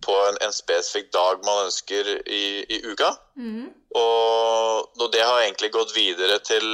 på 0.05 0.15
en, 0.29 0.39
en 0.47 0.55
spesifikk 0.55 1.11
dag 1.13 1.43
man 1.45 1.67
ønsker 1.67 2.09
i, 2.25 2.45
i 2.65 2.79
uka. 2.87 3.11
Mm. 3.37 3.69
Og, 3.99 4.89
og, 5.01 5.07
det 5.13 5.25
har 5.25 5.43
egentlig 5.43 5.73
gått 5.75 5.95
videre 5.97 6.39
til 6.47 6.65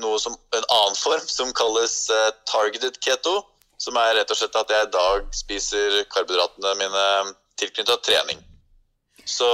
noe 0.00 0.18
som, 0.22 0.34
en 0.56 0.64
annen 0.64 0.98
form 0.98 1.24
som 1.28 1.52
kalles 1.56 2.06
uh, 2.10 2.30
targeted 2.48 2.98
keto. 3.04 3.42
Som 3.82 3.98
er 3.98 4.14
rett 4.14 4.30
og 4.30 4.38
slett 4.38 4.56
at 4.58 4.70
jeg 4.70 4.86
i 4.86 4.92
dag 4.94 5.24
spiser 5.34 6.02
karbohydratene 6.14 6.74
mine 6.78 7.06
tilknyttet 7.58 8.04
trening. 8.06 8.42
Så 9.26 9.48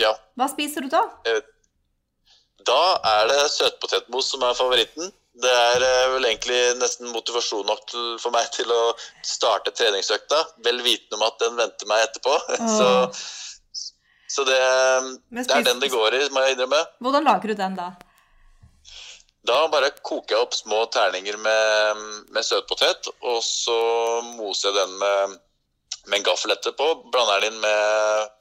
ja. 0.00 0.14
Hva 0.40 0.48
spiser 0.52 0.84
du 0.84 0.88
da? 0.92 1.02
Eh, 1.28 1.42
da 2.64 2.80
er 3.10 3.28
det 3.28 3.42
søtpotetmos 3.52 4.30
som 4.32 4.44
er 4.46 4.56
favoritten. 4.56 5.12
Det 5.42 5.50
er 5.50 5.82
eh, 5.82 6.08
vel 6.14 6.28
egentlig 6.28 6.58
nesten 6.78 7.10
motivasjon 7.10 7.66
nok 7.66 7.84
til, 7.90 8.10
for 8.22 8.34
meg 8.34 8.46
til 8.54 8.70
å 8.70 8.82
starte 9.26 9.74
treningsøkta, 9.74 10.40
vel 10.66 10.82
vitende 10.84 11.18
om 11.18 11.26
at 11.26 11.40
den 11.42 11.58
venter 11.58 11.90
meg 11.90 12.06
etterpå. 12.08 12.36
Oh. 12.58 12.74
Så, 12.78 12.90
så 14.34 14.42
det, 14.48 14.58
det, 15.30 15.44
er 15.46 15.62
den 15.62 15.78
det 15.78 15.92
går 15.92 16.16
i, 16.16 16.24
må 16.34 16.42
jeg 16.42 16.56
innrømme. 16.56 16.80
Hvordan 17.06 17.26
lager 17.28 17.52
du 17.52 17.54
den, 17.60 17.76
da? 17.78 17.92
Da 19.46 19.58
bare 19.70 19.92
koker 20.02 20.34
jeg 20.34 20.42
opp 20.42 20.56
små 20.56 20.80
terninger 20.90 21.38
med, 21.38 22.00
med 22.34 22.42
søtpotet, 22.42 23.12
og 23.22 23.38
så 23.46 23.76
moser 24.32 24.72
jeg 24.72 24.80
den 24.80 24.96
med 24.98 25.36
med 26.06 26.20
en 26.20 26.26
gaffel 26.26 26.52
etterpå. 26.54 26.88
Blander 27.12 27.44
den 27.44 27.54
inn 27.54 27.60
med 27.62 28.32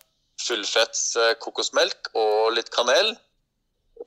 fullfetts 0.44 1.04
eh, 1.20 1.36
kokosmelk 1.42 2.12
og 2.20 2.54
litt 2.58 2.72
kanel. 2.74 3.14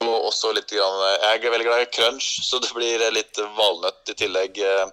Og 0.04 0.26
også 0.28 0.52
litt 0.52 0.72
grann, 0.72 0.98
Jeg 1.22 1.44
er 1.44 1.54
veldig 1.54 1.68
glad 1.68 1.84
i 1.84 1.92
crunch, 1.92 2.26
så 2.48 2.60
det 2.62 2.72
blir 2.76 3.06
litt 3.14 3.40
valnøtt 3.58 4.12
i 4.12 4.18
tillegg. 4.18 4.60
Eh. 4.60 4.90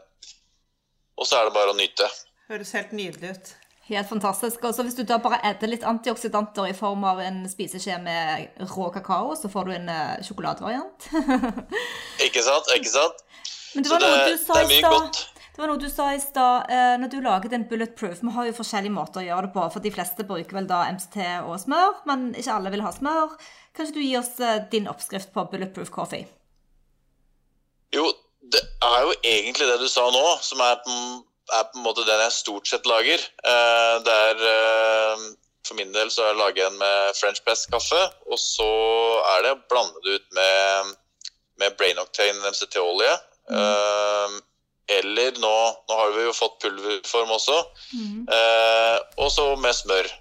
Og 1.19 1.27
så 1.29 1.39
er 1.39 1.49
det 1.49 1.57
bare 1.57 1.73
å 1.73 1.77
nyte. 1.77 2.07
Høres 2.49 2.73
helt 2.77 2.95
nydelig 2.95 3.35
ut. 3.35 3.53
Helt 3.89 4.07
fantastisk. 4.07 4.63
Og 4.63 4.75
så 4.75 4.85
hvis 4.87 4.95
du 4.95 5.03
da 5.07 5.17
bare 5.19 5.41
edder 5.43 5.69
litt 5.69 5.83
antioksidanter 5.83 6.69
i 6.71 6.75
form 6.77 7.03
av 7.03 7.19
en 7.19 7.43
spiseskje 7.51 7.97
med 8.01 8.63
rå 8.71 8.87
kakao, 8.95 9.33
så 9.35 9.51
får 9.51 9.67
du 9.67 9.73
en 9.75 9.91
sjokoladevariant. 10.23 11.09
ikke 12.25 12.45
sant? 12.45 12.71
Ikke 12.77 12.93
sant? 12.93 13.23
Men 13.75 13.83
det 13.85 13.91
var 13.91 13.99
så 13.99 14.09
noe 14.09 14.17
det, 14.23 14.31
du 14.31 14.43
sa 14.45 14.61
i 14.61 14.79
stad. 14.79 15.21
Det 15.53 15.61
var 15.61 15.69
noe 15.69 15.81
du 15.81 15.89
sa 15.89 16.07
i 16.13 16.21
stad. 16.21 16.71
Eh, 16.73 16.93
når 17.01 17.11
du 17.11 17.19
laget 17.21 17.53
en 17.53 17.65
bulletproof 17.69 18.23
Vi 18.23 18.31
har 18.33 18.47
jo 18.47 18.55
forskjellige 18.57 18.93
måter 18.93 19.21
å 19.21 19.25
gjøre 19.27 19.47
det 19.47 19.53
på, 19.53 19.65
for 19.75 19.85
de 19.85 19.91
fleste 19.93 20.25
bruker 20.29 20.57
vel 20.57 20.69
da 20.69 20.85
MCT 20.89 21.19
og 21.43 21.59
smør, 21.61 21.99
men 22.09 22.31
ikke 22.33 22.55
alle 22.55 22.73
vil 22.73 22.85
ha 22.85 22.93
smør. 22.93 23.35
Kanskje 23.73 23.95
du 23.97 24.01
gir 24.03 24.19
oss 24.19 24.39
eh, 24.39 24.61
din 24.71 24.87
oppskrift 24.87 25.33
på 25.33 25.45
bulletproof 25.51 25.89
coffee? 25.93 26.27
Jo, 27.93 28.05
det 28.53 28.61
er 28.85 29.05
jo 29.07 29.13
egentlig 29.21 29.69
det 29.69 29.79
du 29.81 29.87
sa 29.89 30.05
nå, 30.13 30.25
som 30.45 30.61
er 30.61 30.81
er 31.53 31.63
på 31.69 31.77
en 31.77 31.83
måte 31.83 32.05
den 32.07 32.21
jeg 32.23 32.33
stort 32.33 32.69
sett 32.69 32.85
lager. 32.87 33.19
Eh, 33.43 33.95
det 34.05 34.13
er 34.29 34.43
For 35.63 35.79
min 35.79 35.93
del 35.95 36.09
så 36.11 36.25
er 36.27 36.39
jeg 36.41 36.65
en 36.65 36.77
med 36.77 37.15
French 37.15 37.39
press-kaffe, 37.45 37.99
og 38.27 38.39
så 38.39 38.71
er 39.35 39.45
det 39.45 39.53
å 39.55 39.61
blande 39.71 40.01
det 40.03 40.17
ut 40.17 40.25
med, 40.35 40.89
med 41.61 41.77
Brain 41.79 42.01
Octane 42.01 42.51
MCT-olje. 42.51 43.13
Mm. 43.47 44.41
Eller 44.91 45.39
nå, 45.39 45.53
nå 45.87 45.99
har 46.01 46.11
vi 46.17 46.25
jo 46.25 46.33
fått 46.35 46.59
pulverform 46.65 47.31
også. 47.31 47.55
Mm. 47.95 48.27
Eh, 48.27 48.97
og 49.23 49.31
så 49.31 49.47
med 49.55 49.75
smør. 49.77 50.11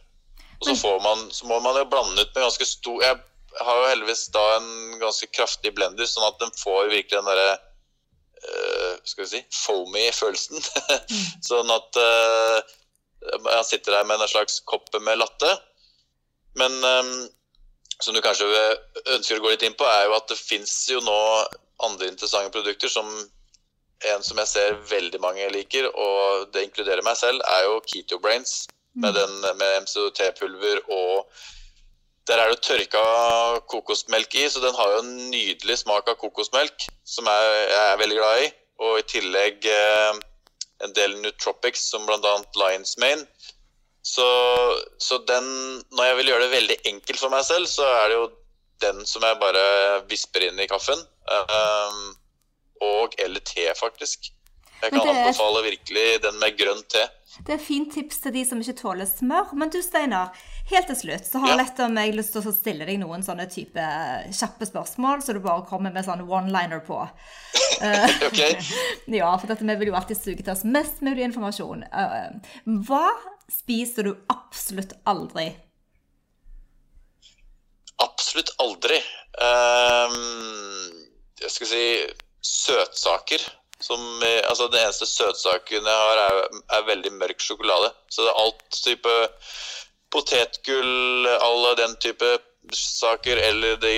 Og 0.60 0.68
så, 0.68 0.76
får 0.78 1.02
man, 1.02 1.26
så 1.34 1.50
må 1.50 1.58
man 1.64 1.80
jo 1.80 1.88
blande 1.90 2.22
ut 2.22 2.30
med 2.36 2.44
ganske 2.44 2.66
stor 2.68 3.02
Jeg 3.02 3.18
har 3.60 3.80
jo 3.80 3.90
heldigvis 3.90 4.26
da 4.34 4.42
en 4.56 4.70
ganske 5.00 5.28
kraftig 5.34 5.74
blender, 5.76 6.08
sånn 6.08 6.28
at 6.28 6.38
den 6.40 6.52
får 6.58 6.90
virkelig 6.92 7.18
den 7.18 7.28
derre 7.28 7.50
uh, 7.56 8.94
Skal 9.04 9.24
vi 9.24 9.30
si 9.32 9.42
foamy 9.64 10.06
følelsen. 10.16 10.62
mm. 10.62 11.26
sånn 11.50 11.72
at 11.74 12.00
uh, 12.00 12.72
jeg 13.22 13.68
sitter 13.68 13.98
der 13.98 14.08
med 14.08 14.20
en 14.20 14.30
slags 14.30 14.60
kopp 14.66 14.88
med 15.00 15.20
latte. 15.20 15.52
Men 16.58 16.74
um, 16.84 17.12
som 18.02 18.14
du 18.14 18.22
kanskje 18.24 18.48
ønsker 19.14 19.38
å 19.38 19.44
gå 19.44 19.52
litt 19.52 19.62
inn 19.66 19.78
på, 19.78 19.86
er 19.86 20.08
jo 20.08 20.16
at 20.16 20.28
det 20.32 20.40
fins 20.40 20.74
jo 20.90 21.00
nå 21.04 21.18
andre 21.82 22.10
interessante 22.10 22.52
produkter 22.54 22.90
som 22.90 23.08
en 24.10 24.24
som 24.26 24.38
jeg 24.42 24.50
ser 24.50 24.78
veldig 24.90 25.20
mange 25.22 25.46
liker, 25.54 25.86
og 25.94 26.48
det 26.54 26.64
inkluderer 26.66 27.04
meg 27.06 27.14
selv, 27.20 27.42
er 27.46 27.68
jo 27.68 27.82
Keto 27.86 28.18
Brains. 28.22 28.64
Med, 28.92 29.16
mm. 29.16 29.56
med 29.56 29.86
MCT-pulver 29.86 30.82
og 30.92 31.28
Der 32.32 32.40
er 32.40 32.48
det 32.48 32.62
tørka 32.64 33.00
kokosmelk 33.68 34.34
i, 34.40 34.46
så 34.48 34.60
den 34.62 34.76
har 34.78 34.92
jo 34.94 35.00
en 35.02 35.16
nydelig 35.28 35.74
smak 35.82 36.06
av 36.08 36.16
kokosmelk, 36.16 36.86
som 37.04 37.26
jeg, 37.28 37.56
jeg 37.68 37.82
er 37.90 37.98
veldig 38.00 38.16
glad 38.16 38.44
i. 38.44 38.46
Og 38.86 38.94
i 39.02 39.04
tillegg 39.10 39.66
eh, 39.68 40.20
en 40.86 40.94
del 40.96 41.18
nootropics, 41.20 41.82
som 41.92 42.08
bl.a. 42.08 42.32
Lions 42.56 42.96
Mane. 43.02 43.26
Så, 44.02 44.24
så, 44.98 45.20
den 45.28 45.44
Når 45.92 46.08
jeg 46.08 46.16
vil 46.16 46.30
gjøre 46.32 46.46
det 46.46 46.54
veldig 46.56 46.78
enkelt 46.94 47.20
for 47.20 47.36
meg 47.36 47.44
selv, 47.44 47.68
så 47.68 47.84
er 48.00 48.08
det 48.08 48.16
jo 48.16 48.24
den 48.86 49.04
som 49.06 49.28
jeg 49.28 49.38
bare 49.44 49.66
visper 50.08 50.48
inn 50.48 50.64
i 50.64 50.70
kaffen. 50.72 51.04
Um, 51.28 52.00
og 52.80 53.12
eller 53.20 53.44
te, 53.44 53.68
faktisk. 53.76 54.32
Jeg 54.80 54.90
kan 54.90 55.04
er... 55.04 55.12
anbefale 55.12 55.66
virkelig 55.68 56.06
den 56.24 56.40
med 56.40 56.56
grønn 56.58 56.80
te. 56.90 57.04
Det 57.46 57.54
er 57.54 57.62
fint 57.62 57.92
tips 57.94 58.24
til 58.24 58.34
de 58.34 58.42
som 58.48 58.64
ikke 58.64 58.80
tåler 58.80 59.06
smør. 59.08 59.52
Men 59.54 59.70
du 59.70 59.78
Steinar, 59.84 60.32
helt 60.76 60.88
til 60.92 60.98
slutt 60.98 61.28
så 61.28 61.42
har 61.42 61.52
jeg 61.52 61.60
Lett 61.62 61.82
om 61.84 61.98
jeg 62.00 62.14
lyst 62.16 62.34
til 62.34 62.48
å 62.48 62.54
stille 62.54 62.86
deg 62.88 63.00
noen 63.02 63.24
sånne 63.26 63.46
type 63.52 63.88
kjappe 64.34 64.68
spørsmål, 64.68 65.22
så 65.22 65.34
du 65.36 65.42
bare 65.44 65.66
kommer 65.68 65.94
med 65.94 66.06
sånn 66.06 66.24
one-liner 66.26 66.82
på. 66.86 67.00
ok. 68.28 68.40
ja, 69.20 69.32
for 69.36 69.50
dette, 69.50 69.66
vi 69.68 69.78
vil 69.80 69.92
jo 69.92 69.98
alltid 69.98 70.18
suge 70.20 70.40
til 70.42 70.54
oss 70.54 70.64
mest 70.64 71.02
mulig 71.04 71.26
informasjon. 71.28 71.84
Eh, 71.88 72.56
hva 72.88 73.04
spiser 73.52 74.08
du 74.08 74.14
absolutt 74.32 74.96
aldri? 75.08 75.50
Absolutt 78.02 78.52
aldri. 78.62 78.98
Um, 79.38 80.16
jeg 81.42 81.50
skal 81.54 81.70
si 81.70 81.84
søtsaker. 82.42 83.44
Som, 83.82 83.98
altså 84.22 84.68
Den 84.70 84.84
eneste 84.84 85.08
søtsaken 85.10 85.88
jeg 85.90 86.02
har, 86.06 86.20
er, 86.22 86.60
er, 86.70 86.84
veldig 86.86 87.10
mørk 87.18 87.42
sjokolade. 87.42 87.90
Så 88.10 88.22
det 88.22 88.30
er 88.30 88.42
alt 88.44 88.76
type 88.78 89.14
potetgull, 90.12 91.26
alle 91.32 91.74
den 91.80 91.96
type 92.02 92.36
saker, 92.76 93.40
eller 93.48 93.76
de 93.82 93.96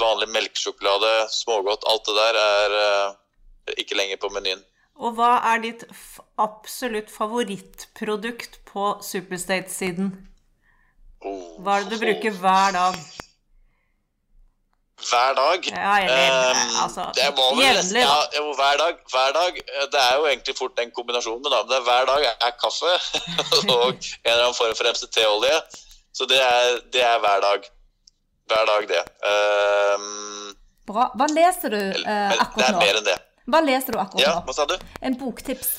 vanlige 0.00 0.32
melkesjokolade, 0.34 1.12
smågodt, 1.30 1.86
alt 1.86 2.08
det 2.08 2.16
der 2.18 2.38
er 2.42 2.76
uh, 2.76 3.74
ikke 3.78 3.98
lenger 3.98 4.20
på 4.22 4.32
menyen. 4.34 4.62
Og 5.02 5.16
hva 5.16 5.34
er 5.52 5.62
ditt 5.62 5.84
absolutt 6.40 7.10
favorittprodukt 7.10 8.60
på 8.68 8.94
Superstate-siden? 9.04 10.12
Oh, 11.22 11.60
hva 11.62 11.78
er 11.78 11.86
det 11.86 11.96
du 11.96 12.04
bruker 12.04 12.40
hver 12.42 12.74
dag? 12.76 12.98
Hver 15.10 15.36
dag. 15.38 15.68
Ja, 15.70 15.92
eller, 16.04 16.50
um, 16.50 16.76
altså, 16.84 17.06
det 17.16 17.28
nesten, 17.58 18.00
ja, 18.02 18.18
jo, 18.36 18.44
hver 18.58 18.76
dag, 18.82 18.94
hver 19.12 19.30
dag. 19.38 19.60
Det 19.92 20.00
er 20.00 20.14
jo 20.18 20.26
egentlig 20.30 20.56
fort 20.58 20.74
den 20.78 20.90
kombinasjonen, 20.96 21.42
men 21.44 21.70
det 21.70 21.76
er 21.78 21.86
hver 21.88 22.08
dag 22.12 22.26
er 22.30 22.52
kaffe 22.62 22.92
og 23.76 23.88
en 23.90 24.32
eller 24.32 24.44
annen 24.46 24.58
form 24.58 24.74
for 24.78 24.90
MCT-olje. 24.94 25.56
Så 26.12 26.28
det 26.28 26.40
er, 26.40 26.78
det 26.92 27.02
er, 27.02 27.18
hver 27.24 27.40
dag. 27.48 27.68
Hver 28.50 28.64
dag, 28.72 28.88
det. 28.94 29.02
Um, 29.32 30.56
Bra. 30.86 31.08
Hva 31.16 31.28
leser 31.30 31.72
du 31.72 31.80
uh, 31.80 32.34
akkurat 32.36 32.58
nå? 32.58 32.58
Det 32.58 32.68
er 32.68 32.80
mer 32.82 33.00
enn 33.00 33.06
det. 33.06 33.18
Hva 33.52 33.60
leser 33.64 33.94
du 33.94 34.02
akkurat 34.02 34.22
ja, 34.22 34.34
nå? 34.38 34.44
Hva 34.46 34.56
sa 34.56 34.66
du? 34.70 34.76
En 35.02 35.16
boktips. 35.18 35.70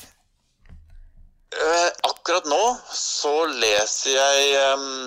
Uh, 1.54 1.90
akkurat 2.10 2.48
nå 2.50 2.62
så 2.90 3.34
leser 3.46 4.16
jeg 4.16 4.72
um, 4.74 5.04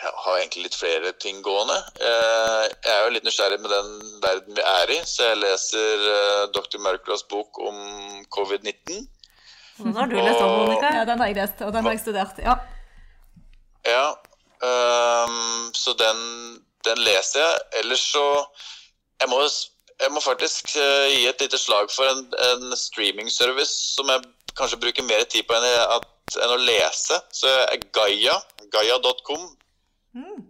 har 0.00 0.38
egentlig 0.38 0.66
litt 0.66 0.76
flere 0.76 1.12
ting 1.20 1.42
gående. 1.44 1.76
Eh, 2.00 2.62
jeg 2.72 2.92
er 2.94 3.02
jo 3.04 3.14
litt 3.14 3.26
nysgjerrig 3.26 3.58
med 3.62 3.72
den 3.72 3.90
verden 4.22 4.56
vi 4.56 4.64
er 4.64 4.92
i, 4.94 5.00
så 5.06 5.30
jeg 5.30 5.40
leser 5.42 6.06
uh, 6.06 6.44
dr. 6.54 6.78
Mørklas 6.82 7.24
bok 7.30 7.60
om 7.60 7.76
covid-19. 8.34 9.04
Den 9.82 9.96
har 9.96 10.08
du 10.08 10.16
lest 10.16 10.40
om, 10.40 10.54
Monica. 10.62 10.92
Ja, 10.96 11.04
den 11.08 11.20
har 11.20 11.30
jeg 11.30 11.38
lest, 11.40 11.60
og 11.66 11.72
den 11.74 11.84
har 11.84 11.96
jeg 11.96 12.02
studert. 12.04 12.40
Ja. 12.42 12.56
Ja, 13.86 14.06
um, 14.62 15.70
så 15.74 15.94
den, 15.98 16.20
den 16.86 17.02
leser 17.02 17.42
jeg. 17.44 17.66
Ellers 17.82 18.04
så 18.12 18.26
Jeg 19.22 19.30
må, 19.30 19.38
jeg 20.02 20.10
må 20.10 20.20
faktisk 20.20 20.72
uh, 20.74 21.06
gi 21.06 21.26
et 21.30 21.42
lite 21.44 21.58
slag 21.58 21.90
for 21.94 22.08
en, 22.10 22.24
en 22.50 22.76
streaming-service 22.76 23.94
som 23.94 24.08
jeg 24.10 24.24
kanskje 24.58 24.80
bruker 24.82 25.06
mer 25.06 25.22
tid 25.30 25.46
på 25.46 25.54
enn, 25.54 25.66
at, 25.94 26.08
enn 26.42 26.54
å 26.56 26.58
lese. 26.58 27.20
Så 27.30 27.46
er 27.46 27.84
Gaia, 27.94 28.34
gaia.com, 28.74 29.44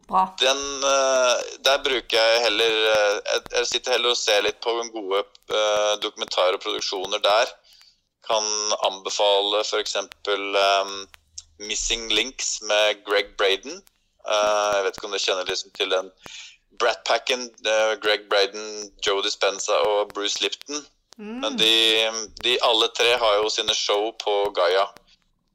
Bra. 0.09 0.37
den 0.41 0.59
uh, 0.83 1.39
Der 1.63 1.79
bruker 1.85 2.19
jeg 2.19 2.41
heller 2.43 2.73
uh, 2.91 3.19
jeg, 3.55 3.67
sitter 3.71 3.95
heller 3.95 4.11
og 4.11 4.19
ser 4.19 4.43
litt 4.43 4.59
på 4.65 4.75
gode 4.91 5.23
uh, 5.23 5.95
dokumentarer 6.03 6.59
og 6.59 6.65
produksjoner 6.65 7.23
der. 7.23 7.53
Kan 8.27 8.47
anbefale 8.89 9.63
f.eks. 9.63 9.97
Um, 10.29 11.07
Missing 11.63 12.11
Links 12.11 12.59
med 12.63 13.05
Greg 13.07 13.37
Braden. 13.39 13.83
Uh, 14.27 14.79
jeg 14.79 14.85
vet 14.87 14.99
ikke 14.99 15.07
om 15.07 15.15
dere 15.15 15.27
kjenner 15.27 15.51
liksom 15.51 15.75
til 15.79 15.95
den 15.95 16.11
Brat 16.83 17.05
Packen. 17.07 17.47
Uh, 17.63 17.95
Greg 18.03 18.27
Braden, 18.31 18.91
Joe 19.07 19.23
Dispenza 19.23 19.79
og 19.87 20.11
Bruce 20.15 20.43
Lipton. 20.43 20.83
Men 21.23 21.59
de, 21.61 22.09
de 22.43 22.57
alle 22.65 22.89
tre 22.97 23.11
har 23.21 23.35
jo 23.37 23.51
sine 23.53 23.75
show 23.77 24.11
på 24.19 24.33
Gaia. 24.57 24.87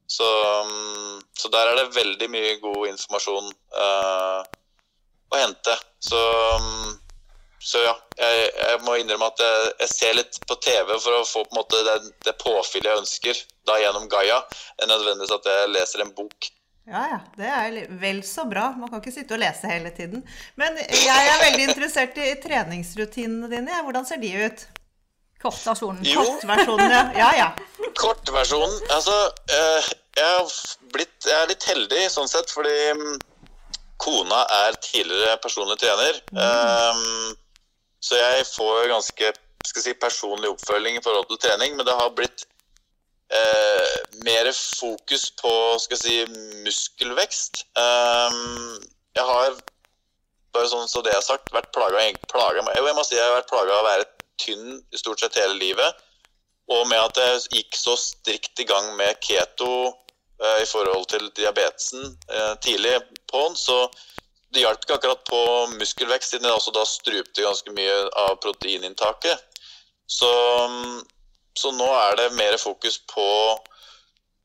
Så, 0.07 0.27
um, 0.63 1.19
så 1.35 1.51
der 1.51 1.71
er 1.71 1.81
det 1.81 1.95
veldig 1.95 2.29
mye 2.31 2.53
god 2.63 2.87
informasjon 2.93 3.49
uh, 3.75 4.39
å 5.27 5.41
hente. 5.41 5.75
Så, 5.99 6.21
um, 6.55 6.93
så 7.59 7.81
ja, 7.83 7.95
jeg, 8.15 8.45
jeg 8.55 8.83
må 8.87 8.95
innrømme 9.01 9.27
at 9.27 9.43
jeg, 9.43 9.73
jeg 9.83 9.93
ser 9.93 10.19
litt 10.21 10.39
på 10.47 10.55
TV 10.63 10.93
for 10.95 11.17
å 11.17 11.25
få 11.27 11.43
på 11.43 11.51
en 11.51 11.59
måte 11.59 11.81
det, 11.89 11.97
det 12.23 12.37
påfyllet 12.39 12.93
jeg 12.93 13.03
ønsker 13.03 13.41
da 13.67 13.81
gjennom 13.83 14.07
Gaia, 14.11 14.39
enn 14.79 14.93
nødvendigvis 14.93 15.35
at 15.35 15.51
jeg 15.51 15.73
leser 15.75 16.05
en 16.05 16.15
bok. 16.15 16.49
Ja, 16.87 17.03
ja. 17.11 17.19
Det 17.35 17.47
er 17.51 17.99
vel 17.99 18.21
så 18.23 18.45
bra. 18.47 18.69
Man 18.79 18.87
kan 18.87 19.01
ikke 19.01 19.11
sitte 19.11 19.35
og 19.35 19.41
lese 19.43 19.67
hele 19.67 19.91
tiden. 19.91 20.23
Men 20.55 20.77
jeg 20.79 21.31
er 21.33 21.41
veldig 21.43 21.65
interessert 21.67 22.15
i 22.23 22.29
treningsrutinene 22.39 23.49
dine. 23.51 23.81
Hvordan 23.83 24.07
ser 24.07 24.21
de 24.23 24.31
ut? 24.45 24.63
Kortversjonen. 25.47 26.03
Jo. 26.05 26.25
Kortversjonen, 26.25 26.91
ja. 26.91 27.03
Ja, 27.15 27.29
ja. 27.37 27.47
Kortversjonen 27.97 28.75
Altså, 28.91 29.15
eh, 29.55 29.89
jeg, 30.17 30.27
har 30.27 30.53
blitt, 30.93 31.17
jeg 31.23 31.37
er 31.39 31.49
litt 31.51 31.67
heldig 31.71 32.03
sånn 32.11 32.29
sett, 32.31 32.51
fordi 32.51 32.75
mm, 32.99 33.17
kona 34.03 34.43
er 34.65 34.77
tidligere 34.83 35.39
personlig 35.43 35.79
trener. 35.81 36.19
Mm. 36.35 37.35
så 38.03 38.19
jeg 38.19 38.45
får 38.51 38.91
ganske 38.91 39.31
skal 39.67 39.83
si, 39.83 39.93
personlig 39.99 40.51
oppfølging 40.51 40.99
i 40.99 41.03
forhold 41.03 41.27
til 41.31 41.41
trening, 41.43 41.75
men 41.75 41.87
det 41.87 41.95
har 41.97 42.13
blitt 42.15 42.45
eh, 43.33 43.95
mer 44.25 44.51
fokus 44.55 45.29
på 45.41 45.53
skal 45.83 45.97
jeg 45.97 46.03
si, 46.03 46.43
muskelvekst. 46.65 47.65
Eh, 47.79 48.37
jeg 49.17 49.25
har, 49.31 49.57
bare 50.55 50.71
sånn 50.71 50.87
så 50.91 51.03
det 51.05 51.15
er 51.15 51.25
sagt, 51.25 51.51
vært 51.55 51.73
plaga, 51.75 52.05
plaga 52.31 52.63
med, 52.63 52.77
jeg 52.77 52.97
må 52.97 53.07
si 53.07 53.17
jeg 53.17 53.25
har 53.25 53.39
vært 53.39 53.51
plaga 53.51 53.75
av 53.75 53.83
å 53.83 53.89
være 53.89 54.07
tynn 54.41 54.81
stort 54.95 55.23
sett 55.23 55.39
hele 55.39 55.57
livet. 55.59 56.03
Og 56.67 56.83
med 56.89 56.99
at 56.99 57.19
jeg 57.21 57.61
gikk 57.61 57.77
så 57.79 57.95
strikt 57.99 58.59
i 58.59 58.67
gang 58.67 58.91
med 58.99 59.19
keto 59.23 59.71
eh, 59.87 60.59
i 60.63 60.67
forhold 60.67 61.07
til 61.13 61.29
diabetesen 61.37 62.09
eh, 62.27 62.53
tidlig 62.63 62.97
på'n, 63.31 63.55
så 63.55 63.85
det 64.53 64.63
hjalp 64.63 64.83
ikke 64.83 64.97
akkurat 64.97 65.23
på 65.27 65.41
muskelvekst, 65.75 66.33
siden 66.33 66.47
jeg 66.47 66.55
også 66.55 66.73
da 66.75 66.83
strupte 66.87 67.43
ganske 67.43 67.73
mye 67.75 67.95
av 68.23 68.37
proteininntaket. 68.43 69.59
Så, 70.07 70.29
mm, 70.71 71.01
så 71.57 71.73
nå 71.75 71.87
er 71.99 72.15
det 72.19 72.29
mer 72.37 72.55
fokus 72.61 72.99
på, 73.11 73.27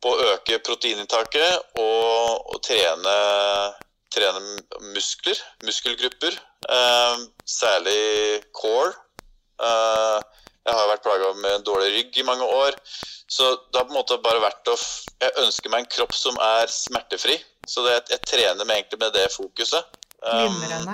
på 0.03 0.15
å 0.15 0.33
øke 0.33 0.59
proteininntaket 0.67 1.79
og, 1.79 2.51
og 2.51 2.59
trene, 2.67 3.15
trene 4.15 4.43
muskler, 4.95 5.39
muskelgrupper. 5.67 6.39
Eh, 6.69 7.25
særlig 7.47 8.43
core. 8.59 8.95
Eh, 9.61 10.19
jeg 10.63 10.79
har 10.79 10.91
vært 10.93 11.03
plaga 11.05 11.33
med 11.41 11.57
en 11.57 11.65
dårlig 11.67 11.91
rygg 11.97 12.19
i 12.23 12.27
mange 12.27 12.47
år. 12.47 12.77
Så 13.33 13.49
det 13.73 13.81
har 13.81 13.87
på 13.89 13.95
en 13.95 13.99
måte 13.99 14.19
bare 14.23 14.43
vært 14.43 14.69
å 14.69 14.77
Jeg 14.77 15.33
ønsker 15.43 15.73
meg 15.73 15.85
en 15.85 15.93
kropp 15.97 16.15
som 16.15 16.39
er 16.43 16.71
smertefri. 16.71 17.39
Så 17.67 17.85
det, 17.87 17.97
jeg 18.11 18.23
trener 18.27 18.65
med, 18.65 18.77
egentlig 18.77 19.01
med 19.03 19.15
det 19.17 19.29
fokuset. 19.35 19.99
Um, 20.23 20.91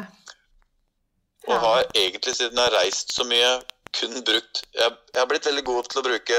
og 1.48 1.60
har 1.60 1.84
egentlig, 1.94 2.34
siden 2.36 2.56
jeg 2.56 2.64
har 2.64 2.76
reist 2.76 3.12
så 3.12 3.24
mye, 3.28 3.58
kun 3.96 4.22
brukt 4.24 4.62
Jeg, 4.74 4.92
jeg 5.14 5.20
har 5.20 5.28
blitt 5.28 5.48
veldig 5.48 5.64
god 5.64 5.88
til 5.88 6.00
å 6.00 6.04
bruke 6.06 6.38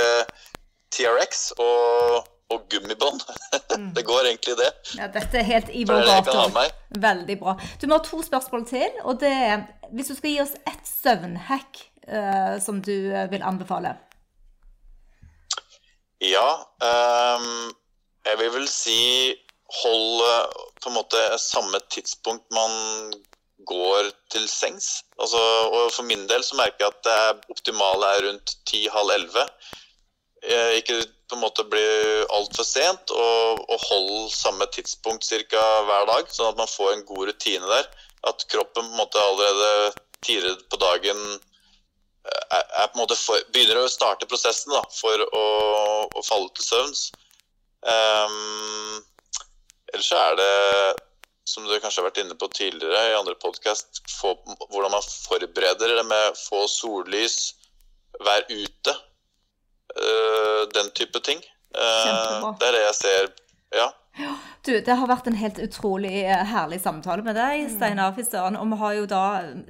TRX 0.93 1.43
og, 1.61 2.29
og 2.53 2.65
gummibånd. 2.69 3.25
det 3.97 4.05
går 4.05 4.29
egentlig 4.31 4.57
det. 4.57 4.69
Ja, 4.97 5.09
dette 5.13 5.41
er 5.41 5.49
helt 5.49 5.73
i 5.73 5.83
vår 5.89 6.05
gate. 6.09 6.69
Veldig 7.01 7.37
bra. 7.41 7.57
Du 7.81 7.89
må 7.89 7.99
ha 7.99 8.05
to 8.05 8.21
spørsmål 8.25 8.65
til, 8.69 9.01
og 9.05 9.19
det 9.21 9.33
er 9.33 9.67
hvis 9.93 10.11
du 10.11 10.15
skal 10.17 10.33
gi 10.33 10.41
oss 10.43 10.55
ett 10.69 10.85
søvnhack 10.85 11.83
eh, 12.09 12.55
som 12.63 12.81
du 12.81 13.11
eh, 13.13 13.29
vil 13.31 13.45
anbefale. 13.45 13.95
Ja, 16.19 16.65
Um, 16.79 17.73
jeg 18.23 18.39
vil 18.39 18.51
vel 18.53 18.67
si 18.71 18.99
hold 19.81 20.21
på 20.79 20.89
en 20.89 20.95
måte 20.95 21.19
samme 21.43 21.79
tidspunkt 21.91 22.45
man 22.55 23.11
går 23.67 24.09
til 24.31 24.47
sengs. 24.49 25.03
Altså, 25.19 25.39
og 25.67 25.91
for 25.91 26.07
min 26.07 26.23
del 26.29 26.43
så 26.45 26.57
merker 26.59 26.85
jeg 26.85 26.93
at 26.93 27.07
det 27.07 27.53
optimale 27.53 28.11
er 28.15 28.25
rundt 28.27 28.55
10-halv 28.69 29.15
11. 29.17 29.43
Eh, 30.43 30.71
Ikke 30.79 31.01
på 31.29 31.37
en 31.37 31.43
måte 31.43 31.67
bli 31.67 31.83
altfor 32.33 32.65
sent, 32.65 33.11
og, 33.11 33.59
og 33.69 33.83
hold 33.89 34.29
samme 34.33 34.65
tidspunkt 34.73 35.27
cirka 35.27 35.59
hver 35.85 36.07
dag, 36.09 36.31
sånn 36.31 36.53
at 36.53 36.61
man 36.61 36.71
får 36.71 36.93
en 36.95 37.05
god 37.11 37.29
rutine 37.29 37.67
der. 37.69 37.91
At 38.31 38.47
kroppen 38.51 38.87
på 38.87 38.95
en 38.95 39.01
måte 39.03 39.21
allerede 39.21 39.93
tidligere 40.25 40.63
på 40.71 40.79
dagen 40.81 41.19
er, 42.27 42.63
er 42.83 42.95
måte 42.97 43.17
for, 43.17 43.41
begynner 43.53 43.81
å 43.81 43.91
starte 43.91 44.27
prosessen 44.29 44.73
da, 44.73 44.81
for 44.93 45.25
å, 45.35 45.43
å 46.09 46.23
falle 46.25 46.49
til 46.57 46.65
søvns. 46.65 47.03
Um, 47.79 48.99
ellers 49.93 50.09
så 50.09 50.19
er 50.19 50.39
det, 50.39 50.49
som 51.49 51.65
du 51.65 51.75
kanskje 51.79 52.01
har 52.01 52.09
vært 52.09 52.21
inne 52.23 52.37
på 52.39 52.49
tidligere 52.53 53.05
i 53.11 53.17
andre 53.17 53.37
podkast, 53.41 54.03
hvordan 54.19 54.91
man 54.93 55.05
forbereder 55.05 55.95
det 55.97 56.05
med 56.09 56.37
få 56.37 56.65
sollys, 56.69 57.55
være 58.25 58.65
ute. 58.65 58.97
Uh, 59.95 60.67
den 60.75 60.91
type 60.97 61.21
ting. 61.25 61.39
Uh, 61.73 62.51
det 62.59 62.67
er 62.67 62.75
det 62.77 62.83
jeg 62.83 62.97
ser. 62.99 63.31
Ja. 63.73 63.89
Du, 64.65 64.73
det 64.83 64.95
har 64.99 65.07
vært 65.07 65.27
en 65.29 65.37
helt 65.39 65.59
utrolig 65.63 66.11
eh, 66.25 66.41
herlig 66.51 66.81
samtale 66.83 67.23
med 67.23 67.37
deg, 67.39 67.69
Steinar 67.71 68.11
Fistøren. 68.17 68.57
Og 68.59 68.67
vi 68.73 68.79
har 68.81 68.95
jo 68.97 69.05
da 69.09 69.21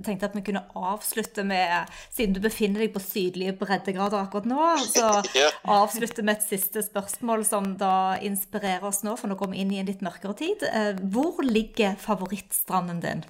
tenkt 0.06 0.26
at 0.26 0.34
vi 0.36 0.42
kunne 0.48 0.64
avslutte 0.76 1.46
med, 1.48 1.92
siden 2.16 2.34
du 2.34 2.42
befinner 2.44 2.82
deg 2.84 2.96
på 2.96 3.04
sydlige 3.04 3.54
breddegrader 3.60 4.24
akkurat 4.24 4.50
nå, 4.50 4.64
så 4.90 5.12
Ja. 5.38 5.52
avslutte 5.78 6.26
med 6.26 6.40
et 6.40 6.48
siste 6.50 6.82
spørsmål 6.86 7.46
som 7.48 7.76
da 7.80 8.18
inspirerer 8.26 8.88
oss 8.90 9.04
nå, 9.06 9.14
for 9.20 9.30
nå 9.30 9.38
går 9.40 9.54
vi 9.54 9.62
inn 9.62 9.76
i 9.76 9.80
en 9.84 9.92
litt 9.92 10.02
mørkere 10.06 10.36
tid. 10.42 10.66
Eh, 10.66 10.98
Hvor 11.14 11.44
ligger 11.46 11.96
favorittstranden 12.02 13.04
din? 13.06 13.24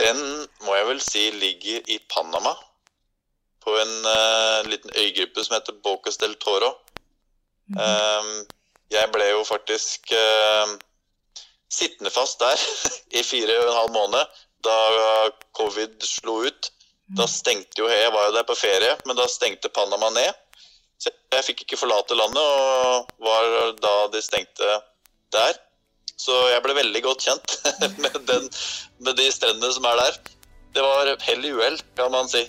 Den 0.00 0.24
må 0.64 0.74
jeg 0.78 0.88
vel 0.88 1.04
si 1.04 1.28
ligger 1.36 1.92
i 1.92 2.00
Panama. 2.12 2.56
På 3.66 3.72
en 3.82 3.94
uh, 4.06 4.68
liten 4.70 4.92
øygruppe 4.94 5.42
som 5.44 5.56
heter 5.56 5.76
Bocas 5.82 6.20
del 6.22 6.36
Toro. 6.40 6.68
Um, 7.74 8.46
jeg 8.92 9.10
ble 9.14 9.26
jo 9.32 9.42
faktisk 9.46 10.12
eh, 10.14 10.74
sittende 11.72 12.12
fast 12.14 12.40
der 12.42 12.60
i 13.18 13.22
fire 13.26 13.58
og 13.60 13.70
en 13.70 13.78
halv 13.80 13.94
måned 13.96 14.42
da 14.66 14.78
covid 15.56 16.02
slo 16.02 16.40
ut. 16.46 16.72
Da 17.16 17.26
stengte 17.30 17.78
jo 17.78 17.86
Jeg 17.86 18.10
var 18.10 18.26
jo 18.26 18.34
der 18.34 18.46
på 18.46 18.56
ferie, 18.58 18.96
men 19.06 19.18
da 19.18 19.28
stengte 19.30 19.70
Panama 19.70 20.10
ned. 20.10 20.32
Så 20.98 21.12
jeg 21.32 21.44
fikk 21.46 21.62
ikke 21.62 21.78
forlate 21.78 22.16
landet, 22.18 22.42
og 22.42 23.06
var 23.22 23.76
da 23.78 23.94
de 24.10 24.22
stengte 24.24 24.78
der. 25.34 25.58
Så 26.16 26.34
jeg 26.50 26.62
ble 26.64 26.74
veldig 26.78 27.02
godt 27.04 27.26
kjent 27.28 27.56
med, 28.02 28.16
den, 28.26 28.48
med 29.04 29.18
de 29.20 29.28
strendene 29.30 29.70
som 29.76 29.86
er 29.86 30.00
der. 30.00 30.18
Det 30.74 30.82
var 30.82 31.12
hell 31.28 31.44
i 31.44 31.52
uhell, 31.54 31.78
kan 31.96 32.10
man 32.12 32.28
si. 32.32 32.42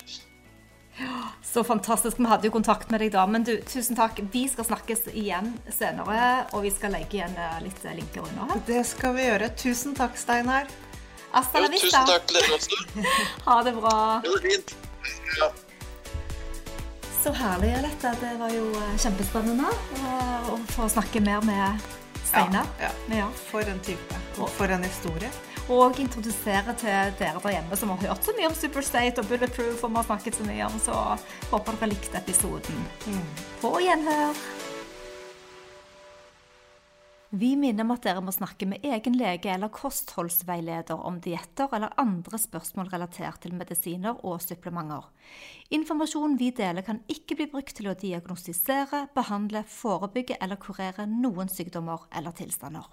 Så 1.42 1.62
fantastisk. 1.64 2.18
Vi 2.18 2.26
hadde 2.28 2.46
jo 2.48 2.52
kontakt 2.52 2.90
med 2.92 3.00
deg 3.00 3.12
da, 3.14 3.22
men 3.26 3.44
du, 3.46 3.54
tusen 3.64 3.96
takk. 3.96 4.18
Vi 4.32 4.44
skal 4.52 4.66
snakkes 4.68 5.06
igjen 5.14 5.54
senere, 5.72 6.44
og 6.52 6.62
vi 6.66 6.70
skal 6.74 6.92
legge 6.92 7.16
igjen 7.20 7.36
eh, 7.40 7.56
litt 7.64 7.84
eh, 7.88 7.94
linker 7.96 8.26
under 8.26 8.52
her. 8.52 8.60
Det 8.68 8.82
skal 8.86 9.14
vi 9.16 9.24
gjøre. 9.30 9.48
Tusen 9.56 9.94
takk, 9.96 10.18
Steinar. 10.20 10.68
Hasta 11.32 11.60
la 11.64 11.68
vista. 11.72 12.04
tusen 12.04 12.12
takk 12.12 12.92
til. 12.92 13.08
Ha 13.48 13.62
det 13.64 13.72
bra. 13.78 13.94
Det 14.24 14.34
var 14.34 14.44
fint. 14.44 14.76
Ja. 15.38 15.50
Så 17.22 17.32
herlig, 17.34 17.72
Alette. 17.80 18.12
Det 18.20 18.34
var 18.40 18.52
jo 18.54 18.68
eh, 18.78 18.94
kjempespennende 19.02 19.72
å 20.52 20.58
få 20.76 20.86
snakke 20.92 21.20
mer 21.24 21.40
med 21.48 21.88
Steinar. 22.28 22.68
Ja, 22.80 22.92
Ja. 23.22 23.26
For 23.48 23.64
en 23.64 23.80
type. 23.80 24.20
Og 24.38 24.50
for 24.54 24.70
en 24.70 24.84
historie. 24.84 25.30
Og 25.68 25.98
introdusere 26.00 26.72
til 26.80 27.10
dere 27.20 27.40
der 27.42 27.52
hjemme 27.52 27.76
som 27.76 27.90
har 27.92 28.06
hørt 28.06 28.24
så 28.24 28.32
mye 28.38 28.48
om 28.48 28.54
Superstate 28.56 29.20
og 29.20 29.28
Bulletproof, 29.28 29.82
og 29.84 29.90
vi 29.90 30.00
har 30.00 30.06
snakket 30.08 30.38
så 30.38 30.46
mye 30.48 30.64
om, 30.64 30.78
så 30.80 30.94
håper 31.50 31.76
dere 31.76 31.90
likte 31.92 32.22
episoden. 32.22 32.88
På 33.60 33.74
gjenhør! 33.84 34.40
Vi 37.30 37.50
minner 37.60 37.84
om 37.84 37.90
at 37.92 38.06
dere 38.06 38.22
må 38.24 38.32
snakke 38.32 38.64
med 38.64 38.84
egen 38.88 39.18
lege 39.20 39.50
eller 39.52 39.68
kostholdsveileder 39.68 40.96
om 40.96 41.18
dietter 41.20 41.68
eller 41.76 41.92
andre 42.00 42.40
spørsmål 42.40 42.88
relatert 42.88 43.42
til 43.42 43.52
medisiner 43.52 44.22
og 44.24 44.40
supplementer. 44.40 45.04
Informasjonen 45.76 46.38
vi 46.40 46.48
deler 46.56 46.86
kan 46.86 47.02
ikke 47.12 47.36
bli 47.36 47.50
brukt 47.52 47.76
til 47.76 47.90
å 47.90 47.96
diagnostisere, 48.00 49.10
behandle, 49.12 49.66
forebygge 49.68 50.38
eller 50.40 50.56
kurere 50.56 51.04
noen 51.04 51.52
sykdommer 51.52 52.08
eller 52.16 52.32
tilstander. 52.32 52.86